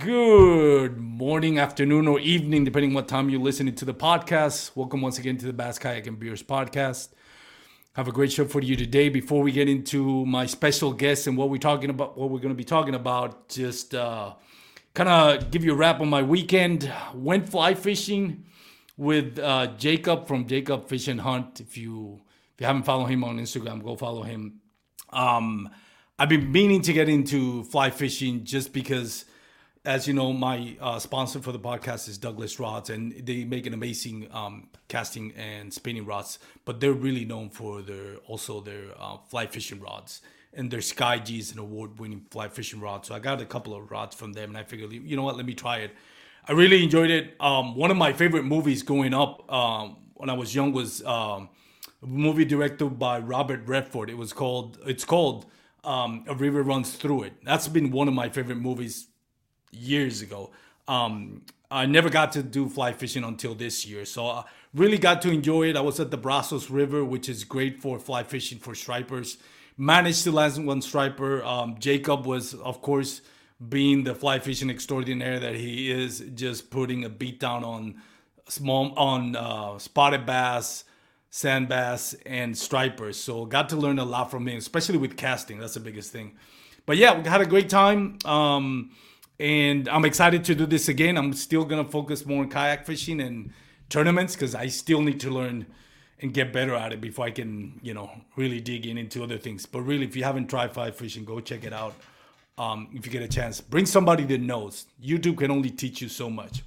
[0.00, 4.74] Good morning, afternoon, or evening, depending what time you're listening to the podcast.
[4.74, 7.10] Welcome once again to the Bass Kayak and Beers podcast.
[7.92, 9.10] Have a great show for you today.
[9.10, 12.48] Before we get into my special guest and what we're talking about, what we're going
[12.48, 14.32] to be talking about, just uh,
[14.94, 16.90] kind of give you a wrap on my weekend.
[17.14, 18.46] Went fly fishing
[18.96, 21.60] with uh, Jacob from Jacob Fish and Hunt.
[21.60, 22.22] If you
[22.54, 24.60] if you haven't followed him on Instagram, go follow him.
[25.10, 25.68] Um,
[26.18, 29.26] I've been meaning to get into fly fishing just because,
[29.84, 33.66] as you know, my uh, sponsor for the podcast is Douglas Rods, and they make
[33.66, 36.38] an amazing um, casting and spinning rods.
[36.66, 40.20] But they're really known for their also their uh, fly fishing rods,
[40.52, 43.06] and their Sky G is an award-winning fly fishing rod.
[43.06, 45.36] So I got a couple of rods from them, and I figured, you know what,
[45.36, 45.92] let me try it.
[46.46, 47.36] I really enjoyed it.
[47.40, 51.48] Um, one of my favorite movies growing up um, when I was young was um,
[52.02, 54.10] a movie directed by Robert Redford.
[54.10, 54.78] It was called.
[54.86, 55.46] It's called
[55.84, 57.32] um, A River Runs Through It.
[57.44, 59.06] That's been one of my favorite movies
[59.70, 60.50] years ago.
[60.88, 64.44] Um, I never got to do fly fishing until this year, so I
[64.74, 65.76] really got to enjoy it.
[65.76, 69.38] I was at the Brazos River, which is great for fly fishing for stripers.
[69.76, 71.44] Managed to land one striper.
[71.44, 73.22] Um, Jacob was, of course,
[73.68, 78.00] being the fly fishing extraordinaire that he is, just putting a beat down on
[78.48, 80.84] small on uh, spotted bass,
[81.30, 83.16] sand bass, and stripers.
[83.16, 85.58] So got to learn a lot from him, especially with casting.
[85.58, 86.36] That's the biggest thing.
[86.86, 88.18] But yeah, we had a great time.
[88.24, 88.90] Um,
[89.40, 91.16] and I'm excited to do this again.
[91.16, 93.52] I'm still gonna focus more on kayak fishing and
[93.88, 95.66] tournaments because I still need to learn
[96.20, 99.38] and get better at it before I can, you know, really dig in into other
[99.38, 99.64] things.
[99.64, 101.94] But really, if you haven't tried fly fishing, go check it out.
[102.58, 104.86] Um, if you get a chance, bring somebody that knows.
[105.02, 106.62] YouTube can only teach you so much.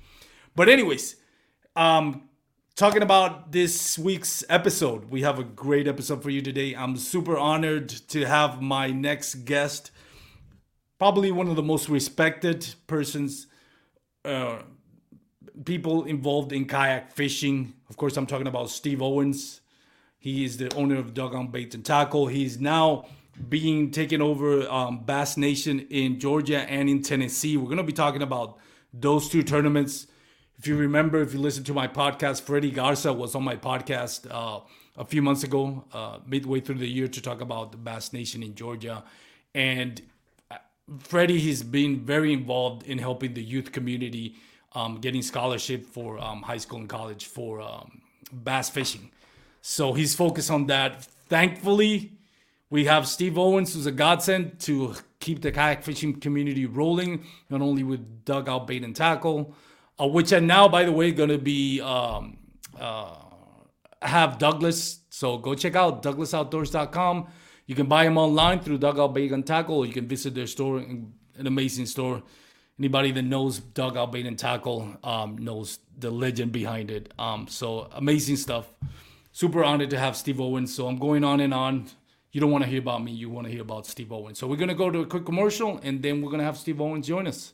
[0.56, 1.18] But anyways,
[1.76, 2.24] um,
[2.76, 6.74] talking about this week's episode, we have a great episode for you today.
[6.74, 9.92] I'm super honored to have my next guest
[11.04, 13.48] probably one of the most respected persons,
[14.24, 14.60] uh,
[15.66, 17.74] people involved in kayak fishing.
[17.90, 19.60] Of course, I'm talking about Steve Owens.
[20.18, 22.28] He is the owner of Dugout Bait and Tackle.
[22.28, 23.04] He's now
[23.50, 27.58] being taken over um, Bass Nation in Georgia and in Tennessee.
[27.58, 28.58] We're going to be talking about
[28.94, 30.08] those two tournaments.
[30.58, 34.26] If you remember, if you listen to my podcast, Freddie Garza was on my podcast
[34.32, 34.62] uh,
[34.96, 38.56] a few months ago, uh, midway through the year, to talk about Bass Nation in
[38.56, 39.04] Georgia.
[39.54, 40.02] And
[41.00, 44.36] Freddie has been very involved in helping the youth community
[44.76, 48.02] um, getting scholarship for um, high school and college for um,
[48.32, 49.12] bass fishing.
[49.62, 51.04] So he's focused on that.
[51.30, 52.14] Thankfully,
[52.70, 57.62] we have Steve Owens, who's a godsend to keep the kayak fishing community rolling, not
[57.62, 59.56] only with dugout bait and tackle,
[60.00, 62.38] uh, which are now, by the way, going to be um,
[62.80, 63.16] uh,
[64.02, 65.00] have Douglas.
[65.10, 67.28] So go check out douglasoutdoors.com.
[67.66, 70.48] You can buy them online through Dugout Bait and Tackle, or you can visit their
[70.48, 72.22] store, an amazing store.
[72.78, 77.14] Anybody that knows Dugout Bait and Tackle um, knows the legend behind it.
[77.18, 78.74] Um, so amazing stuff.
[79.32, 80.74] Super honored to have Steve Owens.
[80.76, 81.88] So I'm going on and on.
[82.32, 83.12] you don't want to hear about me.
[83.12, 84.40] You want to hear about Steve Owens.
[84.40, 87.08] So we're gonna go to a quick commercial, and then we're gonna have Steve Owens
[87.08, 87.54] join us.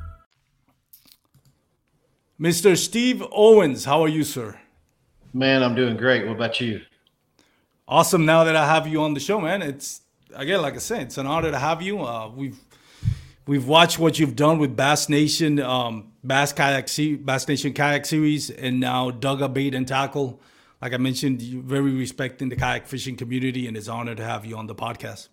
[2.41, 2.75] Mr.
[2.75, 4.59] Steve Owens, how are you, sir?
[5.31, 6.25] Man, I'm doing great.
[6.25, 6.81] What about you?
[7.87, 8.25] Awesome.
[8.25, 10.01] Now that I have you on the show, man, it's
[10.33, 12.01] again, like I said, it's an honor to have you.
[12.01, 12.57] Uh, we've
[13.45, 16.89] we've watched what you've done with Bass Nation, um, Bass Kayak,
[17.23, 20.41] Bass Nation Kayak Series, and now Dugout Bait and Tackle.
[20.81, 24.23] Like I mentioned, you're very respecting the kayak fishing community, and it's an honor to
[24.23, 25.27] have you on the podcast.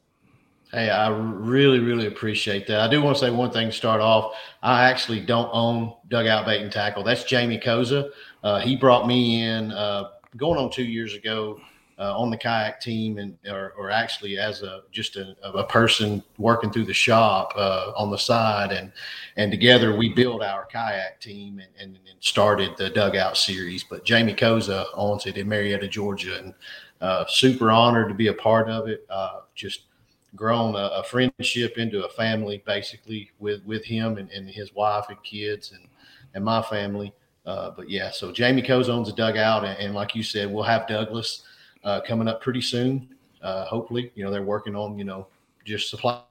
[0.70, 2.80] Hey, I really, really appreciate that.
[2.80, 4.34] I do want to say one thing to start off.
[4.62, 7.02] I actually don't own Dugout Bait and Tackle.
[7.02, 8.10] That's Jamie Koza.
[8.44, 11.58] Uh, he brought me in uh, going on two years ago
[11.98, 16.22] uh, on the kayak team, and or, or actually as a just a, a, person
[16.36, 18.92] working through the shop uh, on the side, and
[19.36, 23.84] and together we built our kayak team and, and, and started the Dugout series.
[23.84, 26.54] But Jamie Koza owns it in Marietta, Georgia, and
[27.00, 29.06] uh, super honored to be a part of it.
[29.08, 29.88] Uh, just
[30.36, 35.06] grown a, a, friendship into a family basically with with him and, and his wife
[35.08, 35.88] and kids and
[36.34, 37.12] and my family.
[37.46, 40.62] Uh, but yeah, so Jamie Koza owns a dugout, and, and like you said, we'll
[40.64, 41.44] have Douglas
[41.82, 43.08] uh, coming up pretty soon.
[43.40, 45.26] Uh, hopefully, you know they're working on you know
[45.64, 46.22] just supply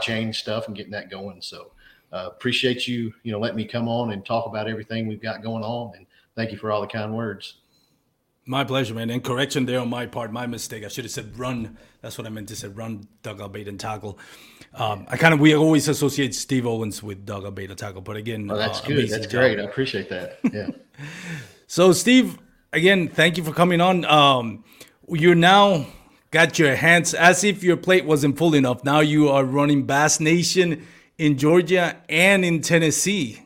[0.00, 1.42] chain stuff and getting that going.
[1.42, 1.72] So
[2.12, 5.42] uh, appreciate you you know letting me come on and talk about everything we've got
[5.42, 6.06] going on, and
[6.36, 7.56] thank you for all the kind words.
[8.44, 9.10] My pleasure, man.
[9.10, 10.84] And correction there on my part, my mistake.
[10.84, 11.78] I should have said run.
[12.00, 12.68] That's what I meant to say.
[12.68, 14.18] Run, dugout bait and tackle.
[14.74, 18.16] Um, I kind of we always associate Steve Owens with dugout bait and tackle, but
[18.16, 19.08] again, oh, that's uh, good.
[19.10, 19.40] That's job.
[19.42, 19.60] great.
[19.60, 20.38] I appreciate that.
[20.52, 20.70] Yeah.
[21.66, 22.38] so, Steve,
[22.72, 24.04] again, thank you for coming on.
[24.06, 24.64] Um,
[25.08, 25.86] you're now
[26.32, 28.82] got your hands as if your plate wasn't full enough.
[28.82, 30.86] Now you are running Bass Nation
[31.16, 33.40] in Georgia and in Tennessee.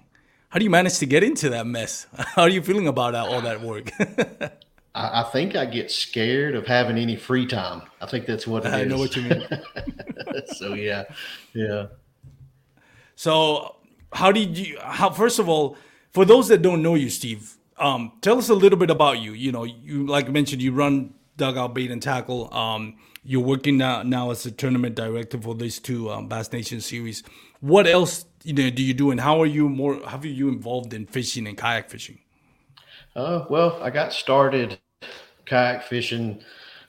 [0.48, 2.06] How do you manage to get into that mess?
[2.16, 3.90] How are you feeling about all that work?
[4.96, 7.82] I, I, think I get scared of having any free time.
[8.00, 8.88] I think that's what I is.
[8.88, 9.46] know what you mean.
[10.54, 11.04] so yeah,
[11.52, 11.87] yeah.
[13.14, 13.76] So
[14.12, 14.78] how did you?
[14.81, 15.76] How first of all,
[16.12, 19.32] for those that don't know you, Steve, um, tell us a little bit about you.
[19.32, 22.52] You know, you like I mentioned, you run dugout bait and tackle.
[22.54, 26.81] Um, you're working now now as a tournament director for these two um, Bass Nation
[26.81, 27.22] series.
[27.60, 30.00] What else you know do you do, and how are you more?
[30.06, 32.19] How are you involved in fishing and kayak fishing?
[33.14, 34.78] Uh, well, I got started
[35.46, 36.43] kayak fishing.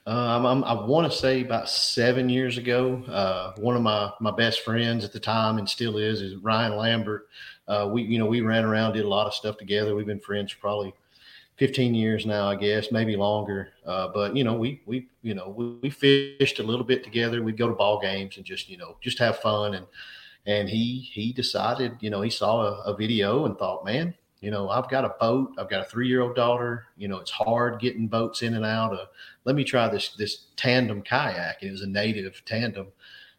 [0.06, 3.04] Um, I'm, i want to say about seven years ago.
[3.08, 6.78] Uh, one of my my best friends at the time and still is is Ryan
[6.78, 7.28] Lambert.
[7.68, 9.96] Uh, we you know we ran around, did a lot of stuff together.
[9.96, 10.94] We've been friends probably
[11.58, 13.70] 15 years now, I guess, maybe longer.
[13.86, 17.44] Uh, but you know, we we you know we, we, fished a little bit together.
[17.44, 19.74] We'd go to ball games and just you know just have fun.
[19.74, 19.86] And
[20.46, 24.52] and he he decided, you know, he saw a, a video and thought, man, you
[24.52, 25.52] know, I've got a boat.
[25.58, 26.88] I've got a three-year-old daughter.
[26.96, 28.94] You know, it's hard getting boats in and out.
[28.94, 29.08] Of,
[29.46, 31.64] let me try this this tandem kayak.
[31.64, 32.88] It was a native tandem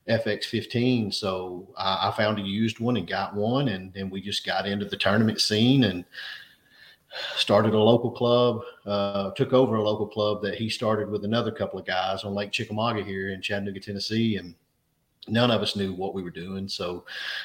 [0.09, 1.15] FX15.
[1.15, 4.67] So I, I found a used one and got one, and then we just got
[4.67, 6.05] into the tournament scene and
[7.37, 8.63] started a local club.
[8.85, 12.35] Uh, took over a local club that he started with another couple of guys on
[12.35, 14.55] Lake Chickamauga here in Chattanooga, Tennessee, and
[15.31, 16.69] none of us knew what we were doing.
[16.69, 17.05] So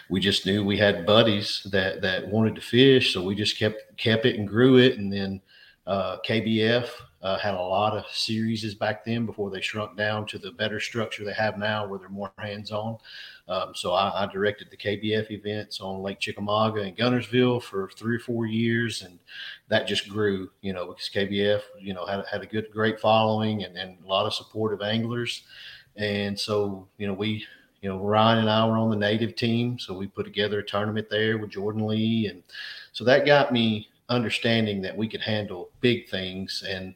[0.10, 3.14] we just knew we had buddies that that wanted to fish.
[3.14, 4.98] So we just kept kept it and grew it.
[4.98, 5.42] And then
[5.86, 6.90] uh, kbf
[7.22, 10.80] uh, had a lot of series back then before they shrunk down to the better
[10.80, 12.98] structure they have now where they're more hands-on.
[13.48, 18.16] Um, so I, I, directed the kbf events on lake chickamauga and Guntersville for three
[18.16, 19.02] or four years.
[19.02, 19.20] And
[19.68, 23.64] that just grew you know because kbf you know had, had a good great following
[23.64, 25.44] and, and a lot of supportive anglers.
[25.98, 27.46] And so you know we
[27.84, 30.66] you know, Ryan and I were on the native team, so we put together a
[30.66, 32.42] tournament there with Jordan Lee, and
[32.94, 36.96] so that got me understanding that we could handle big things and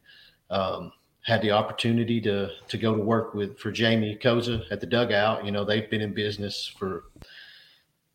[0.49, 0.93] um,
[1.25, 5.43] had the opportunity to to go to work with for Jamie Koza at the dugout.
[5.43, 7.03] You know, they've been in business for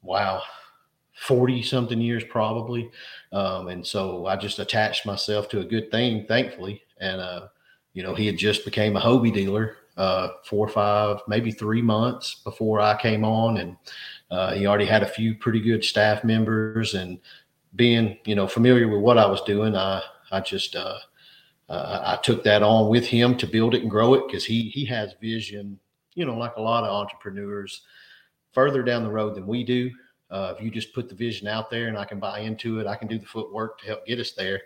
[0.01, 0.43] wow,
[1.15, 2.91] 40 something years probably.
[3.33, 6.83] Um, and so I just attached myself to a good thing, thankfully.
[6.99, 7.49] And, uh,
[7.93, 11.83] you know, he had just became a Hobie dealer uh, four or five, maybe three
[11.83, 13.59] months before I came on.
[13.59, 13.77] And
[14.31, 16.95] uh, he already had a few pretty good staff members.
[16.95, 17.19] And
[17.77, 20.99] being, you know, familiar with what I was doing, I, I just, uh,
[21.69, 24.69] uh, I took that on with him to build it and grow it because he
[24.71, 25.79] he has vision,
[26.15, 27.83] you know, like a lot of entrepreneurs,
[28.53, 29.91] further down the road than we do.
[30.31, 32.87] Uh, if you just put the vision out there and I can buy into it,
[32.87, 34.63] I can do the footwork to help get us there.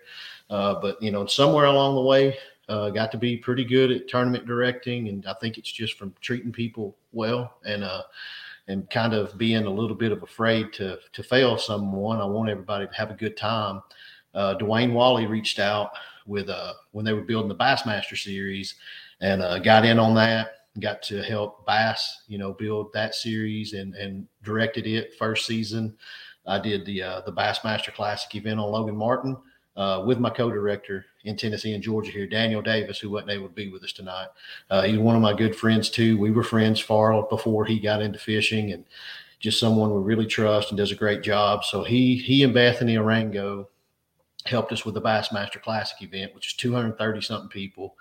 [0.49, 2.37] Uh, but you know, somewhere along the way,
[2.69, 6.15] uh, got to be pretty good at tournament directing, and I think it's just from
[6.21, 8.03] treating people well and uh,
[8.69, 12.21] and kind of being a little bit of afraid to to fail someone.
[12.21, 13.83] I want everybody to have a good time.
[14.35, 15.93] Uh, Dwayne Wally reached out
[16.27, 18.75] with uh, when they were building the Bassmaster series,
[19.21, 23.73] and uh, got in on that got to help Bass, you know, build that series
[23.73, 25.97] and and directed it first season.
[26.47, 29.37] I did the uh, the Bassmaster Classic event on Logan Martin
[29.77, 33.55] uh, with my co-director in Tennessee and Georgia here, Daniel Davis, who wasn't able to
[33.55, 34.29] be with us tonight.
[34.71, 36.17] Uh, he's one of my good friends too.
[36.17, 38.85] We were friends far before he got into fishing, and
[39.41, 41.65] just someone we really trust and does a great job.
[41.65, 43.67] So he he and Bethany Arango
[44.47, 47.97] helped us with the Bassmaster Classic event, which is 230 something people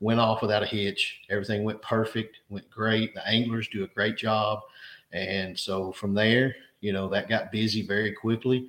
[0.00, 1.20] went off without a hitch.
[1.28, 3.14] Everything went perfect, went great.
[3.14, 4.60] The anglers do a great job.
[5.12, 8.68] And so from there, you know, that got busy very quickly.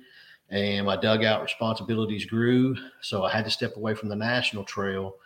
[0.52, 2.76] And my dugout responsibilities grew.
[3.00, 5.16] So I had to step away from the national trail.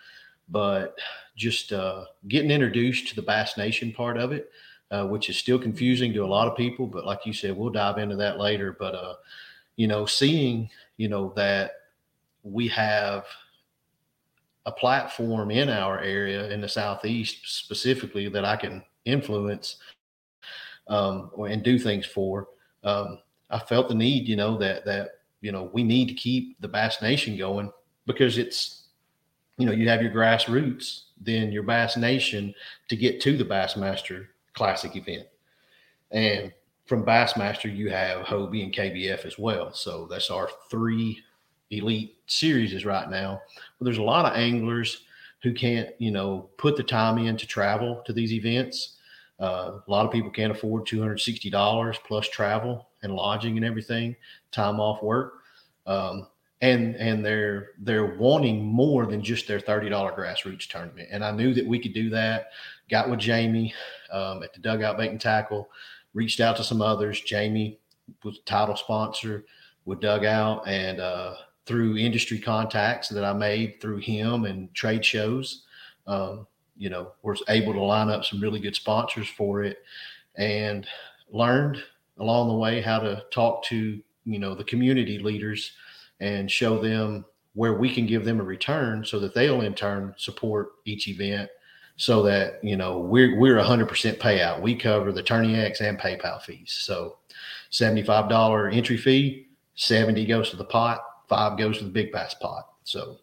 [0.49, 0.97] But
[1.37, 4.51] just uh, getting introduced to the Bass Nation part of it,
[4.93, 6.87] uh, which is still confusing to a lot of people.
[6.87, 8.77] But like you said, we'll dive into that later.
[8.79, 9.15] But, uh,
[9.75, 11.73] you know, seeing, you know, that
[12.45, 13.27] we have
[14.65, 19.79] a platform in our area in the southeast specifically that I can influence
[20.87, 22.49] um, and do things for.
[22.85, 23.19] Um,
[23.51, 25.11] I felt the need, you know, that that
[25.41, 27.71] you know we need to keep the Bass Nation going
[28.07, 28.89] because it's,
[29.59, 32.55] you know, you have your grassroots, then your Bass Nation
[32.89, 35.27] to get to the Bassmaster Classic event,
[36.11, 36.53] and
[36.87, 39.73] from Bassmaster you have Hobie and KBF as well.
[39.73, 41.21] So that's our three
[41.71, 43.41] elite series right now.
[43.79, 45.03] Well, there's a lot of anglers
[45.43, 48.96] who can't, you know, put the time in to travel to these events.
[49.41, 54.17] Uh, a lot of people can't afford $260 plus travel and lodging and everything,
[54.51, 55.41] time off work.
[55.87, 56.27] Um,
[56.63, 61.09] and and they're they're wanting more than just their $30 grassroots tournament.
[61.11, 62.49] And I knew that we could do that.
[62.89, 63.75] Got with Jamie
[64.11, 65.69] um, at the dugout bait and tackle,
[66.15, 67.21] reached out to some others.
[67.21, 67.79] Jamie
[68.25, 69.45] was title sponsor
[69.85, 71.35] with dugout and uh,
[71.67, 75.65] through industry contacts that I made through him and trade shows.
[76.07, 79.79] Um, you know, was able to line up some really good sponsors for it
[80.37, 80.87] and
[81.31, 81.83] learned
[82.19, 85.73] along the way how to talk to, you know, the community leaders
[86.21, 90.15] and show them where we can give them a return so that they'll in turn
[90.17, 91.51] support each event
[91.97, 94.61] so that, you know, we're, we're 100% payout.
[94.61, 96.77] We cover the Tourney and PayPal fees.
[96.79, 97.17] So
[97.73, 102.69] $75 entry fee, 70 goes to the pot five goes to the big bass pot.
[102.85, 103.19] So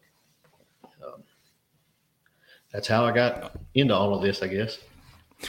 [2.74, 4.78] that's how I got into all of this, I guess.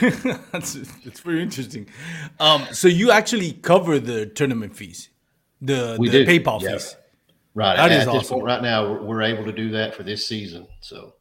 [0.52, 1.86] that's it's very interesting.
[2.40, 5.08] Um, so you actually cover the tournament fees,
[5.60, 6.40] the, we the do.
[6.40, 6.72] PayPal Yeah.
[6.72, 6.96] fees.
[7.54, 7.76] Right.
[7.76, 8.34] That At is awesome.
[8.34, 10.66] point right now, we're, we're able to do that for this season.
[10.80, 11.14] So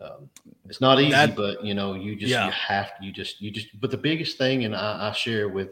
[0.00, 0.28] um,
[0.68, 2.46] it's not easy, That- but you know, you just Yeah.
[2.46, 3.68] you have you just you just.
[3.80, 5.70] But the biggest thing, and I, I share with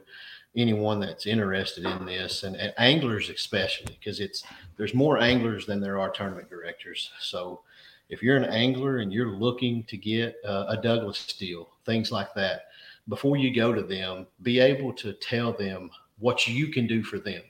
[0.57, 4.45] anyone that's interested in this, and, and anglers especially, because it's
[4.77, 7.11] there's more anglers than there are tournament directors.
[7.21, 7.63] So
[8.09, 12.35] if you're an angler and you're looking to get uh, a Douglas deal, things like
[12.35, 12.67] that,
[13.09, 17.19] before you go to them, be able to tell them what you can do for
[17.19, 17.43] them.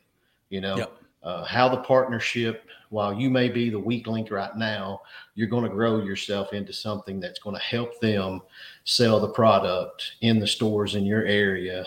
[0.50, 0.92] You know, Yep.
[1.22, 5.00] uh, how the partnership, while you may be the weak link right now,
[5.34, 8.40] you're going to grow yourself into something that's going to help them
[8.84, 11.86] sell the product in the stores in your area,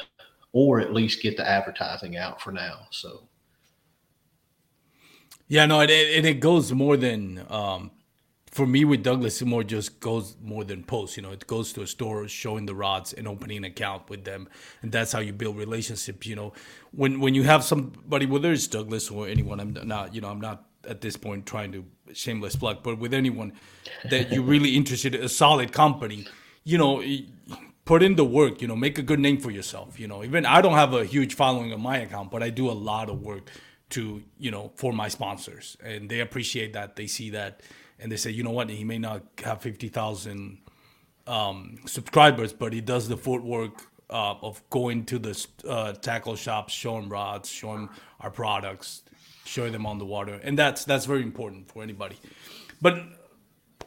[0.53, 2.87] or at least get the advertising out for now.
[2.89, 3.27] So,
[5.47, 7.91] Yeah, no, and it, it goes more than um,
[8.57, 9.39] for me with Douglas.
[9.39, 11.15] It more just goes more than posts.
[11.15, 14.25] You know, it goes to a store, showing the rods, and opening an account with
[14.25, 14.49] them,
[14.81, 16.25] and that's how you build relationships.
[16.25, 16.53] You know,
[16.91, 20.41] when when you have somebody, whether it's Douglas or anyone, I'm not, you know, I'm
[20.41, 23.53] not at this point trying to shameless plug, but with anyone
[24.09, 26.27] that you're really interested, in, a solid company,
[26.63, 27.03] you know.
[27.85, 29.97] Put in the work, you know, make a good name for yourself.
[29.97, 32.69] You know, even I don't have a huge following on my account, but I do
[32.69, 33.49] a lot of work
[33.91, 37.61] to you know for my sponsors and they appreciate that they see that
[37.99, 40.59] and they say, you know what, he may not have fifty thousand
[41.25, 46.73] um, subscribers, but he does the footwork uh, of going to the uh, tackle shops,
[46.73, 47.89] showing rods, showing
[48.21, 49.03] our products,
[49.45, 52.17] showing them on the water, and that's that's very important for anybody.
[52.81, 53.01] But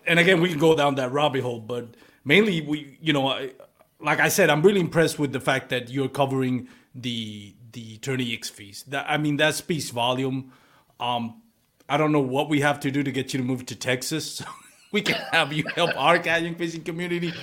[0.06, 3.52] and again, we can go down that rabbit hole, but mainly we, you know, I,
[4.00, 8.50] like I said, I'm really impressed with the fact that you're covering the the TourneyX
[8.50, 8.84] fees.
[8.88, 10.52] That I mean, that speaks volume.
[10.98, 11.42] Um,
[11.90, 14.30] I don't know what we have to do to get you to move to Texas.
[14.36, 14.44] So
[14.92, 17.34] we can have you help our kayak fishing community.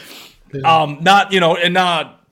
[0.63, 2.25] Um, not you know, and not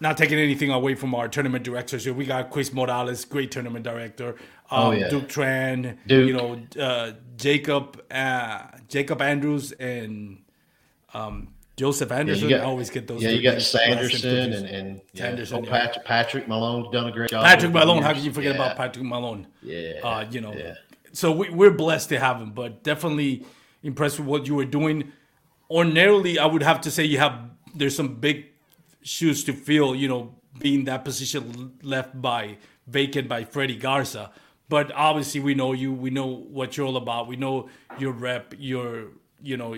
[0.00, 2.12] not taking anything away from our tournament directors here.
[2.12, 4.30] We got Chris Morales, great tournament director.
[4.70, 5.08] Um, Oh, yeah.
[5.08, 6.28] Duke Tran, Duke.
[6.28, 10.38] you know, uh, Jacob, uh, Jacob Andrews, and
[11.12, 12.48] um, Joseph Yeah, Anderson.
[12.48, 13.20] you got, I always get those.
[13.22, 15.70] Yeah, you got Sanderson and, and yeah, Sanderson, oh, yeah.
[15.70, 17.44] Patrick, Patrick Malone's done a great job.
[17.44, 18.02] Patrick Malone.
[18.02, 18.18] How years.
[18.18, 18.62] can you forget Yeah.
[18.64, 19.46] about Patrick Malone?
[19.62, 20.74] Yeah, Uh, you know, yeah.
[21.12, 23.46] So we, we're blessed to have him, but definitely
[23.82, 25.12] impressed with what you were doing.
[25.70, 28.46] Ordinarily, I would have to say you have there's some big
[29.02, 29.94] shoes to fill.
[29.94, 34.30] You know, being that position left by vacant by Freddie Garza.
[34.68, 35.92] But obviously, we know you.
[35.92, 37.26] We know what you're all about.
[37.26, 38.54] We know your rep.
[38.58, 39.08] Your
[39.42, 39.76] you know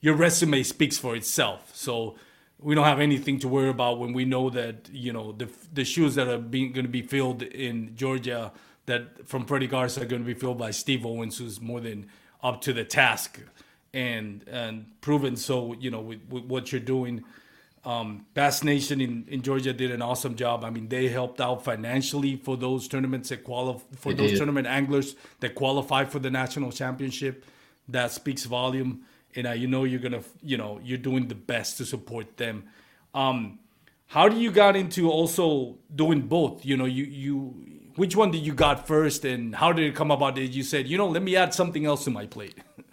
[0.00, 1.70] your resume speaks for itself.
[1.74, 2.16] So
[2.58, 5.84] we don't have anything to worry about when we know that you know the the
[5.84, 8.52] shoes that are being going to be filled in Georgia
[8.86, 12.06] that from Freddie Garza are going to be filled by Steve Owens, who's more than
[12.42, 13.40] up to the task
[13.94, 15.36] and and proven.
[15.36, 17.24] So you know with, with what you're doing.
[17.84, 20.64] Um, Bass Nation in, in Georgia did an awesome job.
[20.64, 24.38] I mean, they helped out financially for those tournaments that qualify for They those did.
[24.38, 27.44] tournament anglers that qualify for the national championship.
[27.88, 29.02] That speaks volume,
[29.36, 32.64] and uh, you know you're gonna, you know, you're doing the best to support them.
[33.14, 33.60] Um,
[34.08, 36.64] how do you got into also doing both?
[36.66, 40.10] You know, you you which one did you got first, and how did it come
[40.10, 42.54] about that you said, you know, let me add something else to my plate?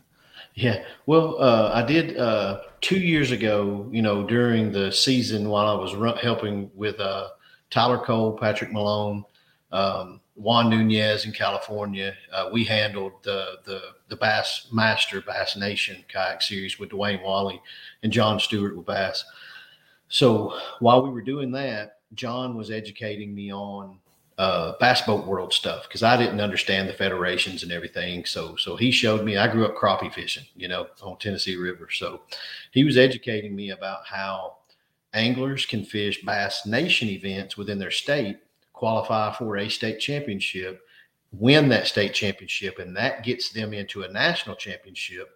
[0.56, 0.84] Yeah.
[1.08, 5.74] Well, uh, I did uh, two years ago, you know, during the season while I
[5.74, 7.30] was helping with uh,
[7.72, 9.26] Tyler Cole, Patrick Malone,
[9.72, 12.14] um, Juan Nunez in California.
[12.32, 17.62] Uh, we handled the, the, the Bassmaster Bass Nation kayak series with Dwayne Wally
[18.04, 19.26] and John Stewart with Bass.
[20.08, 23.98] So while we were doing that, John was educating me on
[24.38, 28.26] uh, bass boat world stuff because I didn't understand the federations and everything.
[28.26, 29.38] So so he showed me.
[29.38, 31.90] I grew up crappie fishing, you know, on Tennessee River.
[31.92, 32.22] So
[32.72, 34.58] he was educating me about how
[35.14, 38.38] anglers can fish bass nation events within their state,
[38.74, 40.82] qualify for a state championship,
[41.32, 45.30] win that state championship, and that gets them into a national championship,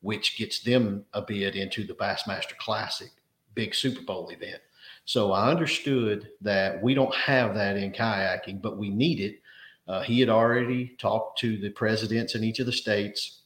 [0.00, 3.10] which gets them a bid into the Bassmaster Classic,
[3.54, 4.62] big Super Bowl event.
[5.04, 9.40] So I understood that we don't have that in kayaking, but we need it.
[9.88, 13.40] Uh, he had already talked to the presidents in each of the states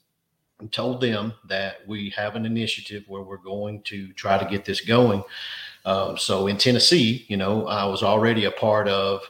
[0.60, 4.64] and told them that we have an initiative where we're going to try to get
[4.64, 5.22] this going.
[5.84, 9.22] Um, so in Tennessee, you know, I was already a part of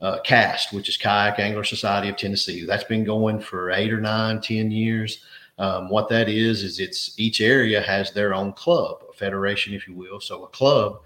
[0.00, 2.64] uh, CAST, which is Kayak Angler Society of Tennessee.
[2.66, 5.24] That's been going for eight or nine, ten years.
[5.58, 9.86] Um, what that is is it's each area has their own club, a federation, if
[9.86, 10.20] you will.
[10.20, 11.00] So a club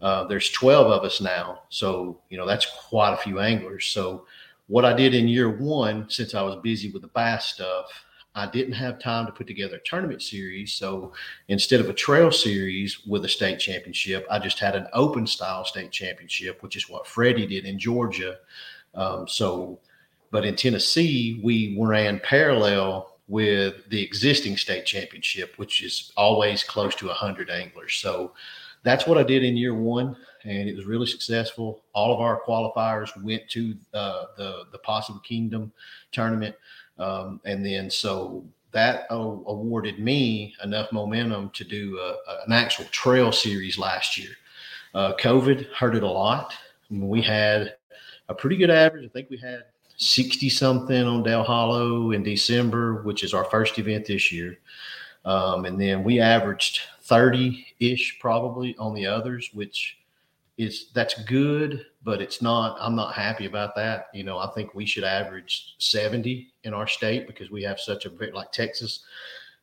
[0.00, 1.62] uh, there's 12 of us now.
[1.68, 3.86] So, you know, that's quite a few anglers.
[3.86, 4.26] So,
[4.66, 7.86] what I did in year one, since I was busy with the bass stuff,
[8.34, 10.72] I didn't have time to put together a tournament series.
[10.72, 11.12] So,
[11.48, 15.64] instead of a trail series with a state championship, I just had an open style
[15.64, 18.38] state championship, which is what Freddie did in Georgia.
[18.94, 19.78] Um, so,
[20.30, 26.94] but in Tennessee, we ran parallel with the existing state championship, which is always close
[26.96, 27.94] to 100 anglers.
[27.94, 28.32] So,
[28.84, 31.82] that's what I did in year one, and it was really successful.
[31.94, 35.72] All of our qualifiers went to uh, the the Possum Kingdom
[36.12, 36.54] tournament,
[36.98, 43.30] um, and then so that awarded me enough momentum to do a, an actual trail
[43.30, 44.32] series last year.
[44.94, 46.54] Uh, COVID hurt it a lot.
[46.90, 47.76] We had
[48.28, 49.04] a pretty good average.
[49.04, 49.62] I think we had
[49.96, 54.58] 60 something on Dale Hollow in December, which is our first event this year.
[55.24, 59.98] Um, and then we averaged 30 ish probably on the others, which
[60.56, 62.76] is that's good, but it's not.
[62.80, 64.06] I'm not happy about that.
[64.14, 68.06] You know, I think we should average 70 in our state because we have such
[68.06, 69.00] a bit like Texas.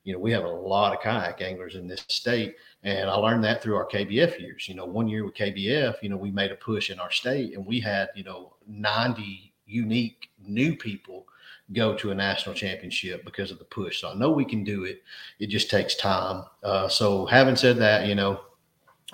[0.03, 2.55] You know, we have a lot of kayak anglers in this state.
[2.83, 4.67] And I learned that through our KBF years.
[4.67, 7.55] You know, one year with KBF, you know, we made a push in our state
[7.55, 11.25] and we had, you know, 90 unique new people
[11.73, 14.01] go to a national championship because of the push.
[14.01, 15.01] So I know we can do it.
[15.39, 16.43] It just takes time.
[16.63, 18.41] Uh, so having said that, you know,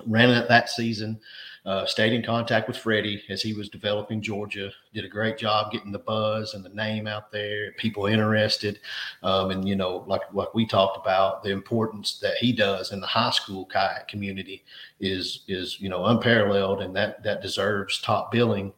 [0.05, 1.19] ran it that season.
[1.67, 4.71] uh, stayed in contact with Freddie as he was developing Georgia.
[4.93, 8.79] Did a great job getting the buzz and the name out there, people interested,
[9.21, 13.01] um, and you know, like like we talked about, the importance that he does in
[13.01, 14.63] the high school kayak community
[15.01, 18.71] is is you know unparalleled, and that that deserves top billing.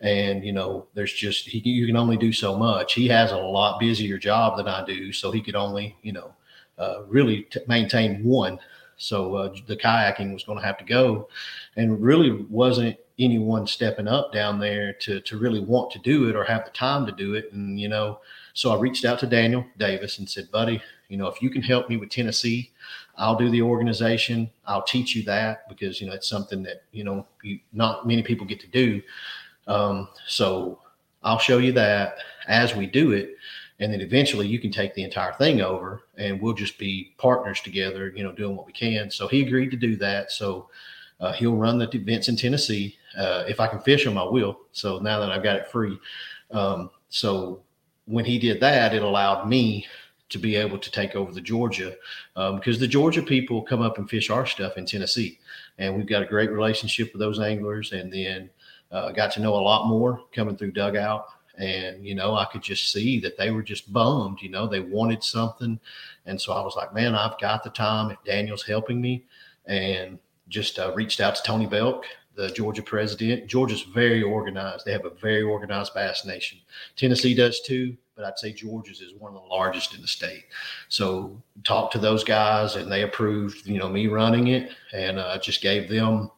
[0.00, 2.94] And you know, there's just he, you can only do so much.
[2.94, 6.34] He has a lot busier job than I do, so he could only you know
[6.78, 8.58] uh, really t- maintain one.
[8.96, 11.28] So uh, the kayaking was going to have to go,
[11.76, 16.36] and really wasn't anyone stepping up down there to to really want to do it
[16.36, 17.52] or have the time to do it.
[17.52, 18.20] And you know,
[18.52, 21.62] so I reached out to Daniel Davis and said, "Buddy, you know, if you can
[21.62, 22.72] help me with Tennessee,
[23.16, 24.50] I'll do the organization.
[24.66, 28.22] I'll teach you that because you know it's something that you know you, not many
[28.22, 29.02] people get to do.
[29.66, 30.80] Um, so
[31.22, 33.36] I'll show you that as we do it."
[33.80, 37.60] and then eventually you can take the entire thing over and we'll just be partners
[37.60, 39.10] together you know doing what we can.
[39.10, 40.30] So he agreed to do that.
[40.30, 40.68] So
[41.20, 42.96] uh, he'll run the events in tennessee.
[43.16, 44.60] Uh, if i can fish them i will.
[44.72, 45.98] So now that i've got it free
[46.50, 47.62] um, so
[48.06, 49.86] when he did that it allowed me
[50.28, 51.94] to be able to take over the georgia
[52.36, 55.38] um, because the georgia people come up and fish our stuff in tennessee.
[55.78, 57.92] And we've got a great relationship with those anglers.
[57.92, 58.50] And then
[58.94, 61.26] uh, got to know a lot more coming through dugout.
[61.56, 64.80] And you know i could just see that they were just bummed you know they
[64.80, 65.78] wanted something.
[66.26, 68.10] And so i was like man i've got the time.
[68.10, 69.24] If daniel's helping me.
[69.66, 73.46] And just uh, reached out to tony belk the georgia president.
[73.46, 74.84] Georgia's very organized.
[74.84, 76.58] They have a very organized bass nation.
[76.96, 80.44] Tennessee does too but i'd say georgia's is one of the largest in the state.
[80.88, 84.72] So talked to those guys and they approved you know me running it.
[84.92, 86.30] And uh, just gave them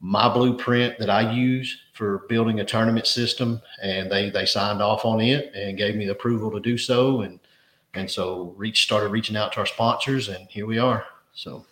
[0.00, 5.04] my blueprint that I use for building a tournament system, and they they signed off
[5.04, 7.38] on it and gave me the approval to do so, and
[7.94, 11.04] and so reach started reaching out to our sponsors, and here we are.
[11.34, 11.66] So.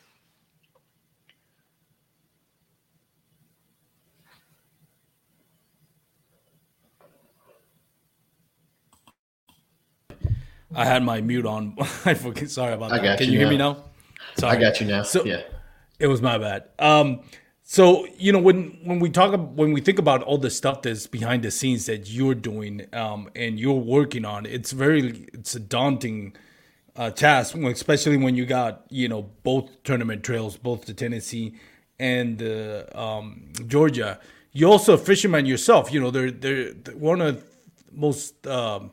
[10.74, 11.74] I had my mute on.
[12.04, 12.50] I forget.
[12.50, 13.18] Sorry about that.
[13.18, 13.50] Can you, you hear now.
[13.50, 13.84] me now?
[14.36, 14.56] Sorry.
[14.56, 15.02] I got you now.
[15.02, 15.42] So, yeah.
[15.98, 16.64] It was my bad.
[16.78, 17.22] Um,
[17.70, 21.06] so you know when when we talk when we think about all the stuff that's
[21.06, 25.60] behind the scenes that you're doing um, and you're working on, it's very it's a
[25.60, 26.34] daunting
[26.96, 31.56] uh, task, especially when you got you know both tournament trails, both the Tennessee
[31.98, 32.42] and
[32.94, 34.18] um, Georgia.
[34.52, 35.92] You're also a fisherman yourself.
[35.92, 37.44] You know they're they're one of the
[37.92, 38.92] most um,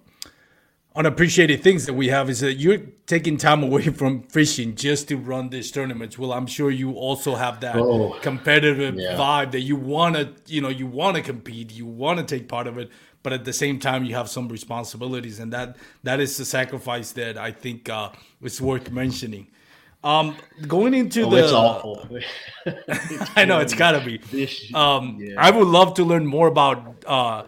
[0.96, 5.18] unappreciated things that we have is that you're taking time away from fishing just to
[5.18, 6.18] run these tournaments.
[6.18, 9.16] Well, I'm sure you also have that Oh, competitive yeah.
[9.18, 12.48] vibe that you want to, you know, you want to compete, you want to take
[12.48, 12.90] part of it,
[13.24, 17.12] but at the same time you have some responsibilities, and that that is the sacrifice
[17.14, 18.10] that I think uh,
[18.42, 19.48] is worth mentioning.
[20.04, 20.36] Um,
[20.68, 22.08] going into Oh, the, it's awful.
[23.36, 24.20] I know it's got to be.
[24.76, 25.34] Um, yeah.
[25.40, 27.44] I would love to learn more about uh,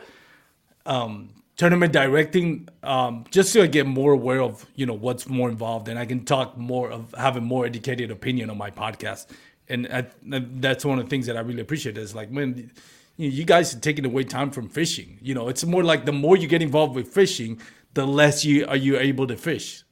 [0.88, 5.50] um, tournament directing, um, just so I get more aware of you know what's more
[5.50, 9.28] involved, and I can talk more of having more educated opinion on my podcast.
[9.70, 11.98] And I, that's one of the things that I really appreciate.
[11.98, 12.72] Is like, man,
[13.18, 15.20] you, you guys are taking away time from fishing.
[15.22, 17.60] You know, it's more like the more you get involved with fishing,
[17.94, 19.84] the less you are you able to fish.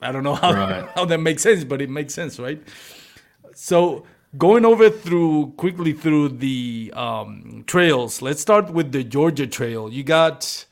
[0.00, 0.88] I don't know how Right.
[0.94, 2.62] how that makes sense, but it makes sense, right?
[3.54, 4.04] So
[4.36, 8.22] going over through quickly through the um, trails.
[8.22, 9.92] Let's start with the Georgia Trail.
[9.92, 10.66] You got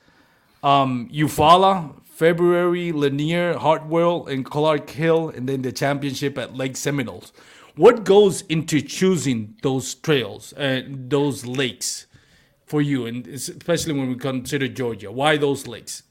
[0.66, 7.32] um, Eufaula, February, Lanier, Hartwell, and Clark Hill, and then the championship at Lake Seminoles.
[7.76, 12.06] What goes into choosing those trails and those lakes
[12.64, 15.12] for you, and especially when we consider Georgia?
[15.12, 16.02] Why those lakes?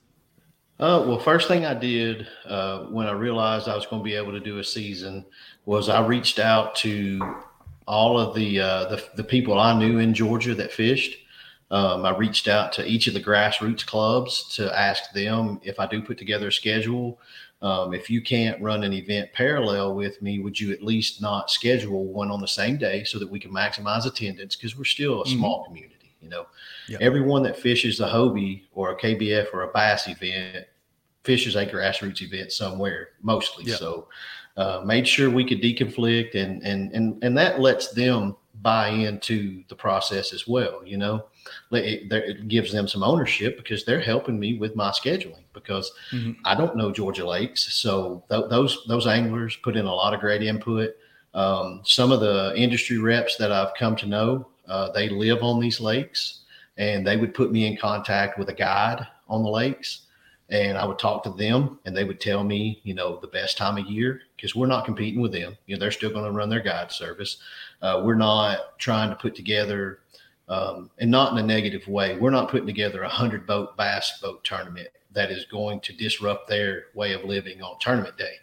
[0.79, 4.15] Uh, well, first thing I did uh, when I realized I was going to be
[4.15, 5.25] able to do a season
[5.65, 7.19] was I reached out to
[7.87, 11.24] all of the, uh, the the people I knew in Georgia that fished.
[11.71, 15.87] Um, I reached out to each of the grassroots clubs to ask them if I
[15.87, 17.19] do put together a schedule.
[17.61, 21.49] Um, if you can't run an event parallel with me, would you at least not
[21.49, 24.55] schedule one on the same day so that we can maximize attendance?
[24.55, 26.45] Because we're still a small community, you know.
[26.87, 26.99] Yeah.
[27.01, 30.67] Everyone that fishes a Hobie or a KBF or a Bass event
[31.23, 33.65] fishes a grassroots event somewhere, mostly.
[33.65, 33.77] Yeah.
[33.77, 34.07] So
[34.57, 39.63] uh, made sure we could deconflict and and and and that lets them buy into
[39.67, 40.81] the process as well.
[40.85, 41.25] You know,
[41.71, 46.35] it, it gives them some ownership because they're helping me with my scheduling because Mhm.
[46.45, 50.19] I don't know Georgia lakes, so th- those those anglers put in a lot of
[50.19, 50.95] great input.
[51.33, 55.59] Um, some of the industry reps that I've come to know, uh, they live on
[55.59, 56.41] these lakes,
[56.77, 60.01] and they would put me in contact with a guide on the lakes
[60.49, 63.57] and I would talk to them, and they would tell me, you know, the best
[63.57, 65.57] time of year because we're not competing with them.
[65.65, 67.37] You know, they're still going to run their guide service.
[67.81, 70.01] Uh, we're not trying to put together,
[70.47, 72.17] um, and not in a negative way.
[72.17, 76.47] We're not putting together a hundred boat bass boat tournament that is going to disrupt
[76.47, 78.35] their way of living on tournament day.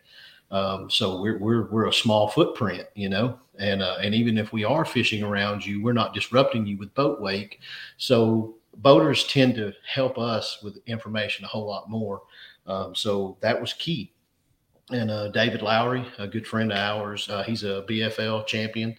[0.50, 4.52] Um, so we're, we're, we're a small footprint, you know, and, uh, and even if
[4.52, 7.60] we are fishing around you, we're not disrupting you with boat wake.
[7.96, 12.22] So boaters tend to help us with information a whole lot more.
[12.66, 14.12] Um, so that was key.
[14.90, 18.96] And uh, David Lowry, a good friend of ours, uh, he's a BFL champion.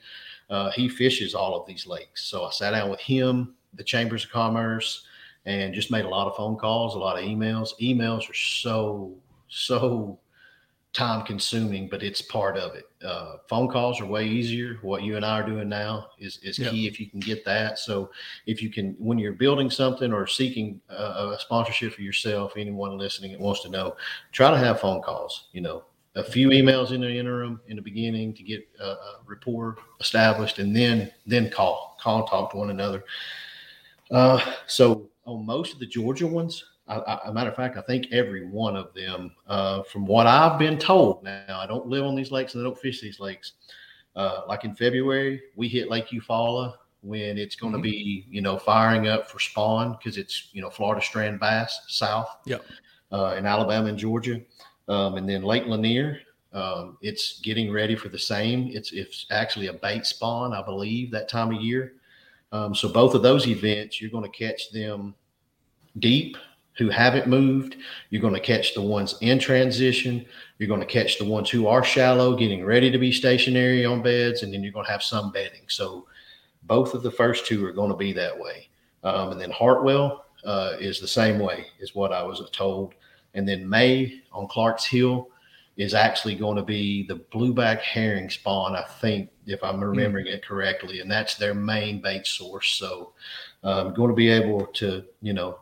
[0.50, 2.26] Uh, he fishes all of these lakes.
[2.26, 5.06] So I sat down with him, the Chambers of Commerce,
[5.46, 7.70] and just made a lot of phone calls, a lot of emails.
[7.82, 9.14] Emails are so,
[9.48, 10.20] so
[10.94, 12.86] time consuming, but it's part of it.
[13.04, 14.78] Uh, phone calls are way easier.
[14.84, 16.70] What you and I are doing now is, is Yeah.
[16.70, 17.80] key if you can get that.
[17.80, 18.12] So
[18.46, 22.98] if you can, when you're building something or seeking a, a sponsorship for yourself, anyone
[22.98, 23.96] listening that wants to know,
[24.32, 25.84] try to have phone calls, you know,
[26.16, 30.60] a few emails in the interim in the beginning to get a, a rapport established
[30.60, 33.04] and then, then call, call talk to one another.
[34.12, 37.82] Uh, so on most of the Georgia ones, I, I, a matter of fact, I
[37.82, 42.06] think every one of them, uh, from what I've been told, now I don't live
[42.06, 43.54] on these lakes and I don't fish these lakes.
[44.16, 47.84] Uh, like in February, we hit Lake Eufaula when it's going to Mhm.
[47.84, 52.30] be, you know, firing up for spawn because it's, you know, Florida strain bass south
[52.46, 52.64] Yep.
[53.12, 54.40] uh, in Alabama and Georgia.
[54.88, 56.20] Um, and then Lake Lanier,
[56.54, 58.70] um, it's getting ready for the same.
[58.72, 61.94] It's, it's actually a bait spawn, I believe, that time of year.
[62.52, 65.16] Um, so both of those events, you're going to catch them
[66.00, 66.38] deep
[66.78, 67.78] who haven't moved.
[68.10, 70.26] You're going to catch the ones in transition.
[70.58, 74.02] You're going to catch the ones who are shallow, getting ready to be stationary on
[74.02, 75.64] beds, and then you're going to have some bedding.
[75.68, 76.08] So
[76.64, 78.70] both of the first two are going to be that way.
[79.04, 82.96] Um, and then Hartwell uh, is the same way, is what I was told.
[83.34, 85.30] And then May on Clark's Hill
[85.76, 90.46] is actually going to be the blueback herring spawn, I think, if I'm remembering it
[90.46, 91.00] correctly.
[91.00, 92.74] And that's their main bait source.
[92.74, 93.14] So
[93.64, 95.60] I'm going to be able to, you know,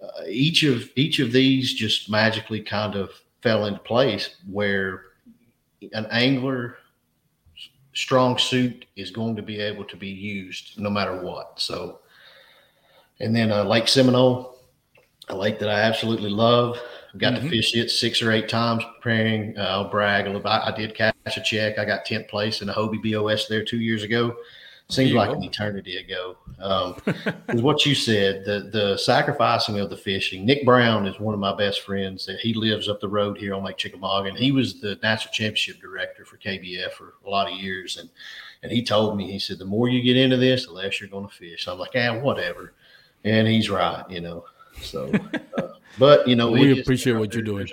[0.00, 3.10] uh, each of each of these just magically kind of
[3.42, 5.02] fell into place where
[5.92, 6.76] an angler
[7.94, 11.60] strong suit is going to be able to be used no matter what.
[11.60, 11.98] So,
[13.18, 14.56] and then uh, Lake Seminole,
[15.28, 16.78] a lake that I absolutely love.
[17.12, 17.42] I've got Mhm.
[17.42, 19.56] to fish it six or eight times preparing.
[19.58, 20.48] Uh, I'll brag a little bit.
[20.50, 21.78] I did catch a check.
[21.78, 24.36] I got 10th place in a Hobie BOS there two years ago.
[24.90, 26.38] Seems like an eternity ago.
[26.58, 26.96] Um,
[27.50, 28.46] is what you said.
[28.46, 30.46] The the sacrificing of the fishing.
[30.46, 32.24] Nick Brown is one of my best friends.
[32.24, 35.34] That he lives up the road here on Lake Chickamauga, and he was the national
[35.34, 37.98] championship director for KBF for a lot of years.
[37.98, 38.08] And
[38.62, 41.10] and he told me, he said, the more you get into this, the less you're
[41.10, 41.68] going to fish.
[41.68, 42.72] I'm like, ah, whatever.
[43.24, 44.46] And he's right, you know.
[44.82, 45.12] So,
[45.56, 47.68] uh, but you know, We appreciate what you're doing.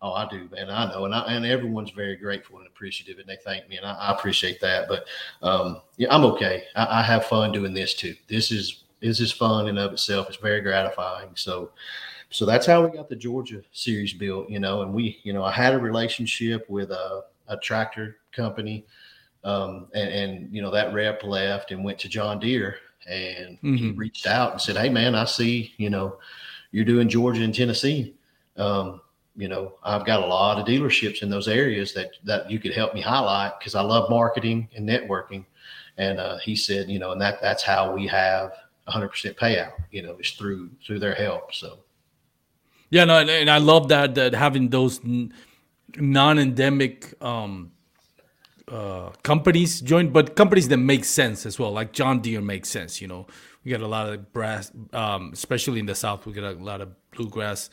[0.00, 0.70] Oh, I do, man.
[0.70, 3.86] I know, and I, and everyone's very grateful and appreciative, and they thank me, and
[3.86, 4.86] I, I appreciate that.
[4.88, 5.06] But
[5.42, 6.64] um, yeah, I'm okay.
[6.76, 8.14] I, I have fun doing this too.
[8.28, 10.28] This is this is fun in of itself.
[10.28, 11.30] It's very gratifying.
[11.34, 11.70] So,
[12.30, 14.82] so that's how we got the Georgia series built, you know.
[14.82, 18.86] And we, you know, I had a relationship with a, a tractor company,
[19.42, 22.76] um, and, and you know that rep left and went to John Deere,
[23.08, 23.96] and he Mhm.
[23.98, 26.18] reached out and said, "Hey, man, I see, you know,
[26.72, 28.14] you're doing Georgia and Tennessee."
[28.56, 29.00] Um,
[29.36, 32.74] you know, I've got a lot of dealerships in those areas that that you could
[32.74, 35.44] help me highlight because I love marketing and networking.
[35.96, 38.52] And uh, he said, you know, and that that's how we have
[38.88, 39.72] 100% payout.
[39.90, 41.54] You know, is through through their help.
[41.54, 41.80] So
[42.90, 45.00] Yeah, no, and, and I love that that having those
[45.96, 47.72] non-endemic um,
[48.70, 51.70] uh, companies join, but companies that make sense as well.
[51.72, 53.00] Like John Deere makes sense.
[53.00, 53.26] You know,
[53.64, 56.26] we got a lot of brass, um, especially in the south.
[56.26, 57.70] We got a lot of bluegrass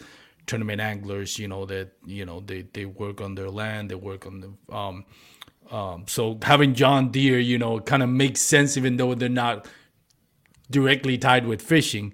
[0.48, 1.38] tournament anglers.
[1.40, 4.76] You know that you know they they work on their land, they work on the.
[4.76, 5.06] Um,
[5.72, 9.68] um, so having John Deere, you know, kind of makes sense, even though they're not
[10.70, 12.14] directly tied with fishing.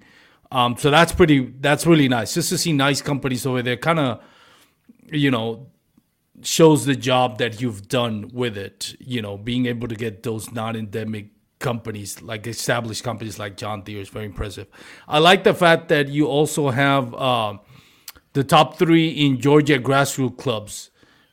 [0.51, 1.53] Um, so that's pretty.
[1.59, 2.33] That's really nice.
[2.33, 4.23] Just to see nice companies over there, kind of,
[5.11, 5.70] you know,
[6.43, 8.95] shows the job that you've done with it.
[8.99, 11.27] You know, being able to get those non-endemic
[11.59, 14.67] companies, like established companies like John Deere, is very impressive.
[15.07, 17.57] I like the fact that you also have uh,
[18.33, 20.89] the top three in Georgia grassroots clubs.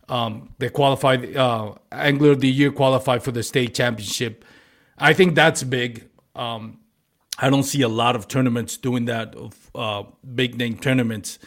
[0.08, 1.36] Um, they qualified.
[1.36, 4.44] Uh, Angler of the Year qualified for the state championship.
[4.96, 6.08] I think that's big.
[6.34, 6.80] Um,
[7.38, 11.38] I don't see a lot of tournaments doing that of uh, big name tournaments.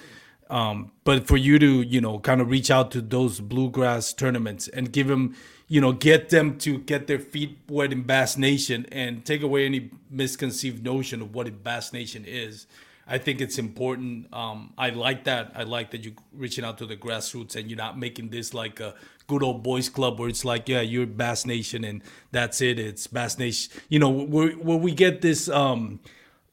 [0.52, 4.68] Um, but for you to, you know, kind of reach out to those bluegrass tournaments
[4.68, 5.34] and give them,
[5.70, 9.66] you know, get them to get their feet wet in Bass Nation and take away
[9.66, 12.68] any misconceived notion of what a Bass Nation is.
[13.08, 14.28] I think it's important.
[14.34, 15.54] Um, I like that.
[15.56, 18.82] I like that you reaching out to the grassroots and you're not making this like
[18.82, 18.94] a
[19.28, 22.78] good old boys club where it's like, yeah, you're Bass Nation and that's it.
[22.78, 23.72] It's Bass Nation.
[23.88, 25.48] You know, where where we get this.
[25.48, 26.02] Um,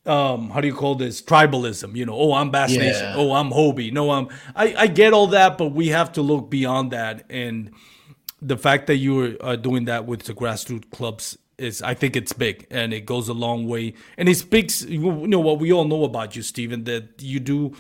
[0.09, 1.97] um, how do you call this tribalism?
[1.97, 2.81] You know, oh, I'm Bass Yeah.
[2.81, 3.13] Nation.
[3.17, 3.93] Oh, I'm Hobie.
[3.93, 4.29] No, I'm.
[4.57, 7.25] I, I get all that, but we have to look beyond that.
[7.31, 7.73] And
[8.43, 12.17] the fact that you are uh, doing that with the grassroots clubs is, I think,
[12.17, 13.95] it's big and it goes a long way.
[14.17, 17.75] And it speaks, you know, what we all know about you, Stephen, that you do.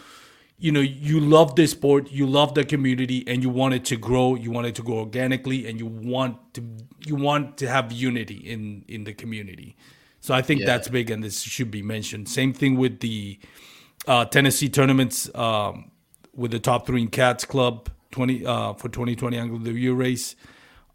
[0.60, 3.96] You know, you love this sport, you love the community, and you want it to
[3.96, 4.34] grow.
[4.34, 6.64] You want it to grow organically, and you want to
[7.06, 9.76] you want to have unity in in the community.
[10.28, 10.66] So I think Yeah.
[10.66, 12.28] that's big, and this should be mentioned.
[12.28, 13.38] Same thing with the
[14.06, 15.90] uh, Tennessee tournaments um,
[16.34, 19.72] with the top three in Cats Club twenty uh, for twenty twenty Angle of the
[19.72, 20.36] Year race.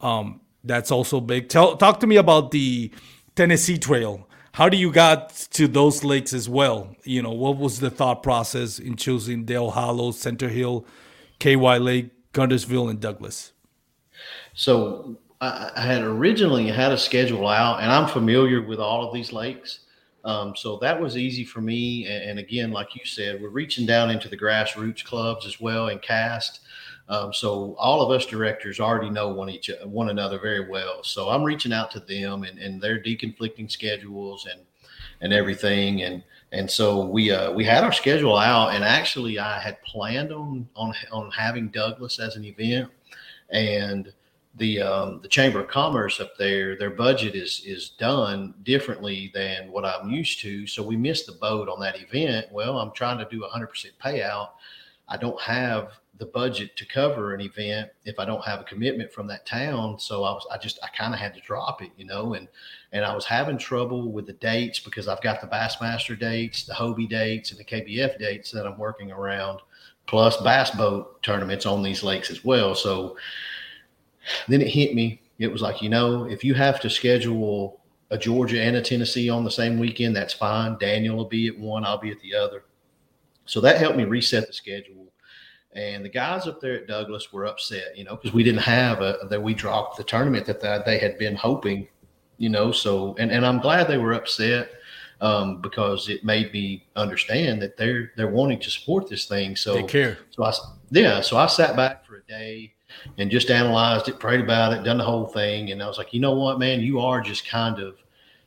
[0.02, 1.50] Um, that's also big.
[1.50, 2.92] Tell talk to me about the
[3.36, 4.30] Tennessee Trail.
[4.52, 6.96] How do you got to those lakes as well?
[7.04, 10.86] You know, what was the thought process in choosing Dale Hollow, Center Hill,
[11.40, 13.52] KY Lake, Guntersville, and Douglas?
[14.54, 15.18] So
[15.76, 19.80] I, had originally had a schedule out, and I'm familiar with all of these lakes.
[20.26, 22.06] Um, so that was easy for me.
[22.08, 25.90] And, and again, like you said, we're reaching down into the grassroots clubs as well
[25.90, 26.62] and cast.
[27.10, 31.04] Um, so all of us directors already know one each one another very well.
[31.04, 34.62] So I'm reaching out to them and, and their deconflicting schedules and
[35.20, 36.04] and everything.
[36.04, 40.32] And and so we uh, we had our schedule out, and actually I had planned
[40.32, 42.90] on on on having Douglas as an event,
[43.50, 44.14] and
[44.56, 49.72] the um, the Chamber of Commerce up there, their budget is is done differently than
[49.72, 50.68] what I'm used to.
[50.68, 52.48] So we missed the boat on that event.
[52.52, 54.50] Well, I'm trying to do a hundred percent payout.
[55.10, 59.12] I don't have the budget to cover an event if I don't have a commitment
[59.12, 59.98] from that town.
[60.00, 62.48] So I was, I just, I kind of had to drop it, you know, and,
[62.92, 66.74] and I was having trouble with the dates because I've got the Bassmaster dates, the
[66.74, 69.60] Hobie dates, and the KBF dates that I'm working around,
[70.06, 72.76] plus bass boat tournaments on these lakes as well.
[72.76, 73.18] So
[74.48, 75.22] then it hit me.
[75.40, 77.82] It was like, you know, if you have to schedule
[78.12, 80.78] a Georgia and a Tennessee on the same weekend, that's fine.
[80.80, 82.64] Daniel will be at one, I'll be at the other.
[83.46, 85.08] So that helped me reset the schedule.
[85.76, 89.02] And the guys up there at Douglas were upset, you know, because we didn't have
[89.02, 91.88] a that we dropped the tournament that they, had been hoping,
[92.38, 92.72] you know.
[92.72, 94.70] So and and I'm glad they were upset
[95.20, 99.56] um, because it made me understand that they're they're wanting to support this thing.
[99.56, 100.20] So They care.
[100.30, 100.54] so I
[100.92, 102.76] yeah, so I sat back for a day
[103.18, 106.14] and just analyzed it, prayed about it, done the whole thing, and I was like,
[106.14, 107.96] you know what, man, you are just kind of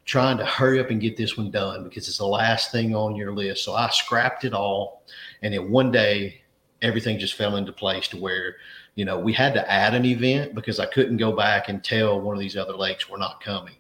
[0.05, 3.17] trying to hurry up and get this one done because it's the last thing on
[3.17, 3.65] your list.
[3.65, 5.03] So I scrapped it all,
[5.43, 6.43] and then one day,
[6.83, 8.57] everything just fell into place to where
[8.95, 12.21] you know we had to add an event because I couldn't go back and tell
[12.21, 13.75] one of these other lakes we're not coming.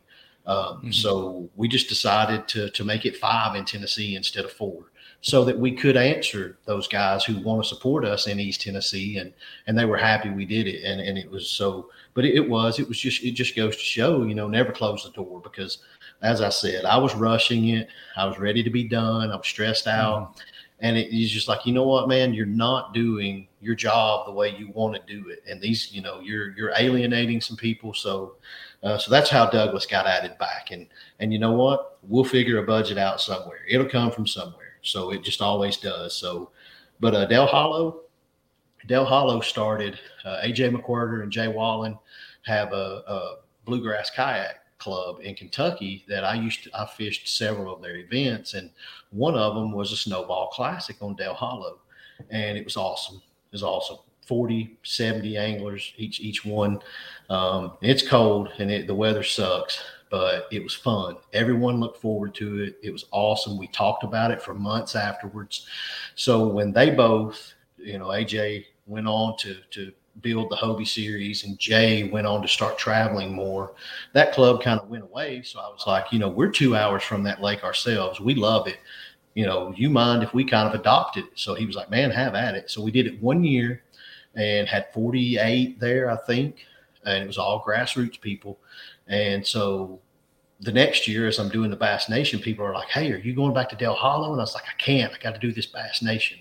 [0.46, 4.92] Um, So we just decided to to make it five in Tennessee instead of four
[5.26, 9.18] so that we could answer those guys who want to support us in East Tennessee,
[9.18, 9.32] and
[9.66, 11.90] and they were happy we did it, and and it was so.
[12.14, 14.70] But it, it was it was just it just goes to show, you know, never
[14.70, 15.78] close the door because,
[16.22, 19.48] as I said, I was rushing it, I was ready to be done, I was
[19.48, 20.40] stressed out,
[20.78, 24.32] and it is just like you know what, man, you're not doing your job the
[24.32, 27.92] way you want to do it, and these, you know, you're you're alienating some people,
[27.92, 28.36] so.
[28.82, 30.86] Uh, so that's how Douglas got added back, and
[31.18, 31.98] and you know what?
[32.04, 33.60] We'll figure a budget out somewhere.
[33.68, 34.65] It'll come from somewhere.
[34.86, 36.16] So it just always does.
[36.16, 36.50] So,
[37.00, 38.02] but uh, Dale Hollow,
[38.86, 39.98] Dale Hollow started.
[40.24, 41.98] Uh, AJ McWhirter and Jay Wallen
[42.42, 46.70] have a, a bluegrass kayak club in Kentucky that I used to.
[46.74, 48.70] I fished several of their events, and
[49.10, 51.80] one of them was a snowball classic on Dale Hollow,
[52.30, 53.16] and it was awesome.
[53.16, 53.98] It was awesome.
[54.26, 56.80] 40, 70 anglers each each one.
[57.30, 61.16] Um, it's cold and it, the weather sucks, but it was fun.
[61.32, 62.78] Everyone looked forward to it.
[62.82, 63.58] It was awesome.
[63.58, 65.66] We talked about it for months afterwards.
[66.14, 69.92] So when they both, you know, AJ went on to to
[70.22, 73.74] build the Hobie series and Jay went on to start traveling more,
[74.12, 75.42] that club kind of went away.
[75.42, 78.20] So I was like, you know, we're two hours from that lake ourselves.
[78.20, 78.78] We love it.
[79.34, 81.26] You know, you mind if we kind of adopt it?
[81.34, 82.70] So he was like, man, have at it.
[82.70, 83.82] So we did it one year
[84.34, 86.64] and had 48 there, I think.
[87.04, 88.58] And it was all grassroots people.
[89.08, 90.00] And so
[90.60, 93.34] the next year, as I'm doing the Bass Nation, people are like, Hey, are you
[93.34, 94.32] going back to Dale Hollow?
[94.32, 95.12] And I was like, I can't.
[95.12, 96.38] I got to do this Bass Nation.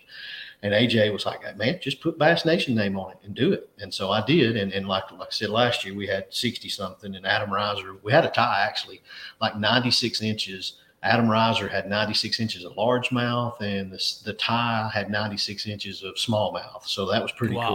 [0.64, 3.70] And AJ was like, Man, just put Bass Nation name on it and do it.
[3.80, 4.56] And so I did.
[4.58, 7.96] And, and like, like I said last year, we had 60 something, and Adam Riser,
[8.04, 9.02] we had a tie actually,
[9.42, 10.78] like 96 inches.
[11.04, 16.16] Adam Riser had 96 inches of largemouth, and the, the tie had 96 inches of
[16.16, 16.84] smallmouth.
[16.88, 17.68] So that was pretty Wow.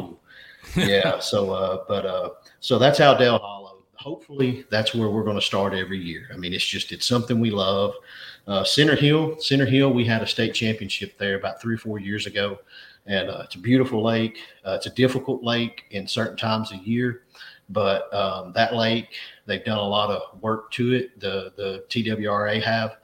[0.74, 0.84] cool.
[0.84, 1.20] yeah.
[1.20, 3.59] So, uh, but uh, so that's how Dale Hollow
[4.00, 6.28] hopefully that's where we're going to start every year.
[6.32, 7.92] I mean, it's just it's something we love.
[8.46, 12.00] Uh, Center Hill, Center Hill, we had a state championship there about three or four
[12.00, 12.58] years ago,
[13.06, 14.38] and uh, it's a beautiful lake.
[14.66, 17.24] Uh, it's a difficult lake in certain times of year,
[17.68, 19.08] but um, that lake
[19.44, 21.20] they've done a lot of work to it.
[21.20, 22.96] The the TWRA have,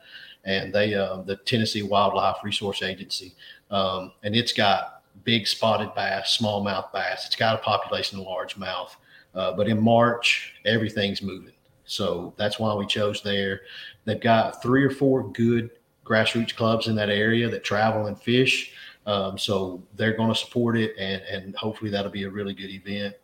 [0.44, 3.34] and they uh, the Tennessee Wildlife Resource Agency,
[3.70, 7.26] um, and it's got big spotted bass, smallmouth bass.
[7.26, 8.96] It's got a population of largemouth.
[9.36, 11.52] Uh, but in March, everything's moving.
[11.84, 13.60] So that's why we chose there.
[14.04, 15.70] They've got three or four good
[16.04, 18.72] grassroots clubs in that area that travel and fish.
[19.06, 22.70] Um, so they're going to support it, and, and hopefully that'll be a really good
[22.70, 23.14] event.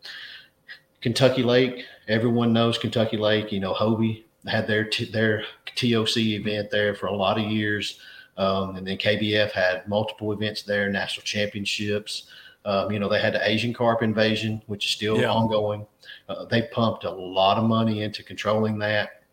[1.01, 3.51] Kentucky Lake, everyone knows Kentucky Lake.
[3.51, 5.43] You know, Hobie had their t- their
[5.75, 7.99] TOC event there for a lot of years,
[8.37, 12.27] um, and then KBF had multiple events there, national championships.
[12.65, 15.29] Um, you know, they had the Asian carp invasion, which is still yeah.
[15.29, 15.85] ongoing.
[16.29, 19.23] Uh, they pumped a lot of money into controlling that.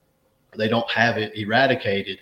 [0.56, 2.18] They don't have it eradicated,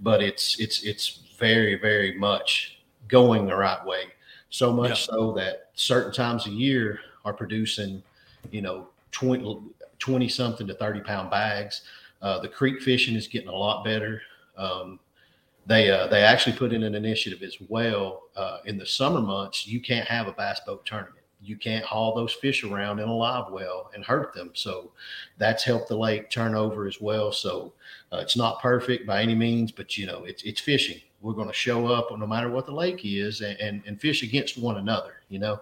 [0.00, 4.04] but it's it's it's very very much going the right way.
[4.50, 5.14] So much yeah.
[5.14, 8.02] so that certain times a year are producing,
[8.50, 9.60] you know, 20,
[9.98, 11.82] 20 something to 30 pound bags.
[12.20, 14.22] Uh, the creek fishing is getting a lot better.
[14.56, 15.00] Um,
[15.66, 19.66] they uh, they actually put in an initiative as well uh, in the summer months.
[19.66, 21.18] You can't have a bass boat tournament.
[21.40, 24.50] You can't haul those fish around in a live well and hurt them.
[24.54, 24.92] So
[25.38, 27.32] that's helped the lake turn over as well.
[27.32, 27.72] So
[28.12, 31.00] uh, it's not perfect by any means, but you know it's it's fishing.
[31.20, 34.24] We're going to show up no matter what the lake is and, and, and fish
[34.24, 35.22] against one another.
[35.28, 35.60] You know,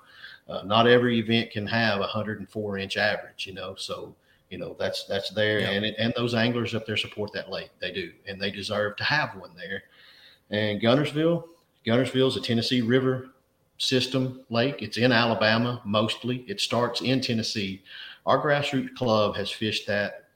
[0.49, 3.47] uh, not every event can have a 104 inch average.
[3.47, 4.15] You know, so
[4.51, 5.61] you know that's that's there.
[5.61, 7.71] And and those anglers up there support that lake.
[7.81, 8.13] They do.
[8.27, 9.85] And they deserve to have one there.
[10.51, 11.45] And guntersville
[11.87, 13.31] guntersville is a tennessee river
[13.79, 14.83] system lake.
[14.83, 16.45] It's in alabama mostly.
[16.49, 17.83] It starts in tennessee.
[18.27, 20.27] Our grassroots club has fished that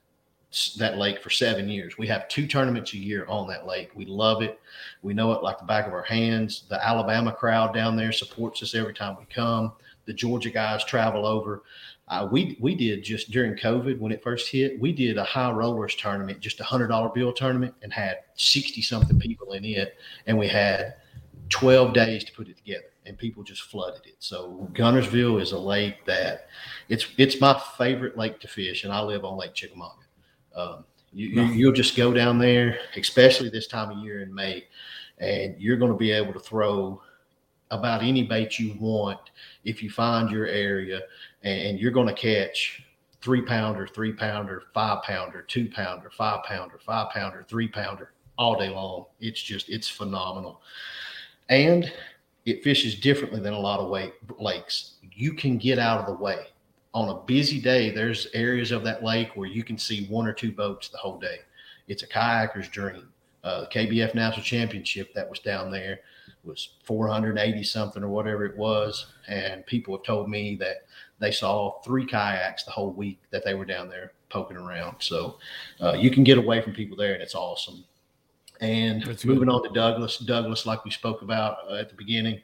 [0.77, 1.97] that lake for seven years.
[1.97, 3.91] We have two tournaments a year on that lake.
[3.93, 4.57] We love it.
[5.01, 6.63] We know it like the back of our hands.
[6.69, 9.73] The alabama crowd down there supports us every time we come.
[10.05, 11.63] The georgia guys travel over
[12.07, 14.79] uh, we we did just during COVID when it first hit.
[14.79, 18.81] We did a high rollers tournament, just a hundred dollar bill tournament, and had sixty
[18.81, 19.95] something people in it,
[20.27, 20.95] and we had
[21.49, 24.15] twelve days to put it together, and people just flooded it.
[24.19, 26.47] So Guntersville is a lake that
[26.89, 30.03] it's it's my favorite lake to fish, and I live on Lake Chickamauga.
[30.55, 34.65] Um, you, you, will just go down there, especially this time of year in May,
[35.17, 37.01] and you're going to be able to throw
[37.71, 39.19] about any bait you want
[39.63, 41.01] if you find your area
[41.43, 42.83] and you're going to catch
[43.21, 48.57] three pounder, three pounder, five pounder, two pounder, five pounder, five pounder, three pounder all
[48.57, 49.05] day long.
[49.19, 50.61] It's just, it's phenomenal.
[51.49, 51.91] And
[52.45, 54.95] it fishes differently than a lot of lakes.
[55.11, 56.47] You can get out of the way.
[56.93, 60.33] On a busy day, there's areas of that lake where you can see one or
[60.33, 61.39] two boats the whole day.
[61.87, 63.09] It's a kayaker's dream.
[63.43, 65.99] Uh, KBF National Championship that was down there
[66.45, 69.07] was 480 something or whatever it was.
[69.27, 70.85] And people have told me that
[71.19, 74.97] they saw three kayaks the whole week that they were down there poking around.
[74.99, 75.37] So
[75.81, 77.83] uh, you can get away from people there, and it's awesome.
[78.61, 79.53] And That's moving good.
[79.53, 82.41] on to Douglas, Douglas, like we spoke about uh, at the beginning,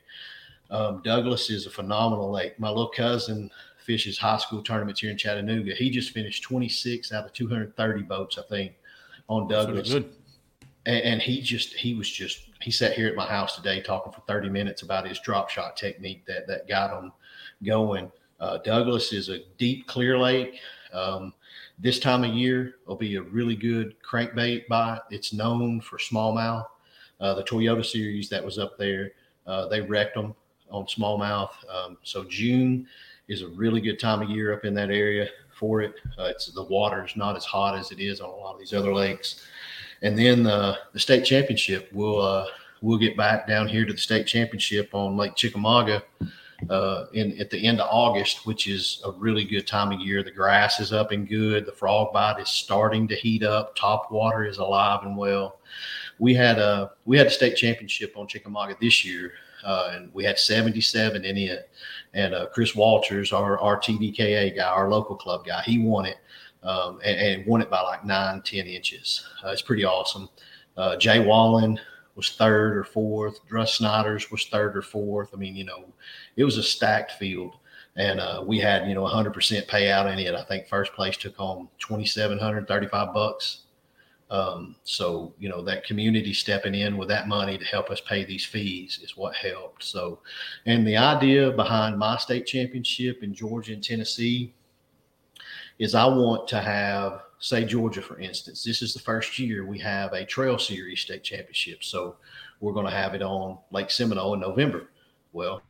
[0.70, 2.60] um, Douglas is a phenomenal lake.
[2.60, 5.74] My little cousin fishes high school tournaments here in Chattanooga.
[5.74, 8.74] He just finished 26 out of 230 boats, I think,
[9.28, 9.92] on Douglas.
[9.92, 10.10] Really
[10.86, 14.12] and, and he just he was just he sat here at my house today talking
[14.12, 17.12] for 30 minutes about his drop shot technique that that got him
[17.64, 18.12] going.
[18.40, 20.60] Uh, Douglas is a deep, clear lake.
[20.94, 21.34] Um,
[21.78, 25.02] this time of year will be a really good crankbait bite.
[25.12, 26.66] It's known for smallmouth.
[27.20, 29.12] Uh, the Toyota series that was up there,
[29.46, 30.34] uh, they wrecked them
[30.72, 31.52] on smallmouth.
[31.70, 32.88] Um, so June
[33.28, 35.94] is a really good time of year up in that area for it.
[36.18, 38.74] Uh, it's the water's not as hot as it is on a lot of these
[38.74, 39.46] other lakes.
[40.02, 42.46] And then uh, the state championship, we'll uh,
[42.82, 46.04] we'll get back down here to the state championship on Lake Chickamauga
[46.70, 50.24] uh, in at the end of August, which is a really good time of year.
[50.24, 51.66] The grass is up and good.
[51.66, 53.76] The frog bite is starting to heat up.
[53.76, 55.60] Top water is alive and well.
[56.20, 59.34] We had a we had a state championship on Chickamauga this year,
[59.64, 61.70] uh, and we had 77 in it.
[62.14, 66.18] And uh, Chris Walters, our our TDKA guy, our local club guy, he won it.
[66.64, 69.26] Um, and, and, won it by like nine, 10 inches.
[69.44, 70.30] Uh, it's pretty awesome.
[70.78, 71.80] Uh, Jay Wallen
[72.16, 73.40] was third or fourth.
[73.50, 75.32] Russ Snyder's was third or fourth.
[75.34, 75.86] I mean, you know,
[76.36, 77.56] it was a stacked field.
[77.96, 79.34] And uh, we had, you know, 100%
[79.68, 80.36] payout in it.
[80.36, 83.64] I think first place took home 2,735 bucks.
[84.30, 88.24] Um, so, you know, that community stepping in with that money to help us pay
[88.24, 89.84] these fees is what helped.
[89.84, 90.20] So,
[90.66, 94.54] and the idea behind my state championship in Georgia and Tennessee
[95.82, 99.80] is I want to have, say, Georgia, for instance, this is the first year we
[99.80, 101.84] have a trail series state championship.
[101.84, 102.18] So
[102.60, 104.92] we're going to have it on Lake Seminole in November.
[105.34, 105.64] Well,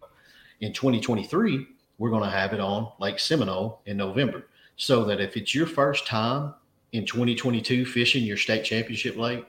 [0.60, 1.66] in 2023,
[1.98, 4.48] we're going to have it on Lake Seminole in November.
[4.76, 6.56] So that if it's your first time
[6.92, 9.46] in 2022 fishing your state championship lake,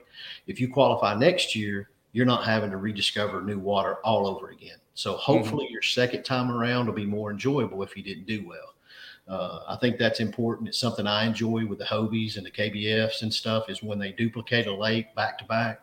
[0.47, 4.77] if you qualify next year, you're not having to rediscover new water all over again.
[4.93, 5.73] So hopefully mm-hmm.
[5.73, 8.72] your second time around will be more enjoyable if you didn't do well.
[9.27, 10.67] Uh, I think that's important.
[10.69, 14.11] It's something I enjoy with the Hobies and the KBFs and stuff is when they
[14.11, 15.81] duplicate a lake back to back,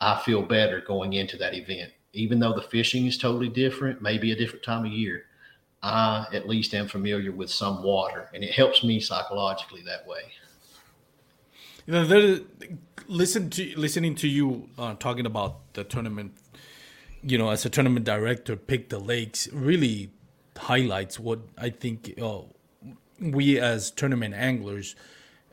[0.00, 1.92] I feel better going into that event.
[2.12, 5.24] Even though the fishing is totally different, maybe a different time of year,
[5.82, 10.22] I at least am familiar with some water and it helps me psychologically that way.
[11.86, 12.40] You know, there,
[13.06, 16.32] listen to listening to you uh, talking about the tournament.
[17.22, 20.10] You know, as a tournament director, pick the lakes really
[20.56, 22.40] highlights what I think uh,
[23.20, 24.94] we as tournament anglers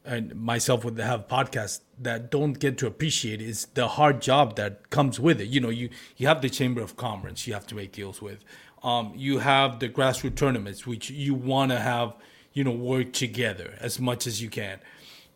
[0.04, 4.92] and myself would have podcasts that don't get to appreciate is the hard job that
[4.92, 5.48] comes with it.
[5.48, 8.44] You know, you you have the Chamber of Commerce you have to make deals with.
[8.84, 12.16] Um, you have the grassroots tournaments which you want to have
[12.54, 14.80] you know work together as much as you can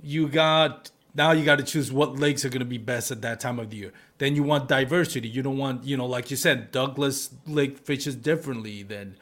[0.02, 3.22] you got now you got to choose what lakes are going to be best at
[3.22, 3.94] that time of the year.
[4.20, 5.28] Then you want diversity.
[5.28, 9.18] You don't want, you know, like you said, Douglas Lake fishes differently than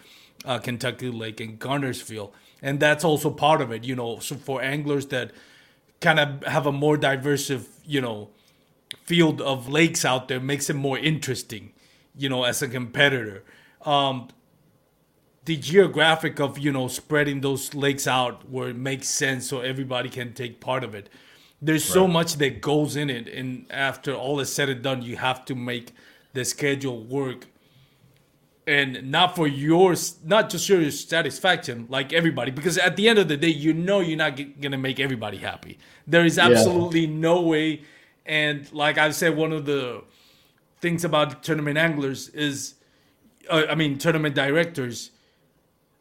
[0.46, 2.32] uh, Kentucky Lake and Guntersville,
[2.62, 3.84] and that's also part of it.
[3.84, 5.32] You know, so for anglers that
[6.02, 7.52] kind of have a more diverse,
[7.86, 8.30] you know,
[9.04, 11.74] field of lakes out there, makes it more interesting.
[12.16, 13.44] You know, as a competitor.
[13.84, 14.30] Um,
[15.48, 20.10] the geographic of you know spreading those lakes out where it makes sense so everybody
[20.10, 21.10] can take part of it
[21.62, 21.94] there's right.
[21.94, 25.46] so much that goes in it and after all is said and done you have
[25.46, 25.94] to make
[26.34, 27.48] the schedule work
[28.68, 33.28] and not for yours not just your satisfaction like everybody because at the end of
[33.28, 37.20] the day you know you're not g- gonna make everybody happy there is absolutely yeah.
[37.20, 37.82] no way
[38.26, 40.04] and like i said one of the
[40.82, 42.76] things about tournament anglers is
[43.50, 45.12] uh, i mean tournament directors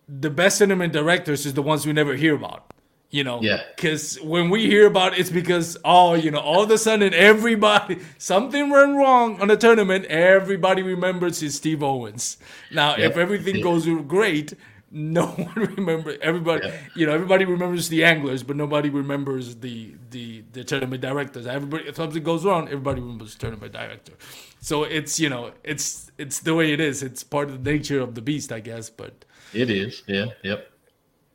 [0.09, 2.73] the best tournament directors is the ones we never hear about.
[3.17, 3.63] You know, yeah.
[3.75, 7.15] Because when we hear about it, it's because oh, you know, all of a sudden
[7.15, 10.05] everybody something went wrong on the tournament.
[10.05, 12.37] Everybody remembers is Steve Owens.
[12.71, 14.53] Now, if everything goes great,
[14.91, 16.19] no one remembers.
[16.21, 16.77] Everybody, yeah.
[16.95, 21.47] you know, everybody remembers the anglers, but nobody remembers the the the tournament directors.
[21.47, 24.13] Everybody, if something goes wrong, everybody remembers the tournament director.
[24.61, 27.03] So it's you know, it's it's the way it is.
[27.03, 28.91] It's part of the nature of the beast, I guess.
[28.91, 30.03] But it is.
[30.07, 30.27] Yeah.
[30.43, 30.71] Yep.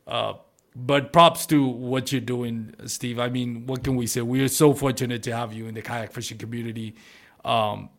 [0.06, 0.34] Uh,
[0.74, 3.18] but props to what you're doing, Steve.
[3.18, 4.22] I mean, what can we say?
[4.22, 6.94] We are so fortunate to have you in the kayak fishing community.
[7.44, 7.90] Um,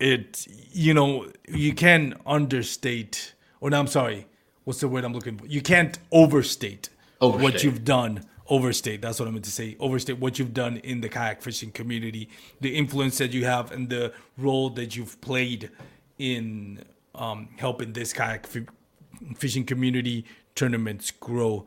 [0.00, 4.26] it, you know, you can understate, or no, I'm sorry,
[4.64, 5.46] what's the word I'm looking for?
[5.46, 6.88] You can't overstate,
[7.20, 7.42] overstate.
[7.42, 8.24] what you've done.
[8.48, 9.00] Overstate.
[9.00, 9.76] That's what I meant to say.
[9.78, 12.28] Overstate what you've done in the kayak fishing community,
[12.60, 15.70] the influence that you have, and the role that you've played
[16.18, 16.84] in
[17.14, 18.46] um, helping this kayak
[19.36, 20.24] fishing community
[20.54, 21.64] tournaments grow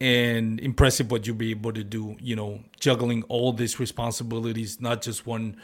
[0.00, 5.02] and impressive what you'll be able to do you know juggling all these responsibilities not
[5.02, 5.56] just one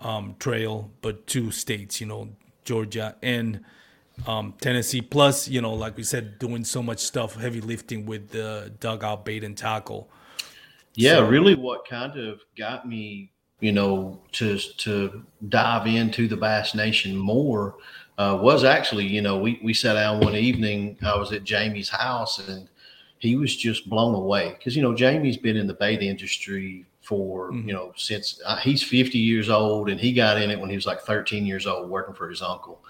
[0.00, 2.28] um, trail but two states you know
[2.64, 3.64] georgia and
[4.26, 8.30] um, tennessee plus you know like we said doing so much stuff heavy lifting with
[8.30, 10.08] the dugout bait and tackle
[10.94, 13.30] yeah so, really what kind of got me
[13.60, 17.76] you know to to dive into the bass nation more
[18.18, 20.96] uh, was actually, you know, we, we sat down one evening.
[21.04, 22.68] I was at Jamie's house and
[23.18, 24.54] he was just blown away.
[24.58, 27.68] Because, you know, Jamie's been in the bait industry for, mm-hmm.
[27.68, 30.76] you know, since uh, he's 50 years old and he got in it when he
[30.76, 32.84] was like 13 years old working for his uncle.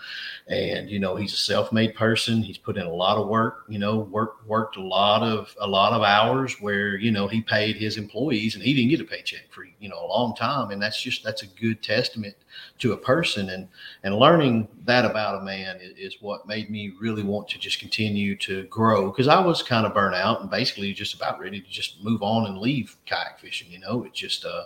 [0.48, 2.40] And you know he's a self-made person.
[2.40, 5.66] He's put in a lot of work you know worked worked a lot of a
[5.66, 9.04] lot of hours where you know he paid his employees and he didn't get a
[9.04, 10.70] paycheck for you know a long time.
[10.70, 12.36] And that's just that's a good testament
[12.78, 13.68] to a person and
[14.02, 17.80] and learning that about a man is, is what made me really want to just
[17.80, 21.60] continue to grow because i was kind of burnt out and basically just about ready
[21.60, 24.04] to just move on and leave kayak fishing you know?
[24.04, 24.64] It just uh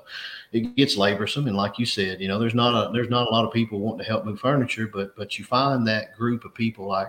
[0.53, 3.31] it gets laborsome and like you said you know there's not a there's not a
[3.31, 6.55] lot of people wanting to help move furniture but but you find that group of
[6.55, 7.09] people like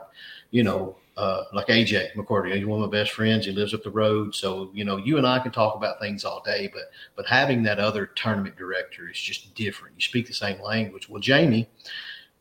[0.52, 3.46] you know uh, like AJ McWhirter, he's one of my best friends.
[3.46, 6.26] He lives up the road, so you know you and I can talk about things
[6.26, 6.68] all day.
[6.74, 9.94] But but having that other tournament director is just different.
[9.96, 11.10] You speak the same language.
[11.10, 11.70] Well, Jamie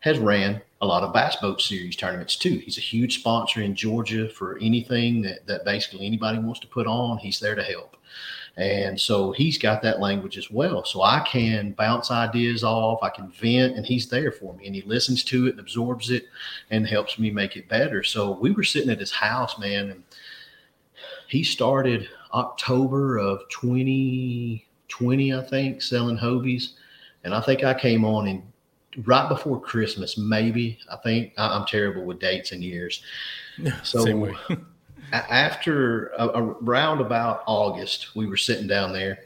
[0.00, 2.56] has ran a lot of bass boat series tournaments too.
[2.58, 6.86] He's a huge sponsor in Georgia for anything that that basically anybody wants to put
[6.86, 7.18] on.
[7.18, 7.96] He's there to help.
[8.56, 10.84] And so he's got that language as well.
[10.84, 14.66] So I can bounce ideas off, I can vent, and he's there for me.
[14.66, 16.24] And he listens to it and absorbs it
[16.70, 18.02] and helps me make it better.
[18.02, 20.02] So we were sitting at his house, man, and
[21.28, 26.72] he started October of 2020, I think, selling Hobies.
[27.22, 28.42] And I think I came on in
[29.04, 30.78] right before Christmas, maybe.
[30.90, 33.02] I think I, am terrible with dates and years.
[33.82, 34.34] So Same way.
[35.12, 39.18] after uh, around about August, we were sitting down there,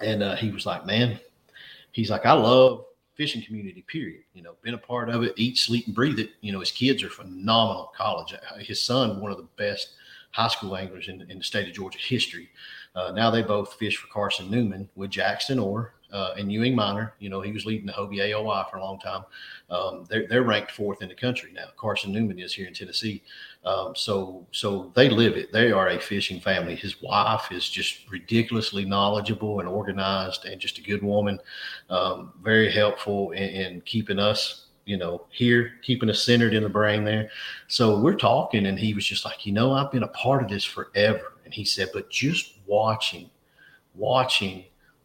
[0.00, 1.20] and uh, he was like, "Man,"
[1.92, 2.84] he's like, "I love
[3.14, 3.82] fishing community.
[3.82, 4.22] Period.
[4.34, 6.30] You know, been a part of it, eat, sleep, and breathe it.
[6.40, 7.92] You know, his kids are phenomenal.
[7.96, 9.90] College, his son, one of the best
[10.30, 12.48] high school anglers in, in the state of Georgia history.
[12.94, 17.14] Uh, now they both fish for Carson Newman with Jackson Orr uh, and Ewing Minor.
[17.18, 19.24] You know, he was leading the Hobie AOI for a long time.
[19.70, 21.66] Um, they're, they're ranked fourth in the country now.
[21.76, 23.22] Carson Newman is here in Tennessee.
[23.64, 25.52] Um, so, so they live it.
[25.52, 26.74] They are a fishing family.
[26.74, 31.38] His wife is just ridiculously knowledgeable and organized, and just a good woman.
[31.88, 36.68] Um, very helpful in, in keeping us you know, here, keeping us centered in the
[36.68, 37.30] brain there.
[37.68, 40.48] So we're talking, and he was just like, you know, I've been a part of
[40.48, 41.34] this forever.
[41.44, 43.30] And he said, but just watching,
[43.94, 44.64] watching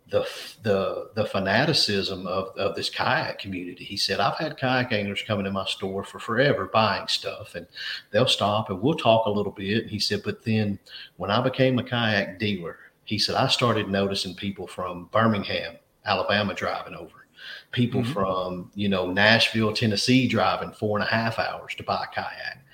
[0.10, 0.28] the
[0.62, 3.84] the the fanaticism of, of this kayak community.
[3.84, 7.66] He said, I've had kayak anglers coming to my store for forever buying stuff and
[8.12, 9.84] they'll stop and we'll talk a little bit.
[9.84, 10.80] And he said, but then
[11.18, 15.76] when I became a kayak dealer, he said, I started noticing people from Birmingham,
[16.06, 17.28] Alabama driving over,
[17.72, 18.14] people mm-hmm.
[18.14, 22.65] from, you know, Nashville, Tennessee driving four and a half hours to buy a kayak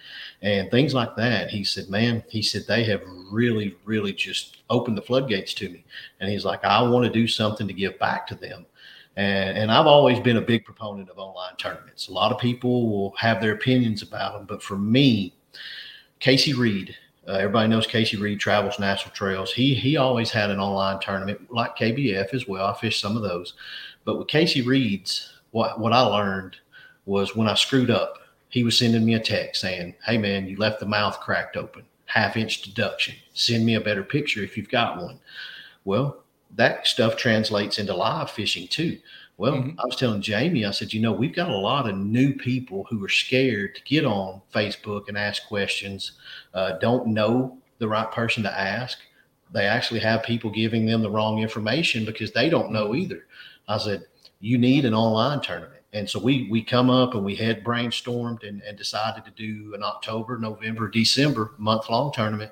[0.42, 1.50] and things like that.
[1.50, 5.84] He said, man, he said, they have really, really just opened the floodgates to me.
[6.20, 8.66] And he's like, I want to do something to give back to them.
[9.18, 12.08] And, and I've always been a big proponent of online tournaments.
[12.08, 15.36] A lot of people will have their opinions about them, but for me,
[16.20, 16.96] Casey Reed,
[17.28, 19.52] uh, everybody knows Casey Reed travels national trails.
[19.52, 22.68] He he always had an online tournament like KBF as well.
[22.68, 23.54] I fished some of those,
[24.06, 26.58] but with Casey Reed's, what what I learned
[27.06, 28.18] was when I screwed up,
[28.52, 31.84] he was sending me a text saying, Hey man, you left the mouth cracked open,
[32.06, 33.16] half inch deduction.
[33.34, 35.20] Send me a better picture if you've got one.
[35.86, 36.24] Well,
[36.56, 39.00] that stuff translates into live fishing too.
[39.38, 39.80] Well, mm-hmm.
[39.80, 42.86] I was telling Jamie, I said, you know, we've got a lot of new people
[42.90, 46.12] who are scared to get on Facebook and ask questions,
[46.54, 49.00] uh, don't know the right person to ask.
[49.54, 52.98] They actually have people giving them the wrong information because they don't know mm-hmm.
[52.98, 53.26] either.
[53.70, 54.06] I said,
[54.42, 58.48] you need an online tournament and so we we come up and we had brainstormed
[58.48, 62.52] and, and decided to do an October, November, December month long tournament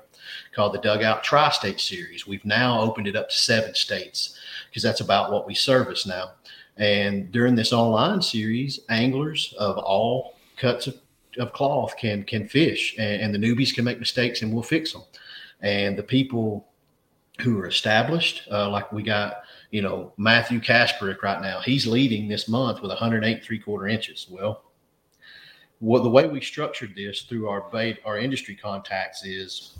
[0.54, 2.26] called the Dugout Tri State Series.
[2.26, 4.38] We've now opened it up to seven states
[4.68, 6.32] because that's about what we service now.
[6.76, 10.96] And during this online series, anglers of all cuts of,
[11.38, 14.92] of cloth can can fish, and, and the newbies can make mistakes, and we'll fix
[14.92, 15.02] them.
[15.62, 16.66] And the people
[17.40, 22.28] who are established, uh, like we got you know, Matthew Kasperick right now, he's leading
[22.28, 24.26] this month with 108 three quarter inches.
[24.30, 24.64] Well,
[25.78, 29.78] what the way we structured this through our bait, our industry contacts is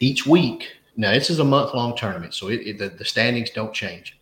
[0.00, 0.72] each week.
[0.96, 4.18] Now this is a month long tournament, so it, it, the, the standings don't change.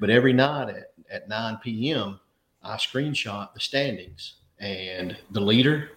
[0.00, 2.20] But every night at, at 9 p.m.,
[2.62, 5.90] I screenshot the standings, and the leader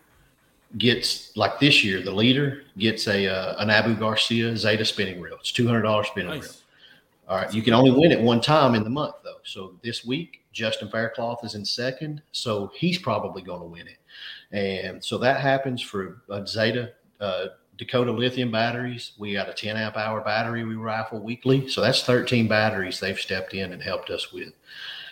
[0.78, 2.02] gets like this year.
[2.02, 5.38] The leader gets a uh, an Abu Garcia Zata spinning reel.
[5.40, 6.44] It's two hundred dollars spinning nice.
[6.44, 6.54] reel.
[7.30, 7.54] All right.
[7.54, 9.38] You can only win it one time in the month, though.
[9.44, 12.24] So this week, Justin Faircloth is in second.
[12.32, 14.00] So he's probably going to win it.
[14.52, 17.46] And so that happens for uh, Zata uh,
[17.78, 19.14] Dakota lithium batteries.
[19.18, 21.70] We got a 10 amp hour battery we rifle weekly.
[21.70, 24.54] So that's 13 batteries they've stepped in and helped us with.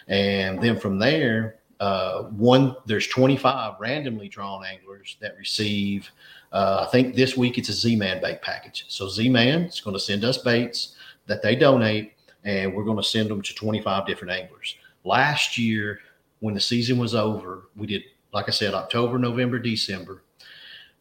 [0.08, 6.10] And then from there, uh, one, there's 25 randomly drawn anglers that receive,
[6.52, 8.86] uh, I think this week it's a Z Man bait package.
[8.88, 10.96] So Z Man is going to send us baits
[11.28, 12.14] that they donate,
[12.44, 14.76] and we're going to send them to 25 different anglers.
[15.04, 16.00] Last year,
[16.40, 18.04] when the season was over, we did,
[18.34, 20.24] like I said, October, November, December,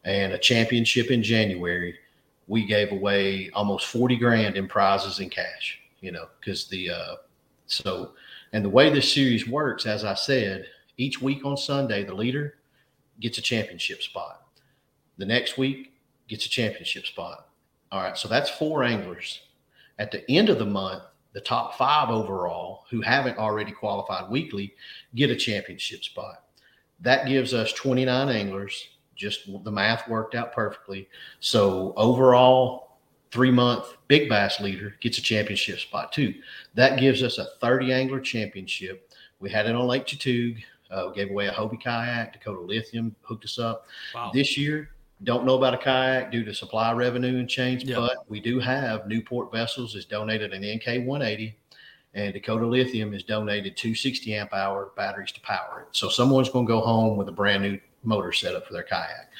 [0.04, 1.96] and a championship in January.
[2.48, 7.14] We gave away almost 40 grand in prizes and cash, you know, because the, uh,
[7.66, 8.12] so,
[8.52, 10.66] and the way this series works, as I said,
[10.96, 12.54] each week on Sunday, the leader
[13.20, 14.42] gets a championship spot.
[15.18, 15.92] The next week
[16.28, 17.48] gets a championship spot.
[17.90, 18.16] All right.
[18.16, 19.40] So that's four anglers
[19.98, 24.74] at the end of the month, the top five overall who haven't already qualified weekly
[25.14, 26.44] get a championship spot.
[27.00, 28.88] That gives us 29 anglers.
[29.14, 31.08] Just the math worked out perfectly.
[31.40, 32.98] So overall,
[33.30, 36.34] three month big bass leader gets a championship spot too.
[36.74, 39.10] That gives us a 30 angler championship.
[39.40, 40.62] We had it on Lake Chatuge.
[40.90, 42.32] Uh, gave away a Hobie kayak.
[42.32, 43.86] Dakota Lithium hooked us up.
[44.14, 44.30] Wow.
[44.32, 44.90] This year,
[45.22, 47.98] don't know about a kayak due to supply revenue and change, yep.
[47.98, 51.56] but we do have Newport Vessels has donated an NK 180
[52.16, 55.88] and Dakota Lithium has donated two 60 amp hour batteries to power it.
[55.96, 59.30] So someone's going to go home with a brand new motor setup for their kayak.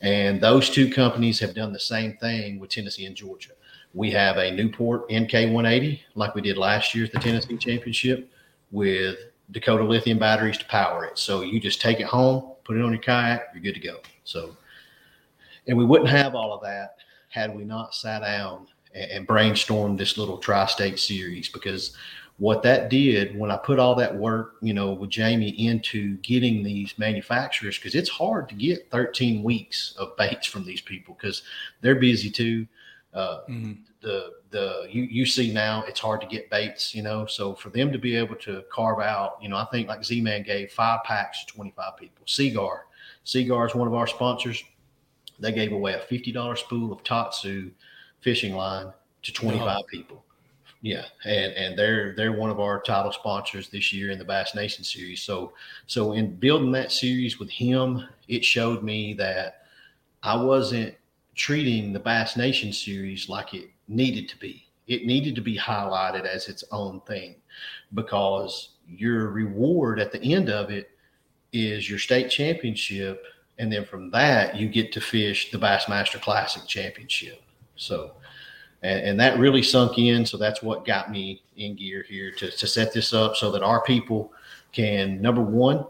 [0.00, 3.50] And those two companies have done the same thing with Tennessee and Georgia.
[3.92, 8.30] We have a Newport NK 180, like we did last year at the Tennessee Championship,
[8.70, 9.16] with
[9.50, 11.18] Dakota lithium batteries to power it.
[11.18, 13.96] So you just take it home, put it on your kayak, you're good to go.
[14.22, 14.56] So,
[15.70, 16.96] and we wouldn't have all of that
[17.28, 21.96] had we not sat down and, and brainstormed this little tri-state series because
[22.38, 26.62] what that did when I put all that work, you know, with Jamie into getting
[26.62, 31.42] these manufacturers, because it's hard to get 13 weeks of baits from these people because
[31.82, 32.66] they're busy too.
[33.12, 33.72] Uh, mm-hmm.
[34.00, 37.26] The the you you see now it's hard to get baits, you know.
[37.26, 40.22] So for them to be able to carve out, you know, I think like Z
[40.22, 42.24] Man gave five packs to 25 people.
[42.26, 42.86] Seaguar,
[43.24, 44.64] Seaguar is one of our sponsors.
[45.40, 47.70] They gave away a $50 spool of Tatsu
[48.20, 49.82] fishing line to 25 oh.
[49.90, 50.24] people.
[50.82, 54.54] Yeah, and and they're they're one of our title sponsors this year in the Bass
[54.54, 55.20] Nation series.
[55.20, 55.52] So
[55.86, 59.66] so in building that series with him, it showed me that
[60.22, 60.94] I wasn't
[61.34, 64.66] treating the Bass Nation series like it needed to be.
[64.86, 67.36] It needed to be highlighted as its own thing
[67.92, 70.90] because your reward at the end of it
[71.52, 73.24] is your state championship
[73.60, 77.42] and then from that you get to fish the Bassmaster Classic Championship.
[77.76, 78.14] So
[78.82, 80.24] and, and, that really sunk in.
[80.24, 83.62] So that's what got me in gear here to, to set this up so that
[83.62, 84.32] our people
[84.72, 85.84] can number one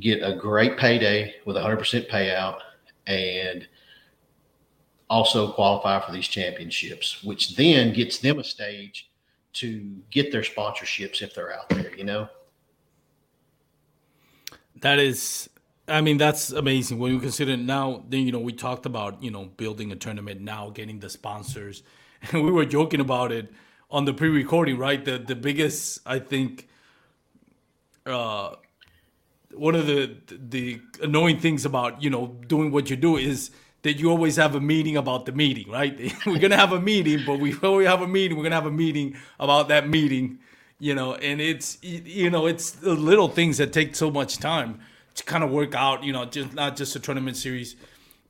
[0.00, 2.58] get a great payday with 100% payout
[3.06, 3.66] and
[5.08, 9.10] also qualify for these championships, which then gets them a stage
[9.54, 12.28] to get their sponsorships if they're out there, you know?
[14.82, 15.48] That is
[15.90, 18.04] I mean, that's amazing when you consider now.
[18.08, 21.82] Then you know, we talked about you know building a tournament now, getting the sponsors,
[22.32, 23.52] and we were joking about it
[23.90, 25.04] on the pre-recording, right?
[25.04, 26.68] The the biggest, I think,
[28.06, 28.54] uh,
[29.54, 33.50] one of the the annoying things about you know doing what you do is
[33.82, 35.98] that you always have a meeting about the meeting, right?
[36.26, 38.70] we're gonna have a meeting, but we we have a meeting, we're gonna have a
[38.70, 40.38] meeting about that meeting,
[40.78, 41.14] you know.
[41.14, 44.80] And it's you know it's the little things that take so much time
[45.20, 47.76] to kind of work out, you know, just not just a tournament series,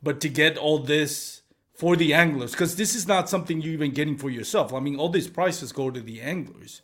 [0.02, 1.42] but to get all this
[1.74, 4.74] for the anglers because this is not something you're even getting for yourself.
[4.74, 6.82] I mean, all these prices go to the anglers.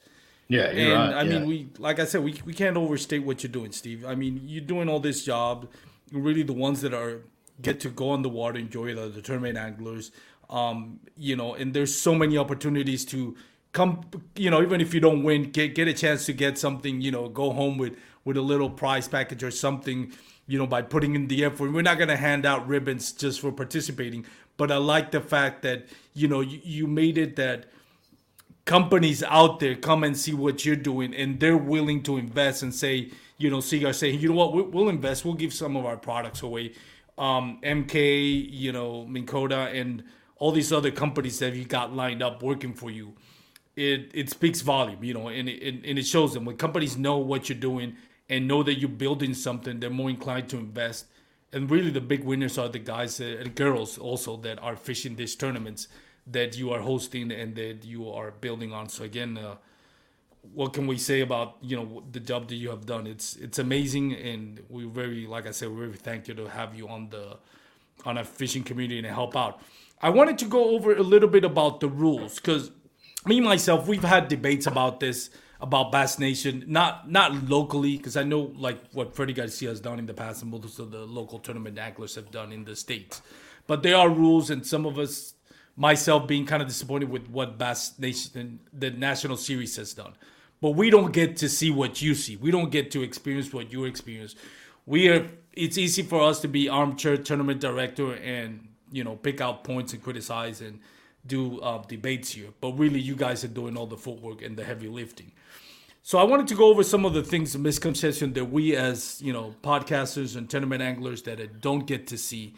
[0.48, 1.20] Yeah, and right.
[1.20, 4.06] I mean, we like I said, we we can't overstate what you're doing, Steve.
[4.06, 5.68] I mean, you're doing all this job.
[6.12, 7.22] Really, the ones that are
[7.60, 10.12] get to go on the water, enjoy the, the tournament anglers.
[10.48, 13.36] Um, you know, and there's so many opportunities to
[13.72, 14.02] come.
[14.36, 17.00] You know, even if you don't win, get get a chance to get something.
[17.00, 17.96] You know, go home with
[18.26, 20.12] with a little prize package or something
[20.46, 21.72] you know, by putting in the effort.
[21.72, 24.24] We're not going to hand out ribbons just for participating,
[24.56, 27.66] but I like the fact that you know you, you made it that
[28.64, 32.74] companies out there come and see what you're doing and they're willing to invest and
[32.74, 34.72] say you know Seaguar saying you know what?
[34.72, 35.24] We'll invest.
[35.24, 36.72] We'll give some of our products away.
[37.18, 37.94] Um, mk
[38.50, 40.04] you know Minn Kota and
[40.36, 43.14] all these other companies that you got lined up working for you.
[43.74, 46.44] It it speaks volume you know and it, and it shows them.
[46.44, 47.96] When companies know what you're doing
[48.28, 51.06] and know that you're building something they're more inclined to invest
[51.52, 55.34] and really the big winners are the guys and girls also that are fishing these
[55.36, 55.88] tournaments
[56.26, 58.88] that you are hosting and that you are building on.
[58.88, 59.56] So again, uh,
[60.54, 63.06] what can we say about you know the job that you have done?
[63.06, 66.88] It's it's amazing, and we're very like I said, we're very thankful to have you
[66.88, 67.38] on the
[68.04, 69.60] on a fishing community and help out.
[70.02, 72.70] I wanted to go over a little bit about the rules because
[73.24, 75.30] me myself, we've had debates about this
[75.60, 79.98] about Bass Nation, not not locally, because I know like what Freddie Garcia has done
[79.98, 83.22] in the past, and most of the local tournament anglers have done in the states.
[83.66, 85.34] But there are rules, and some of us,
[85.76, 90.14] myself, being kind of disappointed with what Bass Nation, the national series, has done.
[90.60, 92.36] But we don't get to see what you see.
[92.36, 94.34] We don't get to experience what you experience.
[94.84, 95.28] We are.
[95.52, 99.94] It's easy for us to be armchair tournament director and you know pick out points
[99.94, 100.80] and criticize and
[101.26, 102.48] do uh, debates here.
[102.60, 105.32] But really, you guys are doing all the footwork and the heavy lifting.
[106.02, 109.32] So I wanted to go over some of the things, misconception that we as, you
[109.32, 112.54] know, podcasters and tournament anglers that don't get to see,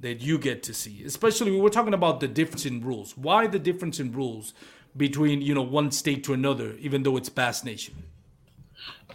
[0.00, 1.02] that you get to see.
[1.04, 3.16] Especially we were talking about the difference in rules.
[3.16, 4.52] Why the difference in rules
[4.96, 7.94] between, you know, one state to another, even though it's Bass Nation?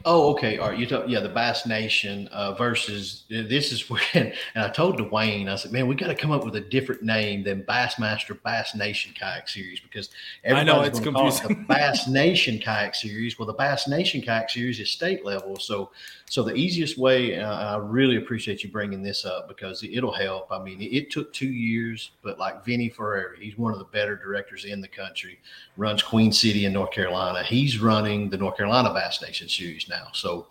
[0.04, 0.58] Oh, okay.
[0.58, 0.78] All right.
[0.78, 5.50] You talk, yeah, the Bass Nation uh, versus this is when, and I told Dwayne,
[5.50, 8.76] I said, man, we got to come up with a different name than Bassmaster Bass
[8.76, 10.10] Nation Kayak Series because
[10.44, 11.52] everybody's I know it's confusing.
[11.52, 13.40] It the Bass Nation Kayak Series.
[13.40, 15.92] Well, the Bass Nation Kayak Series is state level, so
[16.28, 20.52] so the easiest way, uh, I really appreciate you bringing this up because it'll help.
[20.52, 24.16] I mean, it, took two years, but like Vinny Ferrari, he's one of the better
[24.16, 25.40] directors in the country,
[25.78, 27.44] runs Queen City in North Carolina.
[27.44, 30.08] He's running the North Carolina Bass Nation Series series now.
[30.14, 30.48] So,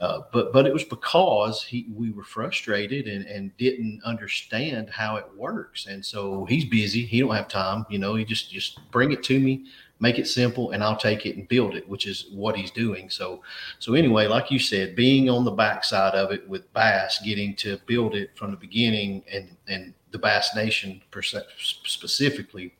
[0.00, 5.16] uh, but but it was because he we were frustrated and and didn't understand how
[5.16, 7.04] it works, and so he's busy.
[7.04, 7.84] He don't have time.
[7.88, 9.66] You know, he just just bring it to me
[10.02, 13.08] make it simple and I'll take it and build it, which is what he's doing.
[13.08, 13.40] So,
[13.78, 17.78] so anyway, like you said, being on the backside of it with Bass, getting to
[17.86, 22.74] build it from the beginning and, and the Bass Nation specifically,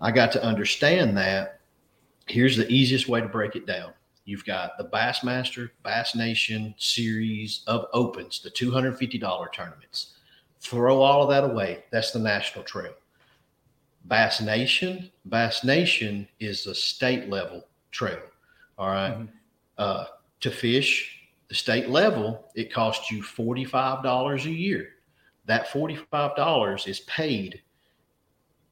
[0.00, 1.60] I got to understand that.
[2.26, 3.92] Here's the easiest way to break it down.
[4.24, 10.14] You've got the Bassmaster Bass Nation series of opens, the $250 tournaments.
[10.60, 11.84] Throw all of that away.
[11.90, 12.94] That's the national trail.
[14.08, 15.10] Bass Nation.
[15.26, 18.20] Bass Nation is a state level trail.
[18.78, 19.12] All right?
[19.12, 19.26] mm-hmm.
[19.76, 20.04] uh,
[20.40, 24.88] to fish the state level, it costs you $45 a year.
[25.46, 27.62] That $45 is paid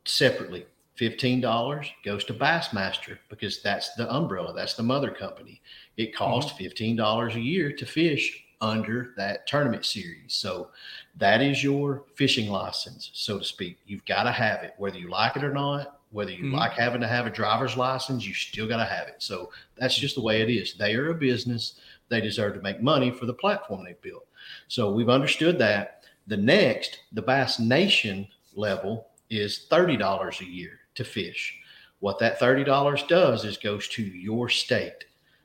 [0.04, 0.66] separately.
[0.98, 5.60] $15 goes to Bassmaster because that's the umbrella, that's the mother company.
[5.96, 7.00] It costs mm-hmm.
[7.00, 10.34] $15 a year to fish under that tournament series.
[10.34, 10.68] So
[11.16, 13.78] that is your fishing license, so to speak.
[13.86, 15.92] You've got to have it, whether you like it or not.
[16.12, 16.54] Whether you mm-hmm.
[16.54, 19.16] like having to have a driver's license, you still got to have it.
[19.18, 20.74] So that's just the way it is.
[20.74, 21.74] They are a business.
[22.08, 24.26] They deserve to make money for the platform they've built.
[24.68, 26.04] So we've understood that.
[26.28, 31.58] The next, the Bass Nation level is $30 a year to fish.
[32.00, 35.04] What that $30 does is goes to your state.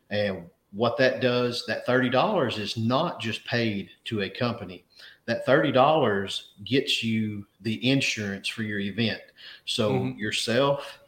[0.09, 4.85] And what that does, that $30 is not just paid to a company.
[5.25, 9.21] That $30 gets you the insurance for your event.
[9.65, 10.19] So mm-hmm.
[10.19, 10.99] yourself,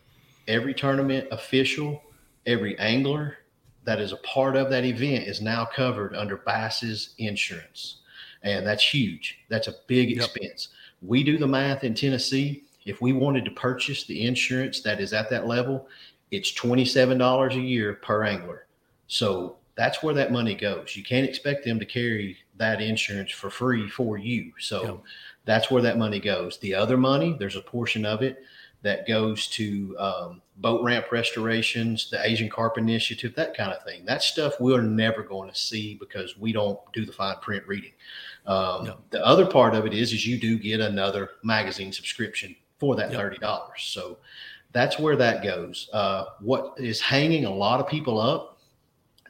[0.48, 2.02] every tournament official,
[2.46, 3.38] every angler
[3.86, 7.98] that is a part of that event is now covered under Bass's insurance.
[8.44, 9.40] And that's huge.
[9.50, 10.70] That's a big expense.
[11.02, 12.64] We do the math in Tennessee.
[12.86, 15.88] If we wanted to purchase the insurance that is at that level,
[16.32, 18.68] it's $27 a year per angler.
[19.08, 20.96] So that's where that money goes.
[20.96, 24.54] You can't expect them to carry that insurance for free for you.
[24.60, 25.00] So yep.
[25.46, 26.58] that's where that money goes.
[26.60, 28.44] The other money, there's a portion of it
[28.84, 34.06] that goes to um, boat ramp restorations, the Asian Carp Initiative, that kind of thing.
[34.06, 37.94] That stuff we're never going to see because we don't do the fine print reading.
[38.46, 39.00] Um, yep.
[39.10, 43.12] The other part of it is, is you do get another magazine subscription for that
[43.12, 43.20] yep.
[43.20, 43.84] thirty dollars.
[43.84, 44.18] So
[44.74, 45.90] that's where that goes.
[45.94, 48.53] Uh, what is hanging a lot of people up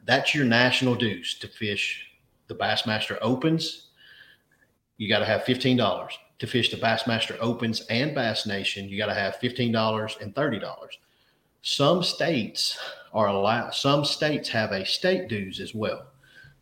[0.06, 2.08] that's your national dues to fish
[2.48, 3.88] the Bassmaster Opens.
[4.98, 8.90] You got to have fifteen dollars to fish the Bassmaster Opens and Bass Nation.
[8.90, 10.98] You got to have fifteen dollars and thirty dollars.
[11.62, 12.78] Some states
[13.14, 13.74] are allowed.
[13.74, 16.08] Some states have a state dues as well.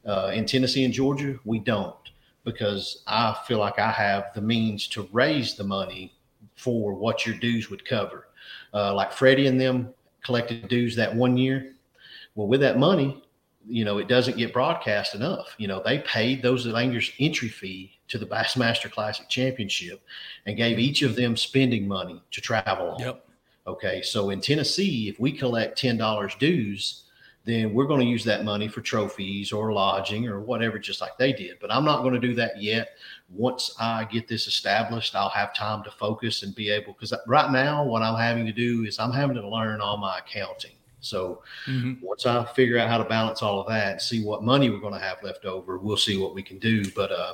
[0.06, 1.96] Uh, in Tennessee and Georgia, we don't
[2.44, 6.14] because I feel like I have the means to raise the money
[6.56, 8.28] for what your dues would cover.
[8.74, 11.74] Uh, like Freddie and them collected dues that one year.
[12.36, 13.24] Well, with that money,
[13.68, 15.56] you know, it doesn't get broadcast enough.
[15.58, 20.02] You know, they paid those anglers entry fee to the Bassmaster Classic Championship
[20.46, 23.00] and gave each of them spending money to travel on.
[23.00, 23.26] Yep.
[23.68, 24.02] Okay.
[24.02, 27.04] So in Tennessee, if we collect $10 dues,
[27.44, 31.18] then we're going to use that money for trophies or lodging or whatever, just like
[31.18, 31.58] they did.
[31.60, 32.90] But I'm not going to do that yet.
[33.30, 37.52] Once I get this established, I'll have time to focus and be able, because right
[37.52, 40.74] now, what I'm having to do is I'm having to learn all my accounting.
[41.02, 42.06] So mm-hmm.
[42.06, 44.94] once I figure out how to balance all of that, see what money we're going
[44.94, 46.90] to have left over, we'll see what we can do.
[46.96, 47.34] But uh,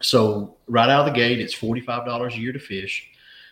[0.00, 3.08] so right out of the gate, it's forty five dollars a year to fish.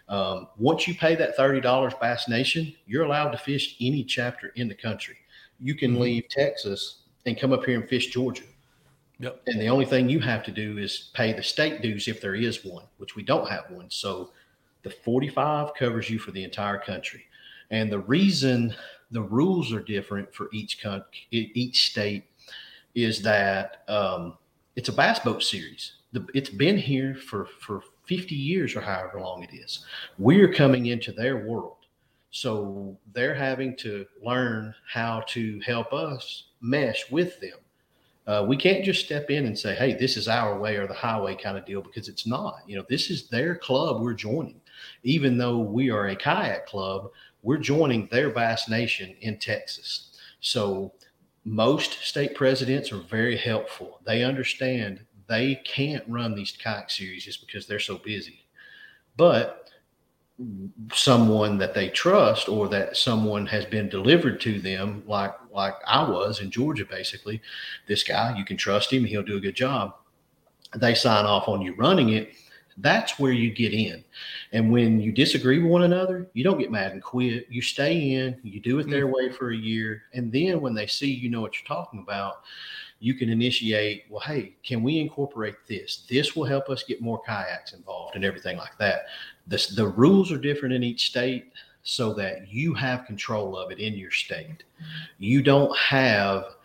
[0.08, 4.52] Um, once you pay that thirty dollars Bass Nation, you're allowed to fish any chapter
[4.56, 5.16] in the country.
[5.60, 6.02] You can mm-hmm.
[6.02, 8.44] leave Texas and come up here and fish Georgia.
[9.18, 9.42] Yep.
[9.46, 12.34] And the only thing you have to do is pay the state dues if there
[12.34, 13.86] is one, which we don't have one.
[13.88, 14.30] So
[14.82, 17.24] the 45 covers you for the entire country.
[17.70, 18.74] And the reason
[19.10, 22.24] the rules are different for each country, each state.
[22.94, 24.38] Is that um,
[24.74, 25.92] it's a bass boat series.
[26.12, 29.84] The, it's been here for for 50 years or however long it is.
[30.18, 31.76] We're coming into their world,
[32.30, 37.58] so they're having to learn how to help us mesh with them.
[38.26, 40.94] Uh, we can't just step in and say, "Hey, this is our way or the
[40.94, 42.62] highway" kind of deal because it's not.
[42.66, 44.60] You know, this is their club we're joining,
[45.04, 47.10] even though we are a kayak club
[47.46, 50.18] we're joining their Bass Nation in Texas.
[50.40, 50.92] So
[51.44, 54.00] most state presidents are very helpful.
[54.04, 58.40] They understand they can't run these kayak series just because they're so busy.
[59.16, 59.70] But
[60.92, 66.06] someone that they trust or that someone has been delivered to them like like I
[66.06, 67.40] was in Georgia basically
[67.86, 69.94] this guy you can trust him he'll do a good job
[70.76, 72.34] they sign off on you running it
[72.78, 74.04] That's where you get in.
[74.52, 77.46] And when you disagree with one another, you don't get mad and quit.
[77.48, 80.02] You stay in, you do it their way for a year.
[80.12, 82.42] And then when they see you know what you're talking about,
[82.98, 86.04] you can initiate, well, hey, can we incorporate this?
[86.08, 89.06] This will help us get more kayaks involved and everything like that.
[89.46, 91.52] The, the rules are different in each state
[91.82, 94.64] so that you have control of it in your state.
[95.18, 96.56] You don't have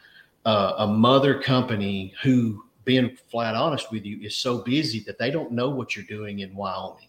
[0.46, 5.32] uh, a mother company who, being flat honest with you, is so busy that they
[5.32, 7.08] don't know what you're doing in Wyoming.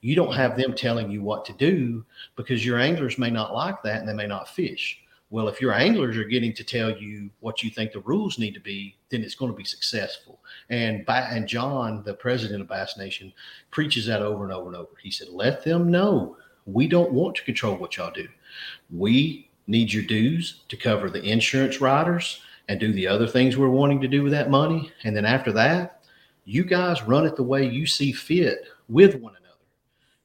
[0.00, 2.04] You don't have them telling you what to do
[2.36, 5.00] because your anglers may not like that and they may not fish.
[5.30, 8.54] Well, if your anglers are getting to tell you what you think the rules need
[8.54, 10.40] to be, then it's going to be successful.
[10.70, 13.32] And by, and John, the president of Bass Nation,
[13.70, 14.92] preaches that over and over and over.
[15.02, 18.28] He said, "Let them know we don't want to control what y'all do.
[18.90, 23.68] We need your dues to cover the insurance riders and do the other things we're
[23.68, 24.92] wanting to do with that money.
[25.04, 26.02] And then after that,
[26.44, 29.44] you guys run it the way you see fit with one another.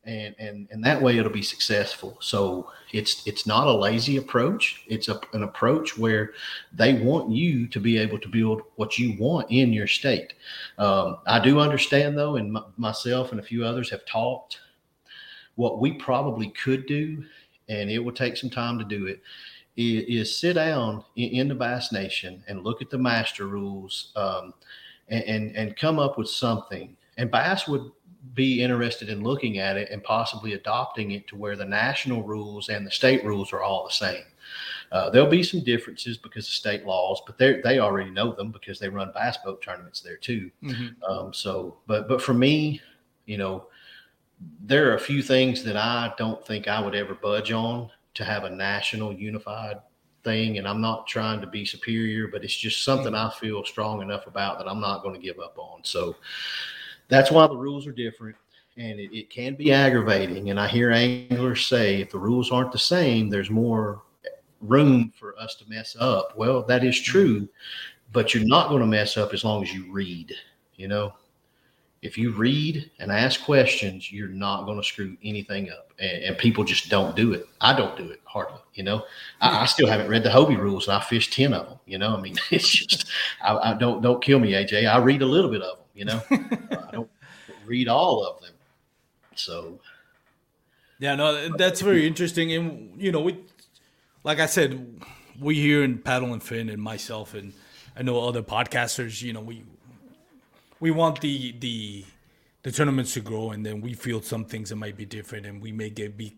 [0.05, 2.17] And, and and that way it'll be successful.
[2.19, 4.83] So it's it's not a lazy approach.
[4.87, 6.33] It's a, an approach where
[6.73, 10.33] they want you to be able to build what you want in your state.
[10.77, 14.59] Um, I do understand though, and m- myself and a few others have talked.
[15.55, 17.23] What we probably could do,
[17.69, 19.21] and it will take some time to do it,
[19.75, 24.11] is, is sit down in, in, the Bass Nation and look at the master rules
[24.15, 24.53] um,
[25.09, 26.95] and, and, and come up with something.
[27.17, 27.91] And Bass would
[28.33, 32.69] be interested in looking at it and possibly adopting it to where the national rules
[32.69, 34.23] and the state rules are all the same.
[34.91, 38.51] Uh, there'll be some differences because of state laws, but they they already know them
[38.51, 40.51] because they run bass boat tournaments there too.
[40.63, 41.03] Mm-hmm.
[41.03, 42.79] Um, so, but but for me,
[43.25, 43.67] you know,
[44.63, 48.23] there are a few things that I don't think I would ever budge on to
[48.23, 49.77] have a national unified
[50.23, 50.57] thing.
[50.57, 54.27] And I'm not trying to be superior, but it's just something I feel strong enough
[54.27, 55.81] about that I'm not going to give up on.
[55.83, 56.15] So
[57.09, 58.35] that's why the rules are different.
[58.77, 60.49] And it, it can be aggravating.
[60.49, 64.01] And I hear anglers say if the rules aren't the same, there's more
[64.61, 66.35] room for us to mess up.
[66.37, 67.47] Well, that is true,
[68.11, 70.33] but you're not going to mess up as long as you read,
[70.75, 71.13] you know?
[72.03, 75.93] If you read and ask questions, you're not going to screw anything up.
[75.99, 77.47] And, and, people just don't do it.
[77.61, 78.59] I don't do it hardly.
[78.73, 79.05] You know,
[79.39, 81.79] I, I, still haven't read the Hobie rules, and I fished ten of them.
[81.85, 83.07] You know, I mean, it's just
[83.41, 84.85] I, I don't don't kill me, AJ.
[84.85, 85.85] I read a little bit of them.
[85.95, 87.09] You know, I don't
[87.65, 88.51] read all of them.
[89.35, 89.79] So,
[90.99, 92.51] yeah, no, that's very interesting.
[92.51, 93.39] And you know, we,
[94.23, 95.01] like I said,
[95.39, 97.53] we here in Paddle and Fin, and myself, and
[97.95, 99.21] I know other podcasters.
[99.21, 99.63] You know, we
[100.83, 102.03] we want the the
[102.63, 105.61] the tournaments to grow, and then we feel some things that might be different, and
[105.61, 106.35] we may get be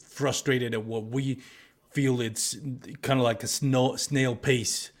[0.00, 1.42] frustrated at what we
[1.90, 2.56] feel it's
[3.02, 4.92] kind of like a snail, snail pace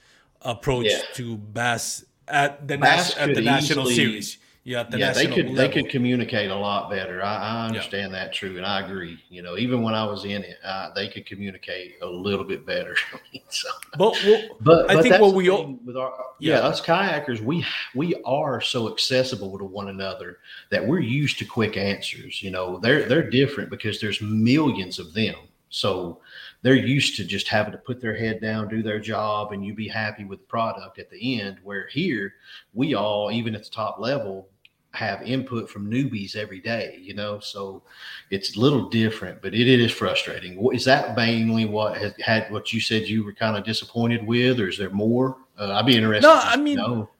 [0.42, 1.00] approach yeah.
[1.14, 4.36] to bass at the, nas- at the national series.
[4.66, 5.54] Yeah, the yeah, they could level.
[5.54, 7.22] they could communicate a lot better.
[7.22, 8.18] I, I understand yeah.
[8.18, 9.16] that true, and I agree.
[9.30, 12.66] You know, even when I was in it, uh, they could communicate a little bit
[12.66, 12.96] better.
[13.48, 16.56] so, but, well, but, I think what we all with our yeah.
[16.56, 17.64] yeah us kayakers we
[17.94, 20.38] we are so accessible to one another
[20.70, 22.42] that we're used to quick answers.
[22.42, 25.36] You know, they're they're different because there's millions of them.
[25.68, 26.20] So
[26.62, 29.74] they're used to just having to put their head down, do their job, and you
[29.74, 31.58] be happy with the product at the end.
[31.62, 32.34] Where here,
[32.74, 34.48] we all, even at the top level,
[34.96, 37.82] have input from newbies every day, you know, so
[38.30, 40.58] it's a little different, but it, it is frustrating.
[40.72, 44.58] Is that mainly what has had what you said you were kind of disappointed with,
[44.58, 45.36] or is there more?
[45.58, 46.26] Uh, I'd be interested.
[46.26, 47.10] No, I mean, know.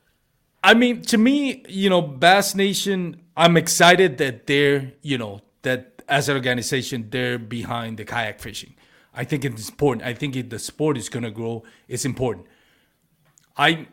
[0.65, 6.03] I mean, to me, you know, Bass Nation, I'm excited that they're, you know, that
[6.09, 8.75] as an organization, they're behind the kayak fishing.
[9.15, 10.07] I think it's important.
[10.07, 12.47] I think if the sport is going to grow, it's important.
[13.57, 13.89] I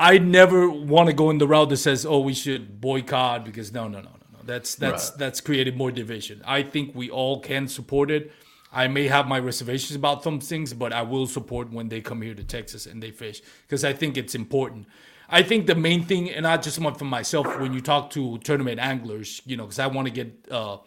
[0.00, 3.70] I never want to go in the route that says, "Oh, we should boycott," because
[3.70, 4.38] no, no, no, no, no.
[4.44, 5.18] That's that's right.
[5.18, 6.42] that's created more division.
[6.46, 8.32] I think we all can support it.
[8.72, 12.22] I may have my reservations about some things, but I will support when they come
[12.22, 14.86] here to Texas and they fish because I think it's important.
[15.28, 18.38] I think the main thing, and I just want for myself, when you talk to
[18.38, 20.78] tournament anglers, you know, because I want to get uh,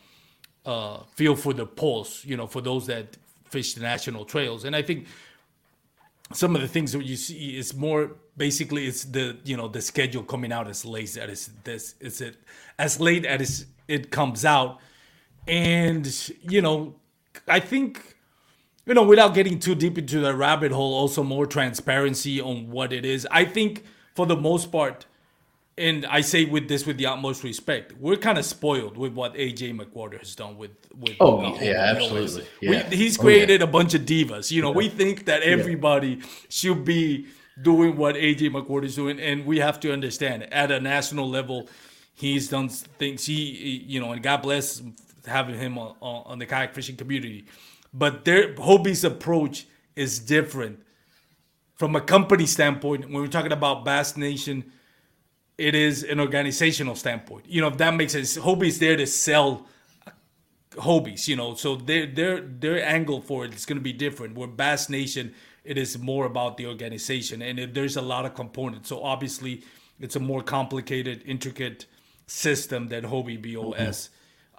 [0.66, 4.76] uh, feel for the pulse, you know, for those that fish the national trails, and
[4.76, 5.05] I think
[6.34, 9.82] some of the things that you see is more basically it's the you know the
[9.82, 12.36] schedule coming out as late as this is it
[12.80, 14.80] as late as it comes out
[15.48, 16.96] and you know
[17.48, 18.16] i think
[18.86, 22.92] you know without getting too deep into the rabbit hole also more transparency on what
[22.92, 23.84] it is i think
[24.16, 25.06] for the most part
[25.78, 29.34] and I say with this with the utmost respect, we're kind of spoiled with what
[29.34, 31.16] AJ McWhirter has done with with.
[31.20, 32.46] Oh yeah, absolutely.
[32.62, 32.88] Yeah.
[32.90, 33.70] We, he's created oh, yeah.
[33.70, 34.52] a bunch of divas.
[34.52, 34.78] You know, yeah.
[34.78, 37.26] we think that everybody should be
[37.62, 41.70] doing what AJ McWhirter is doing, and we have to understand at a national level,
[42.16, 43.26] He's done things.
[43.26, 44.82] He, you know, and God bless
[45.26, 47.45] having him on, on the kayak fishing community.
[47.93, 50.80] But their Hobie's approach is different
[51.76, 53.06] from a company standpoint.
[53.06, 54.72] When we're talking about Bass Nation,
[55.58, 57.45] it is an organizational standpoint.
[57.47, 58.36] You know, if that makes sense.
[58.36, 59.68] Hobie's there to sell
[60.76, 64.36] Hobies, you know, so their their their angle for it is going to be different.
[64.36, 65.34] Where Bass Nation,
[65.64, 68.89] it is more about the organization, and it, there's a lot of components.
[68.89, 69.64] So obviously,
[69.99, 71.86] it's a more complicated, intricate
[72.28, 74.09] system than Hobie BOS.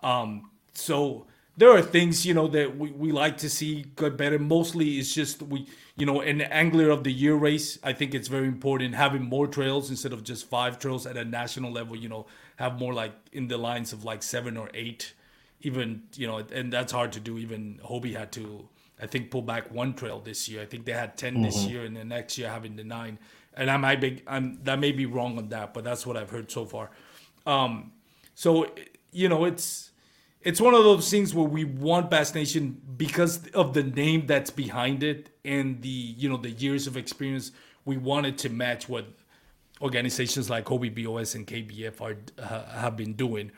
[0.02, 0.06] Mm-hmm.
[0.06, 1.26] Um, so
[1.56, 4.38] there are things you know that we, we like to see get better.
[4.38, 7.78] Mostly, it's just we you know an angler of the year race.
[7.82, 11.24] I think it's very important having more trails instead of just five trails at a
[11.24, 11.96] national level.
[11.96, 12.26] You know,
[12.56, 15.12] have more like in the lines of like seven or eight
[15.64, 17.38] even you know, and that's hard to do.
[17.38, 18.68] Even Hobie had to,
[19.00, 20.62] I think, pull back one trail this year.
[20.62, 21.42] I think they had 10 mm-hmm.
[21.42, 23.18] this year, and the next year having the nine.
[23.56, 26.30] And I might be, I'm that may be wrong on that, but that's what I've
[26.30, 26.90] heard so far.
[27.46, 27.92] Um,
[28.34, 28.66] so
[29.12, 29.90] you know, it's
[30.42, 34.50] it's one of those things where we want Bass Nation because of the name that's
[34.50, 37.52] behind it and the you know the years of experience.
[37.84, 39.06] We wanted to match what
[39.80, 43.52] organizations like Hobie BOS and KBF are uh, have been doing.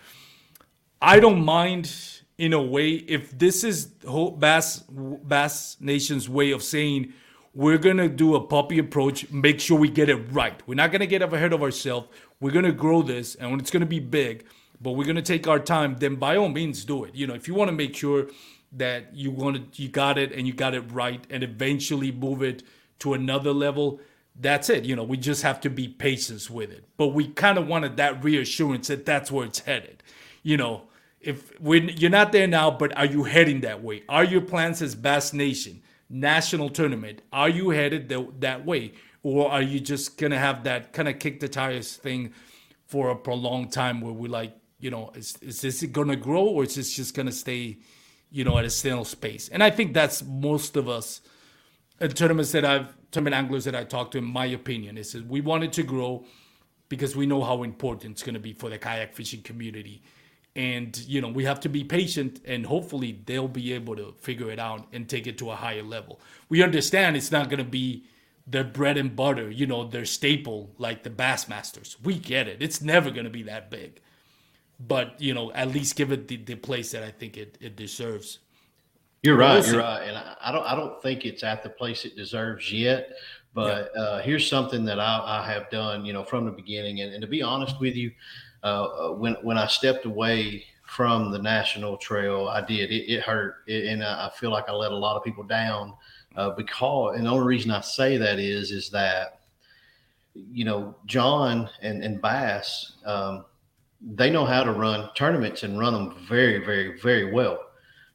[1.00, 1.90] I don't mind
[2.38, 7.12] in a way if this is Bass Bass Nation's way of saying
[7.54, 10.60] we're gonna do a puppy approach, make sure we get it right.
[10.66, 12.08] We're not gonna get ahead of ourselves.
[12.40, 14.44] We're gonna grow this, and it's gonna be big,
[14.80, 15.96] but we're gonna take our time.
[15.98, 17.14] Then by all means, do it.
[17.14, 18.26] You know, if you want to make sure
[18.72, 22.42] that you want to, you got it, and you got it right, and eventually move
[22.42, 22.62] it
[22.98, 24.00] to another level.
[24.38, 24.84] That's it.
[24.84, 26.84] You know, we just have to be patient with it.
[26.98, 30.02] But we kind of wanted that reassurance that that's where it's headed
[30.46, 30.82] you know,
[31.26, 34.04] if when you're not there now, but are you heading that way?
[34.08, 37.20] Are your plans as Bass Nation national tournament?
[37.32, 38.92] Are you headed the, that way,
[39.24, 42.32] or are you just gonna have that kind of kick the tires thing
[42.86, 46.62] for a prolonged time where we're like, you know, is is this gonna grow or
[46.62, 47.78] is this just gonna stay,
[48.30, 49.48] you know, at a snail space?
[49.48, 51.22] And I think that's most of us
[52.00, 55.26] in tournaments that I've tournament anglers that I talked to, in my opinion, is that
[55.26, 56.24] we wanted to grow
[56.88, 60.04] because we know how important it's gonna be for the kayak fishing community
[60.56, 64.50] and you know we have to be patient and hopefully they'll be able to figure
[64.50, 66.18] it out and take it to a higher level.
[66.48, 68.04] We understand it's not going to be
[68.46, 71.96] their bread and butter you know their staple like the bassmasters.
[72.02, 72.62] We get it.
[72.62, 74.00] It's never going to be that big.
[74.80, 77.76] But you know at least give it the, the place that i think it, it
[77.76, 78.38] deserves.
[79.22, 79.66] You're right.
[79.66, 80.08] You're right.
[80.08, 83.10] And I, I don't i don't think it's at the place it deserves yet.
[83.52, 84.02] But yeah.
[84.02, 87.00] uh, here's something that I, I, have done, you know, from the beginning.
[87.00, 88.12] And, and to be honest with you,
[88.66, 92.90] uh, uh, when when I stepped away from the national trail, I did.
[92.90, 95.94] It, it hurt, it, and I feel like I let a lot of people down
[96.34, 97.16] uh, because.
[97.16, 99.42] And the only reason I say that is is that
[100.34, 103.44] you know John and and Bass, um,
[104.00, 107.60] they know how to run tournaments and run them very very very well.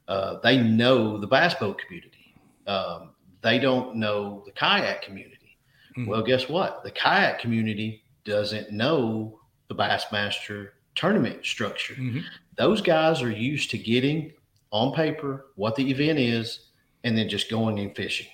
[0.09, 2.35] Uh, they know the bass boat community.
[2.67, 5.57] Um, they don't know the kayak community.
[5.97, 6.09] Mm-hmm.
[6.09, 6.83] Well, guess what?
[6.83, 9.37] The kayak community doesn't know
[9.71, 11.93] the Bassmaster tournament structure.
[11.93, 12.19] Mm-hmm.
[12.57, 14.33] Those guys are used to getting
[14.71, 16.67] on paper what the event is
[17.03, 18.27] and then just going and fishing.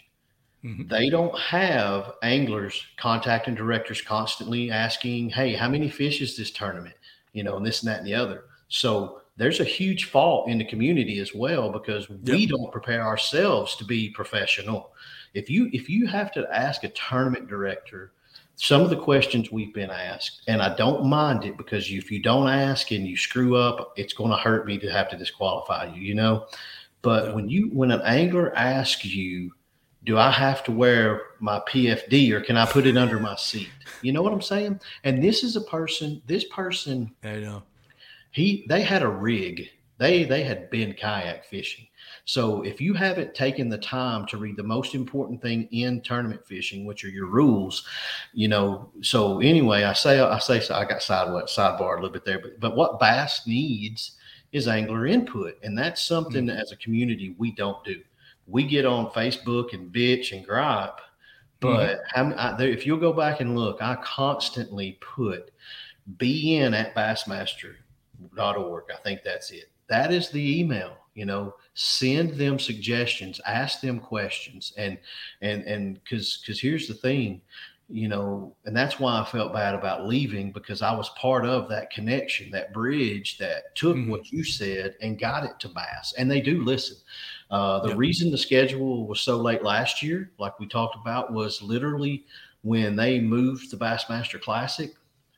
[0.64, 0.88] Mm-hmm.
[0.88, 6.96] They don't have anglers contacting directors constantly asking, Hey, how many fish is this tournament?
[7.34, 8.46] You know, and this and that and the other.
[8.68, 12.20] So there's a huge fault in the community as well because yep.
[12.24, 14.92] we don't prepare ourselves to be professional.
[15.36, 18.14] If you if you have to ask a tournament director
[18.58, 22.20] some of the questions we've been asked, and I don't mind it because if you
[22.20, 25.94] don't ask and you screw up, it's going to hurt me to have to disqualify
[25.94, 26.48] you, you know.
[27.04, 29.52] But when you when an angler asks you,
[30.04, 33.70] do I have to wear my PFD or can I put it under my seat?
[34.02, 34.82] You know what I'm saying?
[35.04, 37.62] And this is a person, this person I know.
[38.32, 39.70] He they had a rig.
[40.00, 41.88] They they had been kayak fishing.
[42.28, 46.46] So if you haven't taken the time to read the most important thing in tournament
[46.46, 47.88] fishing, which are your rules,
[48.34, 48.92] you know.
[49.02, 52.60] So anyway, I say I say I got sidebar sidebar a little bit there, but
[52.60, 54.18] but what bass needs
[54.52, 56.60] is angler input, and that's something mm-hmm.
[56.60, 58.02] as a community we don't do.
[58.46, 61.00] We get on Facebook and bitch and gripe,
[61.62, 62.38] but mm-hmm.
[62.38, 65.52] I, if you'll go back and look, I constantly put
[66.18, 68.84] be in at bassmaster.org.
[68.94, 69.72] I think that's it.
[69.88, 74.98] That is the email you know send them suggestions ask them questions and
[75.42, 77.42] and and because because here's the thing
[77.90, 81.70] you know and that's why i felt bad about leaving because i was part of
[81.70, 84.10] that connection that bridge that took mm-hmm.
[84.10, 86.98] what you said and got it to bass and they do listen
[87.50, 87.98] uh, the yep.
[87.98, 92.26] reason the schedule was so late last year like we talked about was literally
[92.64, 94.96] when they moved the bassmaster classic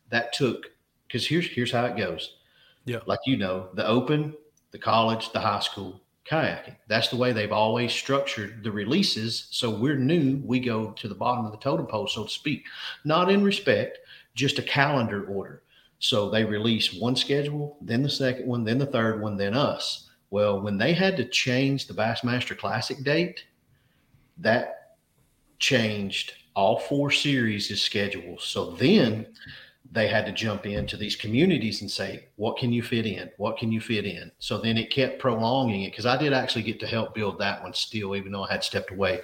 [0.09, 0.71] that took
[1.09, 2.37] because here's here's how it goes.
[2.85, 2.99] Yeah.
[3.05, 4.35] Like you know, the open,
[4.71, 6.75] the college, the high school, kayaking.
[6.87, 9.47] That's the way they've always structured the releases.
[9.51, 10.41] So we're new.
[10.43, 12.65] We go to the bottom of the totem pole, so to speak.
[13.05, 13.99] Not in respect,
[14.35, 15.63] just a calendar order.
[15.99, 20.09] So they release one schedule, then the second one, then the third one, then us.
[20.29, 23.43] Well, when they had to change the Bassmaster Classic date,
[24.37, 24.95] that
[25.57, 28.43] changed all four series' schedules.
[28.43, 29.27] So then
[29.91, 33.29] they had to jump into these communities and say, what can you fit in?
[33.37, 34.31] What can you fit in?
[34.39, 37.63] So then it kept prolonging it because I did actually get to help build that
[37.63, 39.21] one still, even though I had stepped away.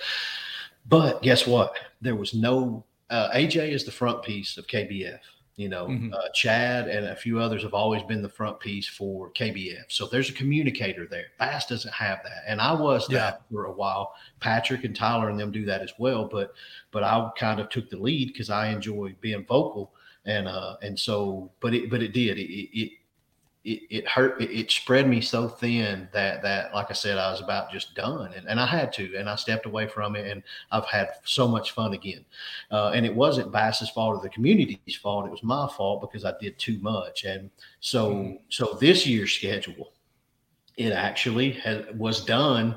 [0.88, 1.76] But guess what?
[2.02, 5.20] There was no, uh, AJ is the front piece of KBF.
[5.58, 6.14] You know, Mhm.
[6.14, 9.86] uh, Chad and a few others have always been the front piece for KBF.
[9.88, 11.28] So there's a communicator there.
[11.40, 12.44] Bass doesn't have that.
[12.46, 13.20] And I was Yeah.
[13.20, 14.14] that for a while.
[14.42, 16.26] Patrick and Tyler and them do that as well.
[16.26, 16.54] But,
[16.92, 19.94] but I kind of took the lead because I enjoy being vocal
[20.26, 22.38] and uh and so but it but it did.
[22.38, 22.92] It it
[23.66, 27.32] it, it hurt it, it spread me so thin that that like i said i
[27.32, 28.32] was about just done.
[28.34, 31.48] And, and i had to and i stepped away from it and i've had so
[31.48, 32.24] much fun again.
[32.70, 35.26] Uh, and it wasn't bass's fault or the community's fault.
[35.26, 37.24] It was my fault because i did too much.
[37.24, 37.50] And
[37.80, 39.94] so so this year's schedule
[40.78, 42.76] it actually has, was done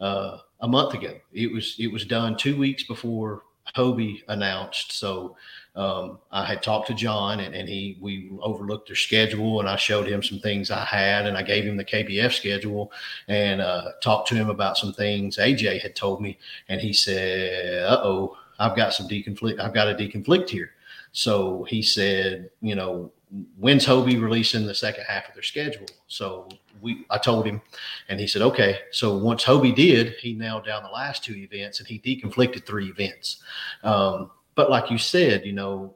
[0.00, 1.18] uh, a month ago.
[1.32, 3.42] It was it was done two weeks before
[3.76, 4.92] hobie announced.
[4.92, 5.36] So
[5.74, 9.76] um, I had talked to John and, and he we overlooked their schedule and I
[9.76, 12.92] showed him some things I had and I gave him the KBF schedule
[13.28, 16.38] and uh, talked to him about some things AJ had told me
[16.68, 19.60] and he said, "Uh oh, I've got some deconflict.
[19.60, 20.72] I've got a deconflict here."
[21.12, 23.10] So he said, "You know,
[23.58, 26.50] when's Hobie releasing the second half of their schedule?" So
[26.82, 27.62] we I told him,
[28.10, 31.80] and he said, "Okay." So once Hobie did, he nailed down the last two events
[31.80, 33.42] and he deconflicted three events.
[33.82, 35.94] Um, but like you said, you know,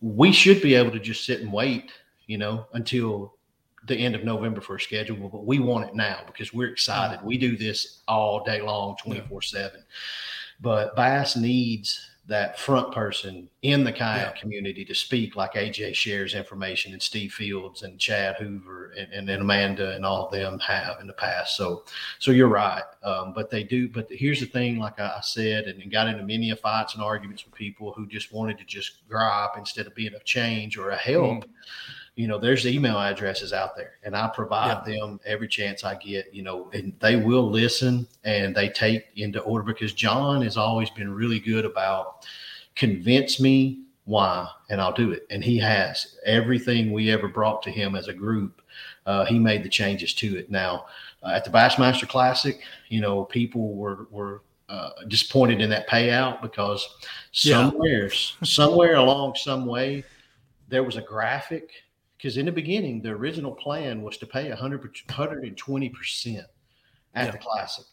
[0.00, 1.90] we should be able to just sit and wait,
[2.26, 3.34] you know, until
[3.86, 7.20] the end of November for a schedule, but we want it now because we're excited.
[7.20, 7.24] Mm.
[7.24, 9.84] We do this all day long, 24 7.
[10.60, 14.40] But Bass needs that front person in the kayak Yeah.
[14.40, 19.30] community to speak like AJ shares information and Steve Fields and Chad Hoover and, and,
[19.30, 21.56] and Amanda and all of them have in the past.
[21.56, 21.84] So
[22.18, 22.84] so you're right.
[23.02, 23.88] Um, but they do.
[23.88, 27.44] But here's the thing, like I I said, and got into many fights and arguments
[27.46, 30.96] with people who just wanted to just gripe instead of being a change or a
[30.96, 31.44] help.
[32.18, 36.34] You know, there's email addresses out there, and I provide them every chance I get.
[36.34, 40.90] You know, and they will listen and they take into order because John has always
[40.90, 42.26] been really good about
[42.74, 45.28] convince me why, and I'll do it.
[45.30, 48.62] And he has everything we ever brought to him as a group.
[49.06, 50.50] Uh, he made the changes to it.
[50.50, 50.86] Now,
[51.22, 52.58] uh, at the Bassmaster Classic,
[52.88, 56.84] you know, people were were uh, disappointed in that payout because
[57.32, 57.70] Yeah.
[57.70, 60.02] somewhere, somewhere along some way,
[60.68, 61.70] there was a graphic.
[62.18, 66.46] Because in the beginning, the original plan was to pay 100, 120 percent
[67.14, 67.30] at Yeah.
[67.30, 67.84] the Classic.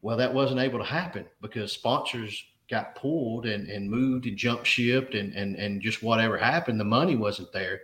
[0.00, 4.64] Well, that wasn't able to happen because sponsors got pulled and, and moved and jump
[4.64, 7.82] shipped and, and and just whatever happened, the money wasn't there.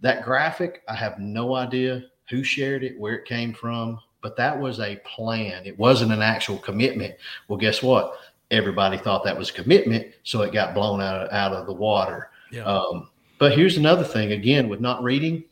[0.00, 4.58] That graphic, I have no idea who shared it, where it came from, but that
[4.58, 5.66] was a plan.
[5.66, 7.16] It wasn't an actual commitment.
[7.48, 8.14] Well, guess what?
[8.50, 11.72] Everybody thought that was a commitment, so it got blown out of, out of the
[11.72, 12.30] water.
[12.50, 12.64] Yeah.
[12.64, 13.09] Um,
[13.40, 15.42] but here's another thing again with not reading.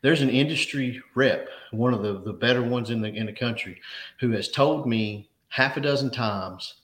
[0.00, 3.80] There's an industry rep, one of the, the better ones in the in the country,
[4.20, 6.76] who has told me half a dozen times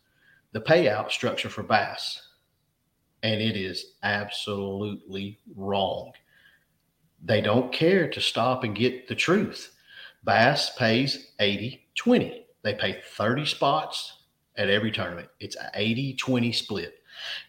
[0.52, 2.20] the payout structure for bass,
[3.22, 6.12] and it is absolutely wrong.
[7.24, 9.74] They don't care to stop and get the truth.
[10.24, 12.46] Bass pays 80 20.
[12.62, 14.24] They pay 30 spots
[14.56, 15.28] at every tournament.
[15.38, 16.97] It's an 80 20 split.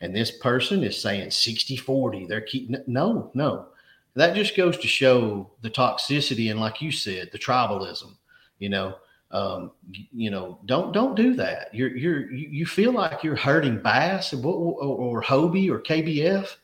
[0.02, 2.26] And this person is saying 60 40.
[2.26, 3.68] They're keeping no, no.
[4.16, 8.16] That just goes to show the toxicity and, like you said, the tribalism.
[8.58, 8.96] You know,
[9.32, 9.72] um,
[10.12, 11.74] you know, don't don't do that.
[11.74, 16.56] You're you're you feel like you're hurting Bass or, or, or Hobie or KBF,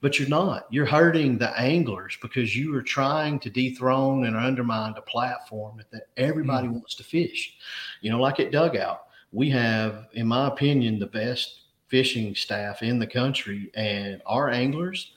[0.00, 0.66] but you're not.
[0.70, 5.90] You're hurting the anglers because you are trying to dethrone and undermine the platform that,
[5.92, 7.56] that everybody wants to fish.
[8.00, 9.02] You know, like at Dugout,
[9.32, 15.12] we have, in my opinion, the best fishing staff in the country, and our anglers.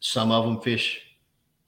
[0.00, 1.00] Some of them fish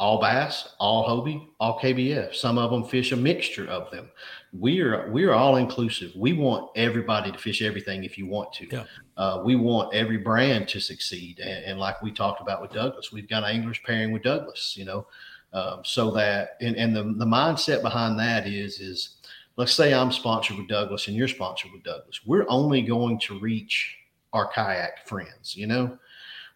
[0.01, 2.35] all bass, all Hobie, all KBF.
[2.35, 4.11] Some of them fish a mixture of them.
[4.53, 6.13] We are we are all inclusive.
[6.17, 8.67] We want everybody to fish everything if you want to.
[8.71, 8.85] Yeah.
[9.17, 13.13] Uh, we want every brand to succeed, and, and like we talked about with Douglas,
[13.13, 14.75] we've got anglers pairing with Douglas.
[14.77, 15.07] You know,
[15.53, 19.17] um, so that and, and the the mindset behind that is is
[19.57, 22.21] let's say I'm sponsored with Douglas and you're sponsored with Douglas.
[22.27, 23.97] We're only going to reach
[24.33, 25.57] our kayak friends.
[25.57, 25.99] You know,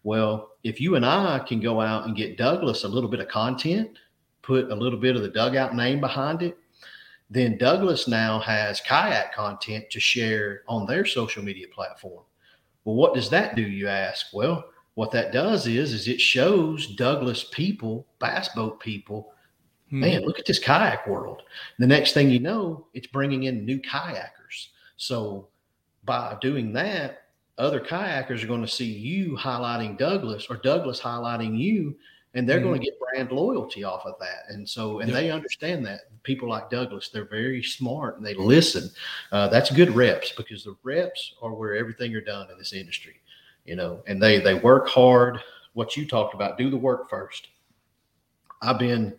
[0.03, 3.29] Well, if you and I can go out and get Douglas a little bit of
[3.29, 3.99] content,
[4.43, 6.57] put a little bit of the dugout name behind it,
[7.31, 12.25] then Douglas now has kayak content to share on their social media platform.
[12.85, 14.29] Well, what does that do, you ask?
[14.33, 14.65] Well,
[14.95, 19.33] what that does is is it shows Douglas people, bass boat people,
[19.91, 20.01] hmm.
[20.01, 21.43] man, look at this kayak world.
[21.79, 24.69] The next thing you know, it's bringing in new kayakers.
[24.97, 25.49] So
[26.05, 27.23] by doing that,
[27.59, 31.97] other kayakers are going to see you highlighting Douglas or Douglas highlighting you,
[32.35, 32.69] and they're mm-hmm.
[32.69, 34.45] going to get brand loyalty off of that.
[34.49, 38.91] And so, and they understand that people like Douglas, they're very smart and they listen.
[39.33, 43.17] Uh, that's good reps because the reps are where everything are done in this industry,
[43.65, 45.41] you know, and they they work hard.
[45.75, 47.49] What you talked about, do the work first.
[48.63, 49.15] I've been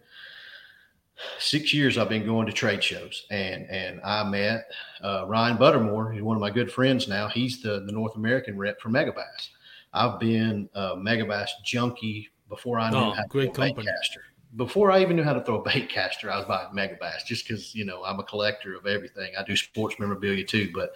[1.38, 4.66] six years I've been going to trade shows and and I met
[5.04, 6.14] uh, Ryan Buttermore.
[6.14, 7.28] He's one of my good friends now.
[7.28, 9.50] He's the, the North American rep for Megabass.
[9.94, 13.88] I've been a Megabass junkie before I knew oh, how to great company.
[13.88, 14.24] caster.
[14.56, 17.48] Before I even knew how to throw a bait caster, I was buying Megabass just
[17.48, 19.32] because you know I'm a collector of everything.
[19.38, 20.96] I do sports memorabilia too, but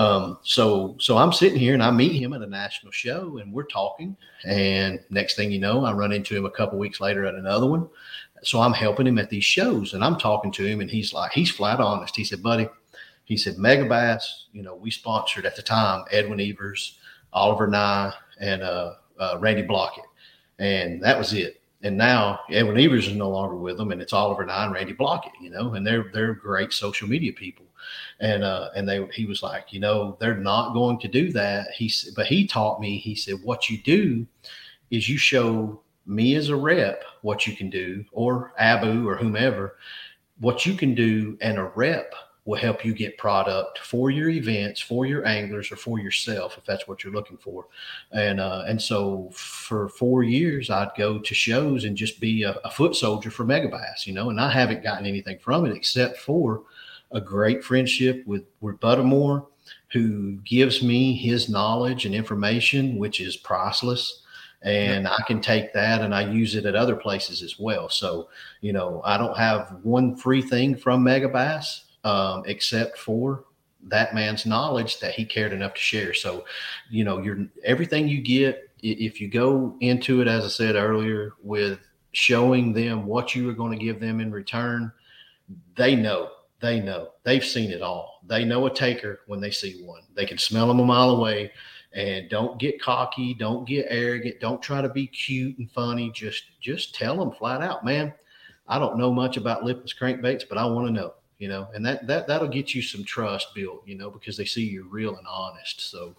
[0.00, 3.52] um, so so I'm sitting here and I meet him at a national show and
[3.52, 4.16] we're talking,
[4.46, 7.66] and next thing you know, I run into him a couple weeks later at another
[7.66, 7.90] one
[8.42, 11.32] so I'm helping him at these shows and I'm talking to him and he's like,
[11.32, 12.16] he's flat honest.
[12.16, 12.68] He said, buddy,
[13.24, 16.98] he said, Megabass, you know, we sponsored at the time Edwin Evers,
[17.32, 20.06] Oliver Ngy, and uh, uh, Randy Blaukat.
[20.58, 21.60] And that was it.
[21.82, 24.94] And now Edwin Evers is no longer with them, and it's Oliver Ngy and Randy
[24.94, 27.66] Blaukat, you know, and they're they're great social media people.
[28.18, 31.70] And uh, and they he was like, you know, they're not going to do that.
[31.70, 32.98] He but he taught me.
[32.98, 34.26] He said, what you do
[34.90, 39.76] is you show me as a rep what you can do, or Abu or whomever,
[40.40, 42.14] what you can do, and a rep
[42.44, 46.64] will help you get product for your events, for your anglers, or for yourself if
[46.64, 47.66] that's what you're looking for.
[48.12, 52.52] And uh, and so for four years, I'd go to shows and just be a,
[52.64, 54.30] a foot soldier for Megabass, you know.
[54.30, 56.62] And I haven't gotten anything from it except for
[57.12, 59.46] a great friendship with with Buttermore,
[59.92, 64.22] who gives me his knowledge and information, which is priceless
[64.62, 67.88] and I can take that and I use it at other places as well.
[67.88, 68.28] So,
[68.60, 73.44] you know, I don't have one free thing from Megabass um, except for
[73.84, 76.12] that man's knowledge that he cared enough to share.
[76.12, 76.44] So,
[76.90, 81.32] you know, you're everything you get if you go into it, as I said earlier,
[81.42, 81.80] with
[82.12, 84.92] showing them what you are going to give them in return,
[85.76, 86.30] they know.
[86.60, 87.10] They know.
[87.22, 88.20] They've seen it all.
[88.26, 90.02] They know a taker when they see one.
[90.14, 91.52] They can smell them a mile away
[91.94, 96.10] and don't get cocky don't get arrogant don't try to be cute and funny.
[96.12, 98.12] Just just tell them flat out man
[98.66, 101.68] i don't know much about lipless crankbaits but i want to know you know?
[101.74, 104.84] And that that that'll get you some trust built you know because they see you're
[104.84, 105.90] real and honest.
[105.90, 106.14] So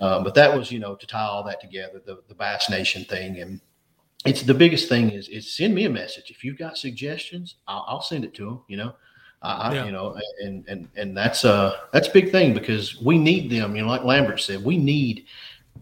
[0.00, 3.04] um, but that was you know to tie all that together the, the bass nation
[3.04, 3.40] thing.
[3.40, 3.60] And
[4.24, 6.30] it's the biggest thing is is send me a message.
[6.30, 8.94] If you've got suggestions i'll, I'll send it to them you know
[9.42, 9.84] I, yeah.
[9.86, 13.74] you know, and and and that's a that's a big thing because we need them.
[13.74, 15.26] You know, like Lambert said, we need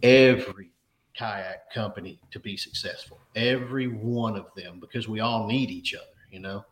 [0.03, 0.71] every
[1.15, 3.19] kayak company to be successful.
[3.37, 6.05] Every one of them because we all need each other.
[6.31, 6.65] You know.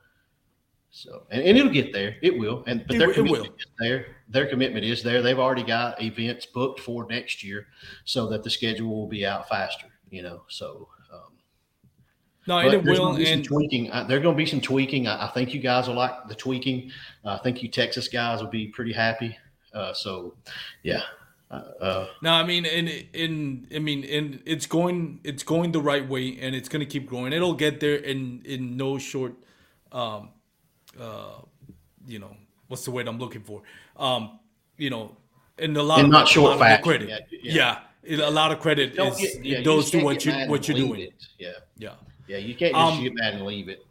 [0.90, 2.16] So and, and it'll get there.
[2.23, 2.65] It will.
[2.66, 4.16] And but their commitment is there.
[4.31, 5.20] Their commitment is there.
[5.20, 7.66] They've already got events booked for next year,
[8.05, 9.89] so that the schedule will be out faster.
[10.10, 10.43] You know.
[10.48, 10.89] So
[12.49, 13.16] no, and it will.
[13.16, 13.93] And tweaking.
[13.93, 15.07] Uh, there's going to be some tweaking.
[15.07, 16.91] I, I, think you guys will like the tweaking.
[17.23, 19.37] Uh, I think you Texas guys will be pretty happy.
[19.75, 20.35] Uh, so,
[20.83, 21.03] yeah.
[21.51, 25.81] Uh, uh, no, I mean, in in I mean, in it's going it's going the
[25.81, 27.35] right way, and it's going to keep growing.
[27.35, 29.35] It'll get there in in no short,
[29.93, 30.31] um,
[30.99, 31.41] uh,
[32.07, 32.35] you know,
[32.69, 33.62] what's the word I'm looking for?
[33.97, 34.39] Um,
[34.79, 35.16] you know,
[35.59, 36.83] in a lot and of not short fast.
[36.83, 37.09] credit.
[37.09, 37.79] Yeah, yeah.
[38.05, 40.77] yeah, a lot of credit Don't is get, yeah, goes to what you what you're
[40.77, 41.01] doing.
[41.01, 41.15] It.
[41.39, 41.95] Yeah, yeah.
[42.29, 43.85] Yeah, you can't just um, get mad and leave it.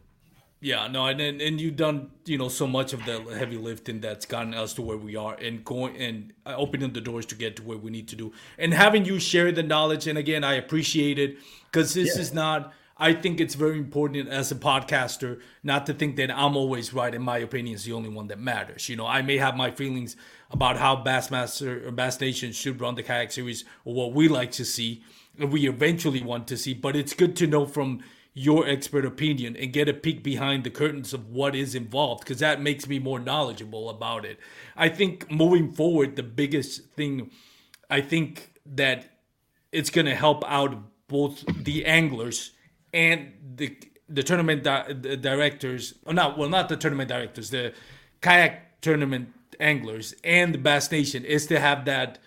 [0.60, 4.26] Yeah, no, and and you've done you know so much of the heavy lifting that's
[4.26, 7.62] gotten us to where we are, and going and opening the doors to get to
[7.62, 10.08] where we need to do, and having you share the knowledge.
[10.08, 11.36] And again, I appreciate it
[11.70, 12.22] because this yeah.
[12.22, 12.72] is not.
[13.00, 17.14] I think it's very important as a podcaster not to think that I'm always right
[17.14, 18.88] and my opinion is the only one that matters.
[18.88, 20.16] You know, I may have my feelings
[20.50, 24.50] about how Bassmaster or Bass Nation should run the kayak series or what we like
[24.52, 25.04] to see,
[25.38, 26.74] and we eventually want to see.
[26.74, 28.02] But it's good to know from
[28.38, 32.38] your expert opinion and get a peek behind the curtains of what is involved because
[32.38, 34.38] that makes me more knowledgeable about it.
[34.76, 37.32] I think moving forward, the biggest thing,
[37.90, 39.18] I think that
[39.72, 40.76] it's going to help out
[41.08, 42.52] both the anglers
[42.94, 43.76] and the
[44.10, 47.74] the tournament di- the directors, oh, or not well, not the tournament directors, the
[48.20, 52.18] kayak tournament anglers and the Bass Nation is to have that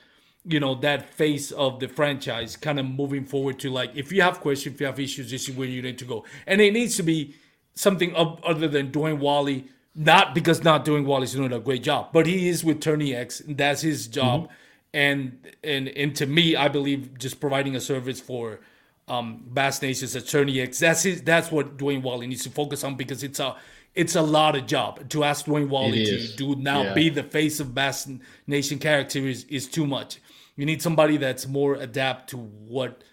[0.46, 4.22] you know that face of the franchise kind of moving forward to like if you
[4.22, 6.74] have questions if you have issues this is where you need to go and it
[6.74, 7.36] needs to be
[7.76, 12.26] something other than doing Wally not because not doing Wally's doing a great job but
[12.26, 14.54] he is with TourneyX and that's his job mm-hmm.
[14.94, 18.62] and and and to me I believe just providing a service for
[19.08, 22.96] um Bass Nation's attorney X that's his that's what Dwayne Wally needs to focus on
[22.96, 23.56] because it's a
[23.94, 26.94] it's a lot of job to ask Dwayne Wally to do now yeah.
[26.94, 28.10] be the face of Bass
[28.48, 30.20] Nation character is, is too much.
[30.56, 33.04] You need somebody that's more adapt to what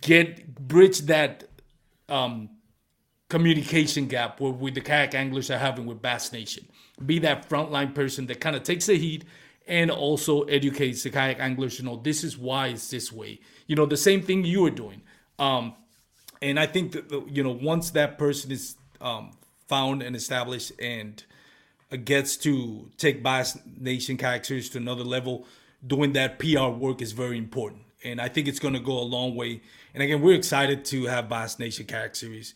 [0.00, 1.44] get bridge that
[2.08, 2.50] um,
[3.28, 6.66] communication gap with, with the kayak anglers are having with Bass Nation.
[7.04, 9.24] Be that frontline person that kind of takes the heat
[9.68, 11.78] and also educates the kayak anglers.
[11.78, 13.40] You know, this is why it's this way.
[13.66, 15.02] You know, the same thing you are doing.
[15.38, 15.74] Um,
[16.40, 19.30] and I think that you know once that person is um,
[19.68, 21.22] found and established and
[22.04, 25.46] gets to take Bass Nation characters to another level,
[25.86, 27.82] doing that PR work is very important.
[28.04, 29.60] And I think it's going to go a long way.
[29.94, 32.54] And again, we're excited to have Bass Nation Kayak Series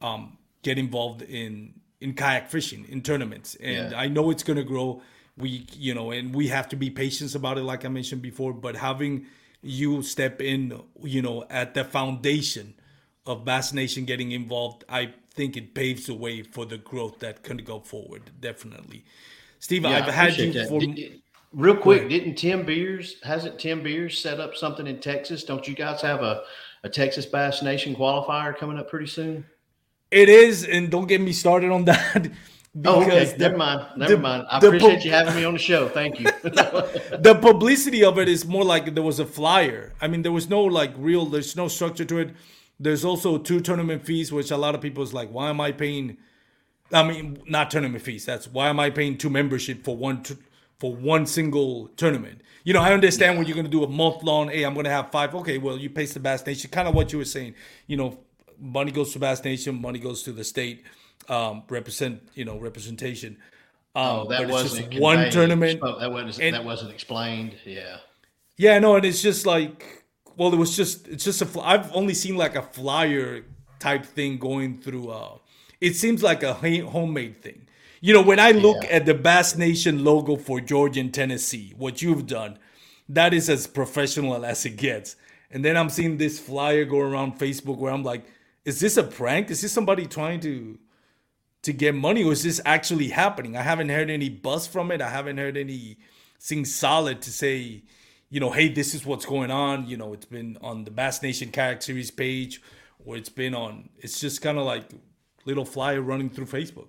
[0.00, 3.56] um, get involved in in kayak fishing in tournaments.
[3.62, 4.00] And yeah.
[4.00, 5.02] I know it's going to grow.
[5.38, 8.52] We, you know, and we have to be patient about it, like I mentioned before.
[8.52, 9.26] But having
[9.62, 12.74] you step in, you know, at the foundation
[13.26, 17.42] of Bass Nation getting involved, I think it paves the way for the growth that
[17.42, 18.30] can go forward.
[18.40, 19.04] Definitely,
[19.58, 19.82] Steve.
[19.82, 20.80] Yeah, I've had you for.
[20.80, 21.22] Did,
[21.52, 25.44] Real quick, didn't Tim Beers hasn't Tim Beers set up something in Texas?
[25.44, 26.44] Don't you guys have a,
[26.82, 29.44] a Texas Bass Nation qualifier coming up pretty soon?
[30.10, 32.30] It is, and don't get me started on that.
[32.86, 33.34] oh, okay.
[33.38, 33.86] Never mind.
[33.98, 34.46] Never the, mind.
[34.48, 35.90] I appreciate pu- you having me on the show.
[35.90, 36.24] Thank you.
[36.42, 39.92] the publicity of it is more like there was a flyer.
[40.00, 41.26] I mean, there was no like real.
[41.26, 42.30] There's no structure to it.
[42.82, 45.72] There's also two tournament fees, which a lot of people is like, why am I
[45.72, 46.18] paying?
[46.92, 48.24] I mean, not tournament fees.
[48.26, 50.22] That's why am I paying two membership for one?
[50.22, 50.36] T-
[50.82, 52.40] for one single tournament.
[52.64, 53.38] You know, I understand yeah.
[53.38, 54.48] when you're going to do a month long.
[54.48, 55.32] Hey, I'm going to have five.
[55.32, 56.70] Okay, well, you pay the Bass Nation.
[56.70, 57.54] Kind of what you were saying.
[57.86, 58.18] You know,
[58.58, 60.82] money goes to Bass Nation, money goes to the state.
[61.28, 63.36] Um, represent, you know, representation.
[63.94, 65.78] Um, oh, that wasn't one tournament.
[65.84, 67.54] Oh, that wasn't and, that wasn't explained.
[67.64, 67.98] Yeah.
[68.56, 70.01] Yeah, no, and it's just like,
[70.36, 71.60] well, it was just it's just a.
[71.60, 73.44] I've only seen like a flyer
[73.78, 75.10] type thing going through.
[75.10, 75.38] Uh,
[75.80, 77.66] it seems like a homemade thing.
[78.00, 78.96] You know, when I look yeah.
[78.96, 82.58] at the Bass Nation logo for Georgia and Tennessee, what you've done,
[83.08, 85.16] that is as professional as it gets.
[85.50, 88.24] And then I'm seeing this flyer go around Facebook where I'm like,
[88.64, 89.50] is this a prank?
[89.50, 90.78] Is this somebody trying to
[91.62, 93.56] to get money or is this actually happening?
[93.56, 95.00] I haven't heard any buzz from it.
[95.00, 95.98] I haven't heard any
[96.42, 97.82] anything solid to say,
[98.32, 99.86] you know, hey, this is what's going on.
[99.86, 102.62] You know, it's been on the Bass Nation Kayak Series page
[103.04, 104.84] or it's been on, it's just kind of like
[105.44, 106.88] little flyer running through Facebook.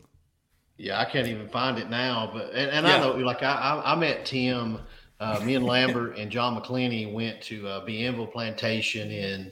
[0.77, 2.29] Yeah, I can't even find it now.
[2.31, 2.95] But and, and yeah.
[2.95, 4.79] I know, like I, I, I met Tim.
[5.19, 9.51] Uh, me and Lambert and John McClenny went to uh, Bienville Plantation in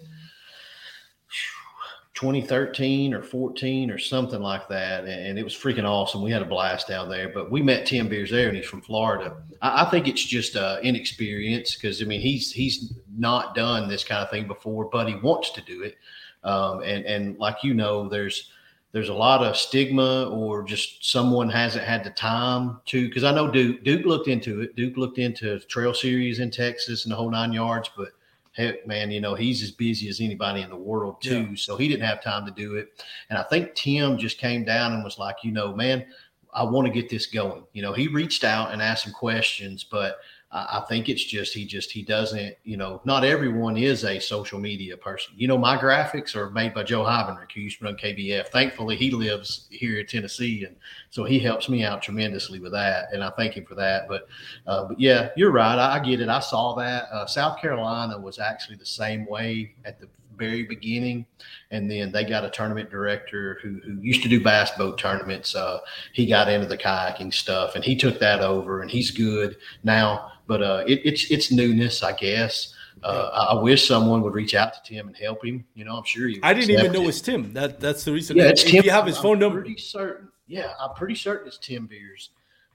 [2.21, 6.21] 2013 or 14 or something like that, and it was freaking awesome.
[6.21, 7.29] We had a blast down there.
[7.29, 9.37] But we met Tim Beers there, and he's from Florida.
[9.59, 14.03] I, I think it's just uh, inexperience because I mean he's he's not done this
[14.03, 15.95] kind of thing before, but he wants to do it.
[16.43, 18.51] Um, and and like you know, there's
[18.91, 23.33] there's a lot of stigma or just someone hasn't had the time to because I
[23.33, 24.75] know Duke Duke looked into it.
[24.75, 28.09] Duke looked into trail series in Texas and the whole nine yards, but
[28.53, 31.47] heck, man, you know, he's as busy as anybody in the world too.
[31.51, 31.55] Yeah.
[31.55, 33.03] So he didn't have time to do it.
[33.29, 36.05] And I think Tim just came down and was like, you know, man,
[36.53, 37.63] I want to get this going.
[37.73, 40.17] You know, he reached out and asked some questions, but
[40.53, 44.59] I think it's just he just he doesn't you know not everyone is a social
[44.59, 45.33] media person.
[45.37, 48.47] You know my graphics are made by Joe Haubenreich who used to run KBF.
[48.47, 50.75] Thankfully he lives here in Tennessee and
[51.09, 54.09] so he helps me out tremendously with that and I thank him for that.
[54.09, 54.27] But
[54.67, 55.79] uh, but yeah, you're right.
[55.79, 56.27] I, I, get it.
[56.27, 57.05] I saw that.
[57.11, 60.07] Uh, South Carolina was actually the same way at the
[60.41, 61.25] very beginning,
[61.69, 65.55] and then they got a tournament director who, who used to do bass boat tournaments.
[65.55, 65.79] Uh,
[66.13, 70.31] he got into the kayaking stuff, and he took that over, and he's good now.
[70.51, 72.73] But uh, it, it's it's newness, I guess.
[73.01, 75.63] Uh, I wish someone would reach out to Tim and help him.
[75.75, 76.41] You know, I'm sure you.
[76.43, 77.05] I didn't even know it.
[77.05, 77.53] was Tim.
[77.53, 78.35] That that's the reason.
[78.35, 78.83] Yeah, it's if Tim.
[78.83, 79.61] You have his phone number.
[79.61, 80.27] Pretty certain.
[80.47, 82.31] Yeah, I'm pretty certain it's Tim Beers.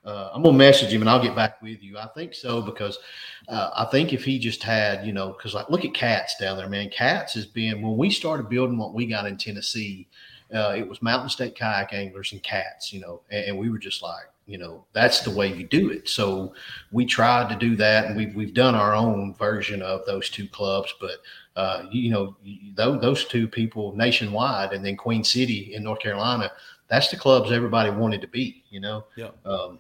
[0.07, 1.99] Uh, I'm gonna message him and I'll get back with you.
[1.99, 2.99] I think so because
[3.47, 6.57] uh, I think if he just had, you know, because like look at Cats down
[6.57, 6.89] there, man.
[6.89, 10.09] Cats has been when we started building what we got in Tennessee.
[10.51, 13.79] Uh, it was Mountain State Kayak Anglers and Cats, you know, and, and, we were
[13.79, 16.09] just like, you know, that's the way you do it.
[16.09, 16.55] So
[16.93, 20.49] we tried to do that, and we've we've done our own version of those two
[20.49, 21.17] clubs, but.
[21.57, 22.37] Uh, you, you know,
[22.75, 26.53] those, those two people nationwide, and then Queen City in North Carolina,
[26.87, 29.07] that's the clubs everybody wanted to be, you know.
[29.17, 29.31] Yeah.
[29.47, 29.79] Um,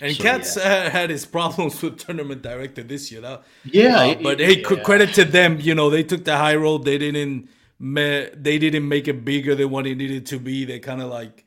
[0.00, 0.62] And So, Cats yeah.
[0.86, 3.22] uh, had his problems with tournament director this year.
[3.22, 4.82] That, Yeah, uh, it- but it- hey, yeah.
[4.84, 5.58] credit to them.
[5.60, 6.84] You know, they took the high road.
[6.84, 7.48] They didn't.
[7.80, 10.64] Ma- they didn't make it bigger than what it needed to be.
[10.64, 11.44] They kind of like,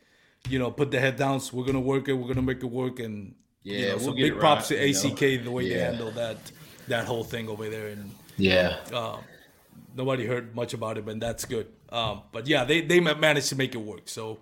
[0.49, 1.39] you know, put the head down.
[1.39, 2.13] So we're gonna work it.
[2.13, 2.99] We're gonna make it work.
[2.99, 5.13] And you Yeah, know, we'll get big props right, to you know.
[5.13, 5.85] ACK the way they Yeah.
[5.91, 6.37] handled that
[6.87, 7.87] that whole thing over there.
[7.87, 8.79] And Yeah.
[9.95, 11.67] nobody heard much about it, but that's good.
[11.89, 14.09] Um, but yeah, they they managed to make it work.
[14.09, 14.39] So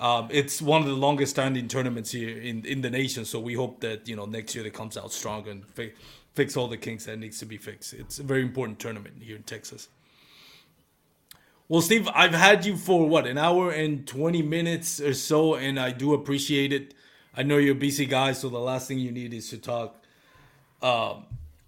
[0.00, 3.24] um, it's one of the longest standing tournaments here in in the nation.
[3.24, 5.92] So we hope that you know next year it comes out strong and fi-
[6.34, 7.94] fix all the kinks that needs to be fixed.
[7.94, 9.88] It's a very important tournament here in Texas.
[11.68, 15.80] Well, Steve, I've had you for what an hour and twenty minutes or so, and
[15.80, 16.94] I do appreciate it.
[17.36, 19.96] I know you're a busy guy, so the last thing you need is to talk
[20.80, 21.24] um,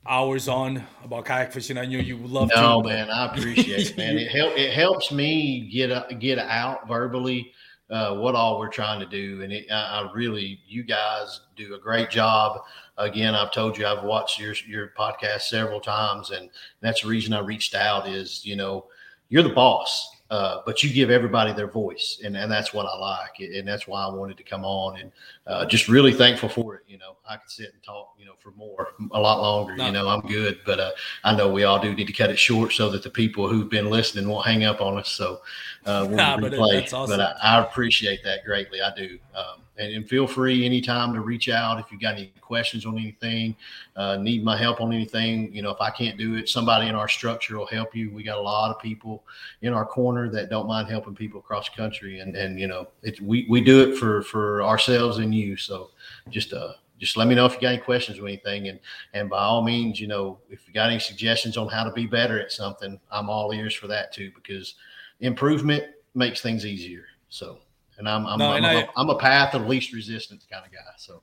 [0.06, 1.76] hours on about kayak fishing.
[1.76, 2.60] I know you would love to.
[2.60, 4.16] No, but- man, I appreciate it, man.
[4.18, 7.52] It help it helps me get uh, get out verbally
[7.90, 11.74] uh, what all we're trying to do, and it, I, I really, you guys do
[11.74, 12.60] a great job.
[12.98, 16.50] Again, I've told you I've watched your your podcast several times, and
[16.80, 18.08] that's the reason I reached out.
[18.08, 18.86] Is you know
[19.28, 22.96] you're the boss, uh, but you give everybody their voice, and, and that's what I
[22.98, 25.12] like, and that's why I wanted to come on, and
[25.46, 26.82] uh, just really thankful for it.
[26.86, 29.76] You know, I could sit and talk, you know, for more, a lot longer.
[29.76, 29.86] No.
[29.86, 30.90] You know, I'm good, but uh,
[31.24, 33.70] I know we all do need to cut it short so that the people who've
[33.70, 35.09] been listening won't hang up on us.
[35.09, 35.40] So
[35.86, 36.92] uh, we'll Nah, but replay.
[36.92, 37.16] awesome.
[37.16, 38.82] But I, I appreciate that greatly.
[38.82, 39.18] I do.
[39.34, 42.98] Um, and, and feel free anytime to reach out if you got any questions on
[42.98, 43.56] anything,
[43.96, 45.55] uh, need my help on anything.
[45.55, 48.10] You know, if I can't do it, somebody in our structure will help you.
[48.10, 49.24] We got a lot of people
[49.62, 52.88] in our corner that don't mind helping people across the country, and and you know,
[53.22, 55.56] we we do it for for ourselves and you.
[55.56, 55.90] So
[56.30, 58.80] just uh just let me know if you got any questions or anything and
[59.14, 62.06] and by all means you know if you got any suggestions on how to be
[62.06, 64.74] better at something i'm all ears for that too because
[65.20, 65.84] improvement
[66.14, 67.59] makes things easier so
[67.98, 70.72] and i'm i'm, No, I'm, and I- I'm a path of least resistance kind of
[70.72, 71.22] guy so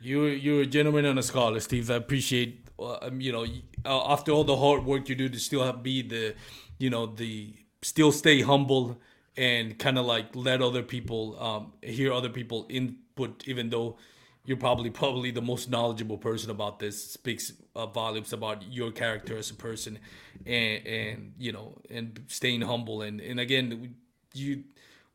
[0.00, 1.90] You you're a gentleman and a scholar, Steve.
[1.90, 3.46] I appreciate uh, um, you know
[3.84, 6.34] uh, after all the hard work you do to still have, be the
[6.78, 9.00] you know the still stay humble
[9.36, 13.96] and kind of like let other people um, hear other people input, even though
[14.44, 17.12] you're probably probably the most knowledgeable person about this.
[17.12, 19.98] Speaks uh, volumes about your character as a person,
[20.44, 23.94] and and you know and staying humble and and again
[24.34, 24.64] you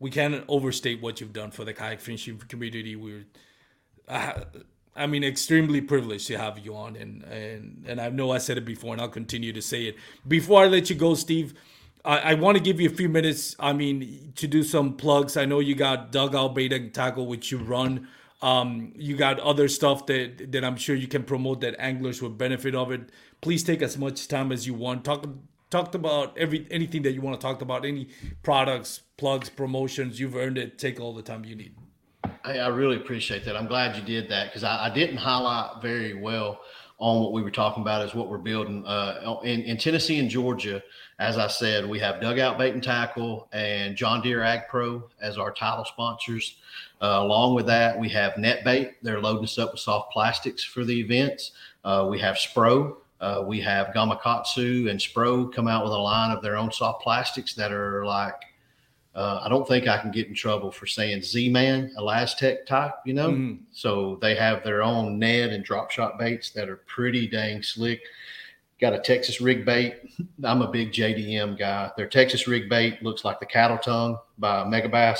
[0.01, 2.95] we can't overstate what you've done for the kayak fishing community.
[2.95, 3.25] We're
[4.09, 4.43] I,
[4.95, 8.57] I mean, extremely privileged to have you on, and and and I know I said
[8.57, 9.95] it before, and I'll continue to say it.
[10.27, 11.53] Before I let you go, Steve,
[12.03, 13.55] I, I want to give you a few minutes.
[13.59, 15.37] I mean, to do some plugs.
[15.37, 18.07] I know you got dugout bait and tackle, which you run.
[18.41, 22.39] Um, you got other stuff that that I'm sure you can promote that anglers would
[22.39, 23.11] benefit of it.
[23.39, 25.05] Please take as much time as you want.
[25.05, 25.27] Talk
[25.71, 27.85] talked about every anything that you want to talk about.
[27.85, 28.09] Any
[28.43, 30.19] products, plugs, promotions.
[30.19, 30.77] You've earned it.
[30.77, 31.75] Take all the time you need.
[32.43, 33.55] I, I really appreciate that.
[33.55, 36.59] I'm glad you did that because I, I didn't highlight very well
[36.99, 40.29] on what we were talking about is what we're building uh, in, in Tennessee and
[40.29, 40.83] Georgia.
[41.17, 45.39] As I said, we have Dugout Bait and Tackle and John Deere Ag Pro as
[45.39, 46.57] our title sponsors.
[47.01, 48.97] Uh, along with that, we have Net Bait.
[49.01, 51.51] They're loading us up with soft plastics for the events.
[51.83, 52.97] Uh, we have Spro.
[53.21, 57.03] Uh, we have Gamakatsu and Spro come out with a line of their own soft
[57.03, 58.35] plastics that are like
[59.13, 63.13] uh, I don't think I can get in trouble for saying Z-Man, ElaZtech type, you
[63.13, 63.31] know.
[63.31, 63.59] Mhm.
[63.71, 68.01] So they have their own Ned and drop shot baits that are pretty dang slick.
[68.79, 69.95] Got a Texas rig bait.
[70.43, 71.91] I'm a big JDM guy.
[71.97, 75.19] Their Texas rig bait looks like the cattle tongue by Megabass.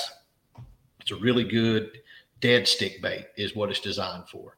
[1.00, 1.98] It's a really good
[2.40, 4.56] dead stick bait, is what it's designed for.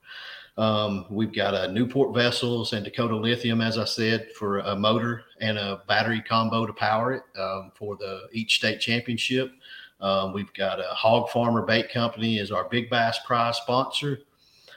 [0.57, 5.25] Um, we've got a Newport vessels and Dakota Lithium, as I said, for a motor
[5.41, 9.53] and a battery combo to power it um, for the each state championship.
[10.01, 14.21] Um, we've got a Hog Farmer Bait Company is our Big Bass Prize sponsor.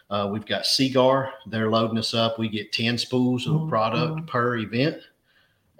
[0.10, 1.34] Uh, we've got Seaguar.
[1.48, 2.40] They're loading us up.
[2.40, 5.02] We get 10 spools of product per event.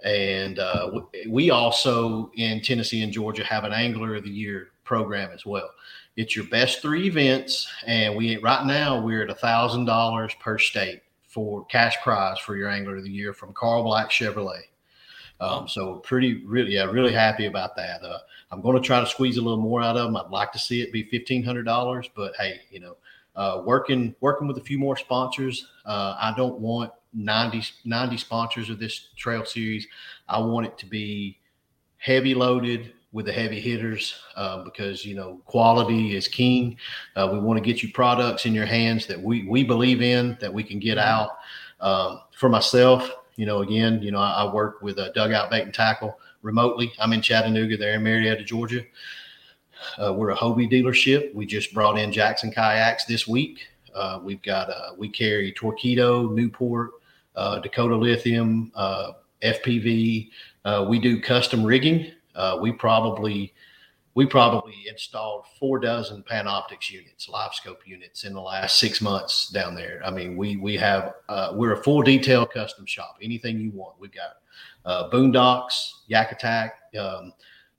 [0.04, 5.30] And uh, we also in Tennessee and Georgia have an Angler of the Year program
[5.32, 5.70] as well.
[6.18, 10.58] It's your best three events, and we right now we're at a thousand dollars per
[10.58, 14.62] state for cash prize for your Angler of the Year from Carl Black Chevrolet.
[15.38, 18.02] Um, so pretty, really, yeah, really happy about that.
[18.02, 18.18] Uh,
[18.50, 20.16] I'm going to try to squeeze a little more out of them.
[20.16, 22.96] I'd like to see it be fifteen hundred dollars, but hey, you know,
[23.36, 25.68] uh, working working with a few more sponsors.
[25.86, 29.86] Uh, I don't want 90, 90 sponsors of this trail series.
[30.28, 31.38] I want it to be
[31.98, 36.76] heavy loaded with the heavy hitters uh, because you know quality is king.
[37.16, 40.36] Uh, we want to get you products in your hands that we we believe in
[40.40, 41.30] that we can get out.
[41.80, 45.62] Um, for myself, you know, again, you know, I, I work with a dugout bait
[45.62, 46.92] and tackle remotely.
[46.98, 48.82] I'm in Chattanooga, there in Marietta, Georgia.
[49.96, 51.32] Uh, we're a Hobie dealership.
[51.34, 53.60] We just brought in Jackson kayaks this week.
[53.94, 56.90] Uh, we've got uh, we carry Torqeedo, Newport,
[57.36, 59.12] uh, Dakota Lithium, uh,
[59.42, 60.30] FPV.
[60.64, 62.12] Uh, we do custom rigging.
[62.60, 63.52] We probably
[64.18, 69.48] we probably installed four dozen Panoptix units, live scope units in the last six months
[69.50, 70.02] down there.
[70.04, 73.18] I mean, we we have uh, we're a full detail custom shop.
[73.22, 74.38] Anything you want, we've got
[74.84, 76.74] uh, Boonedox, Yak Attack.
[76.98, 77.32] Um,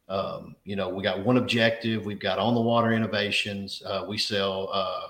[0.08, 2.06] um, you know, we got one objective.
[2.06, 3.84] We've got on the water innovations.
[3.86, 5.08] Uh, we sell, uh,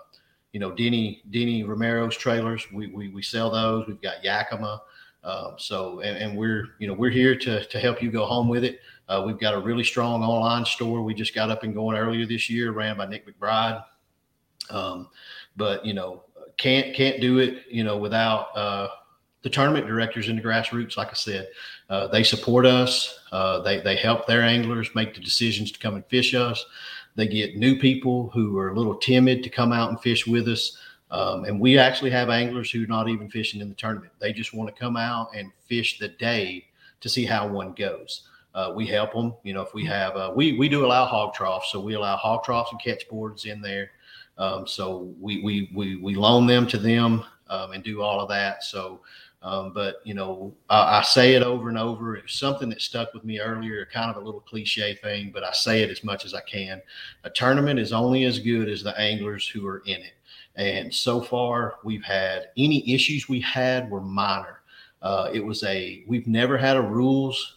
[0.52, 2.66] you know, Denny Denny Romero's trailers.
[2.72, 3.86] We, we we sell those.
[3.88, 4.82] We've got Yakima.
[5.24, 8.48] Um, so and, and, we're you know we're here to to help you go home
[8.48, 8.80] with it.
[9.10, 11.02] Uh, we've got a really strong online store.
[11.02, 13.84] We just got up and going earlier this year, ran by Nick McBride.
[14.70, 15.10] Um,
[15.58, 16.24] but you know,
[16.58, 18.88] can't can't do it you know without uh,
[19.42, 20.96] the tournament directors and the grassroots.
[20.96, 21.50] Like I said,
[21.90, 23.20] uh, they support us.
[23.32, 26.66] Uh, they they help their anglers make the decisions to come and fish us.
[27.16, 30.48] They get new people who are a little timid to come out and fish with
[30.48, 30.78] us.
[31.12, 34.14] Um, and we actually have anglers who are not even fishing in the tournament.
[34.20, 36.66] They just want to come out and fish the day
[37.02, 38.24] to see how one goes.
[38.54, 39.34] Uh, we help them.
[39.44, 42.16] You know, if we have, uh, we we do allow hog troughs, so we allow
[42.16, 43.92] hog troughs and catch boards in there.
[44.38, 48.30] Um, so we we we we loan them to them um, and do all of
[48.30, 48.64] that.
[48.64, 49.02] So,
[49.44, 52.16] um, but you know, I, I, say it over and over.
[52.16, 55.52] It's something that stuck with me earlier, kind of a little cliche thing, but I
[55.52, 56.82] say it as much as I can.
[57.24, 60.14] A tournament is only as good as the anglers who are in it.
[60.60, 64.60] And so far, we've had any issues we had were minor.
[65.02, 67.56] Uh, it was a, we've never had a rules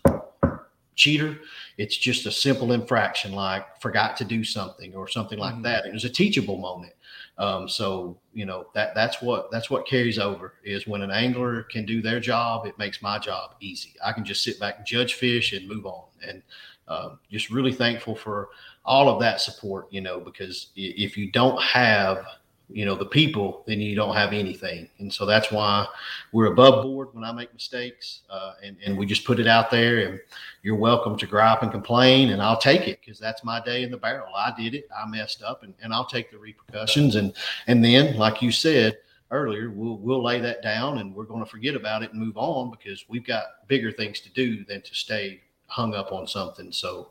[0.94, 1.38] cheater.
[1.78, 5.62] It's just a simple infraction like forgot to do something or something like mm-hmm.
[5.62, 5.84] that.
[5.84, 6.92] It was a teachable moment.
[7.38, 11.62] Um, so you know that that's what that's what carries over is when an angler
[11.64, 13.94] can do their job, it makes my job easy.
[14.04, 16.04] I can just sit back and judge fish and move on.
[16.24, 16.42] And
[16.88, 18.50] um, just really thankful for
[18.84, 19.86] all of that support.
[19.90, 22.24] You know, because if you don't have
[22.68, 24.88] you know the people then you don't have anything.
[24.98, 25.86] And so that's why
[26.32, 29.70] we're above board when i make mistakes uh, and, and we just put it out
[29.70, 30.20] there and
[30.62, 33.90] you're welcome to gripe and complain and i'll take it because that's my day in
[33.90, 34.34] the barrel.
[34.34, 37.34] I did it i messed up and, and i'll take the repercussions and
[37.66, 38.98] and then like you said
[39.30, 42.36] earlier we'll we'll lay that down and we're going to forget about it and move
[42.36, 45.40] on because we've got bigger things to do than to stay
[45.72, 46.70] hung up on something.
[46.70, 47.08] So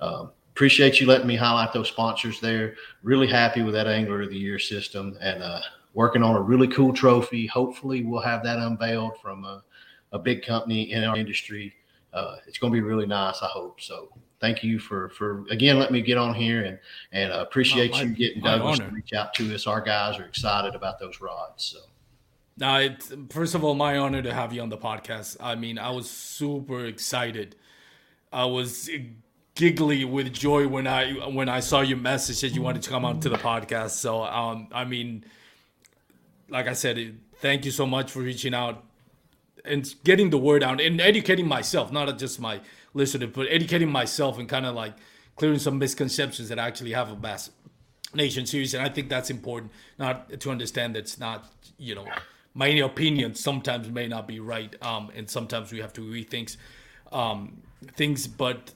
[0.00, 2.76] um, appreciate you letting me highlight those sponsors there.
[3.02, 5.60] Really happy with that Angler of the Year system and uh,
[5.94, 7.46] working on a really cool trophy.
[7.46, 9.64] Hopefully, we'll have that unveiled from a,
[10.12, 11.74] a big company in our industry.
[12.12, 13.42] Uh, it's going to be really nice.
[13.42, 14.10] I hope so.
[14.40, 16.78] Thank you for for again letting me get on here and
[17.10, 18.90] and uh, appreciate oh, my, you getting Douglas honor.
[18.90, 19.66] to reach out to us.
[19.66, 21.64] Our guys are excited about those rods.
[21.64, 21.78] So.
[22.56, 25.36] Now, it's, first of all, my honor to have you on the podcast.
[25.40, 27.56] I mean, I was super excited.
[28.32, 28.88] I was
[29.54, 33.04] giggly with joy when I when I saw your message that you wanted to come
[33.04, 33.90] on to the podcast.
[33.90, 35.24] So um, I mean,
[36.48, 38.84] like I said, thank you so much for reaching out
[39.64, 42.60] and getting the word out and educating myself, not just my
[42.92, 44.94] listeners, but educating myself and kind of like
[45.36, 47.50] clearing some misconceptions that I actually have a Bass
[48.14, 48.74] Nation series.
[48.74, 51.48] And I think that's important, not to understand that's not
[51.78, 52.06] you know
[52.54, 56.56] my opinion sometimes may not be right, um, and sometimes we have to rethink
[57.12, 57.62] um,
[57.96, 58.72] things, but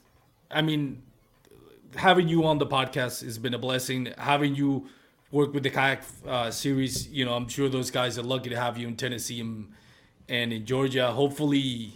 [0.50, 1.02] I mean,
[1.96, 4.12] having you on the podcast has been a blessing.
[4.18, 4.88] Having you
[5.30, 8.56] work with the kayak uh, series, you know, I'm sure those guys are lucky to
[8.56, 9.72] have you in Tennessee and,
[10.28, 11.10] and in Georgia.
[11.12, 11.92] Hopefully,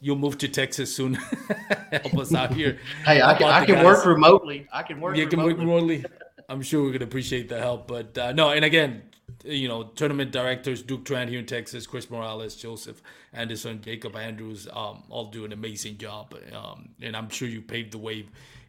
[0.00, 1.14] you'll move to Texas soon.
[1.92, 2.78] Help us out here.
[3.04, 4.66] hey, I can, I can work remotely.
[4.72, 5.16] I can work.
[5.16, 6.04] You can work remotely.
[6.48, 8.50] I'm sure we're gonna appreciate the help, but uh, no.
[8.50, 9.02] And again,
[9.44, 13.02] you know, tournament directors Duke Trent here in Texas, Chris Morales, Joseph
[13.32, 16.34] Anderson, Jacob Andrews, um, all do an amazing job.
[16.54, 18.26] Um, and I'm sure you paved the way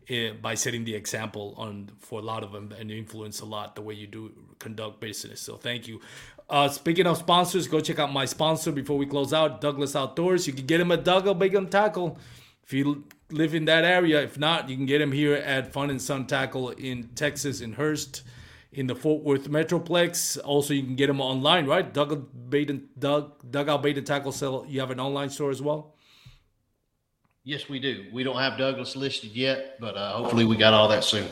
[0.09, 3.75] eh, by setting the example on for a lot of them and influence a lot
[3.75, 5.39] the way you do conduct business.
[5.41, 6.01] So thank you.
[6.49, 10.45] Uh, speaking of sponsors, go check out my sponsor before we close out, Douglas Outdoors.
[10.45, 12.19] You can get him at Doug Big Tackle
[12.63, 14.21] if you live in that area.
[14.21, 17.73] If not, you can get him here at Fun and Sun Tackle in Texas in
[17.73, 18.21] Hurst
[18.75, 20.37] in the Fort Worth Metroplex.
[20.43, 21.91] Also, you can get them online, right?
[21.91, 24.65] Doug Bait and Doug Dugout Bait and Tackle Sell.
[24.67, 25.95] You have an online store as well.
[27.43, 28.05] Yes, we do.
[28.11, 31.27] We don't have Douglas listed yet, but uh, hopefully we got all that soon.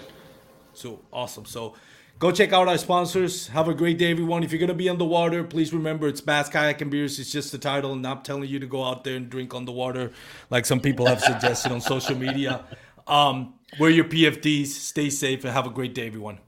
[0.73, 1.45] So awesome.
[1.45, 1.75] So
[2.17, 3.47] go check out our sponsors.
[3.47, 4.43] Have a great day, everyone.
[4.43, 7.19] If you're gonna be on the water, please remember it's Bass Kayak and Beers.
[7.19, 9.65] It's just the title, and I'm telling you to go out there and drink on
[9.65, 10.11] the water,
[10.49, 12.63] like some people have suggested on social media.
[13.05, 14.67] Um, wear your PFDs.
[14.67, 16.39] Stay safe and have a great day, everyone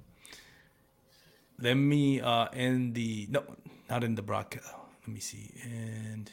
[1.60, 3.44] let me uh end the no
[3.90, 4.74] not in the broadcast.
[5.02, 5.52] Let me see.
[5.64, 6.30] And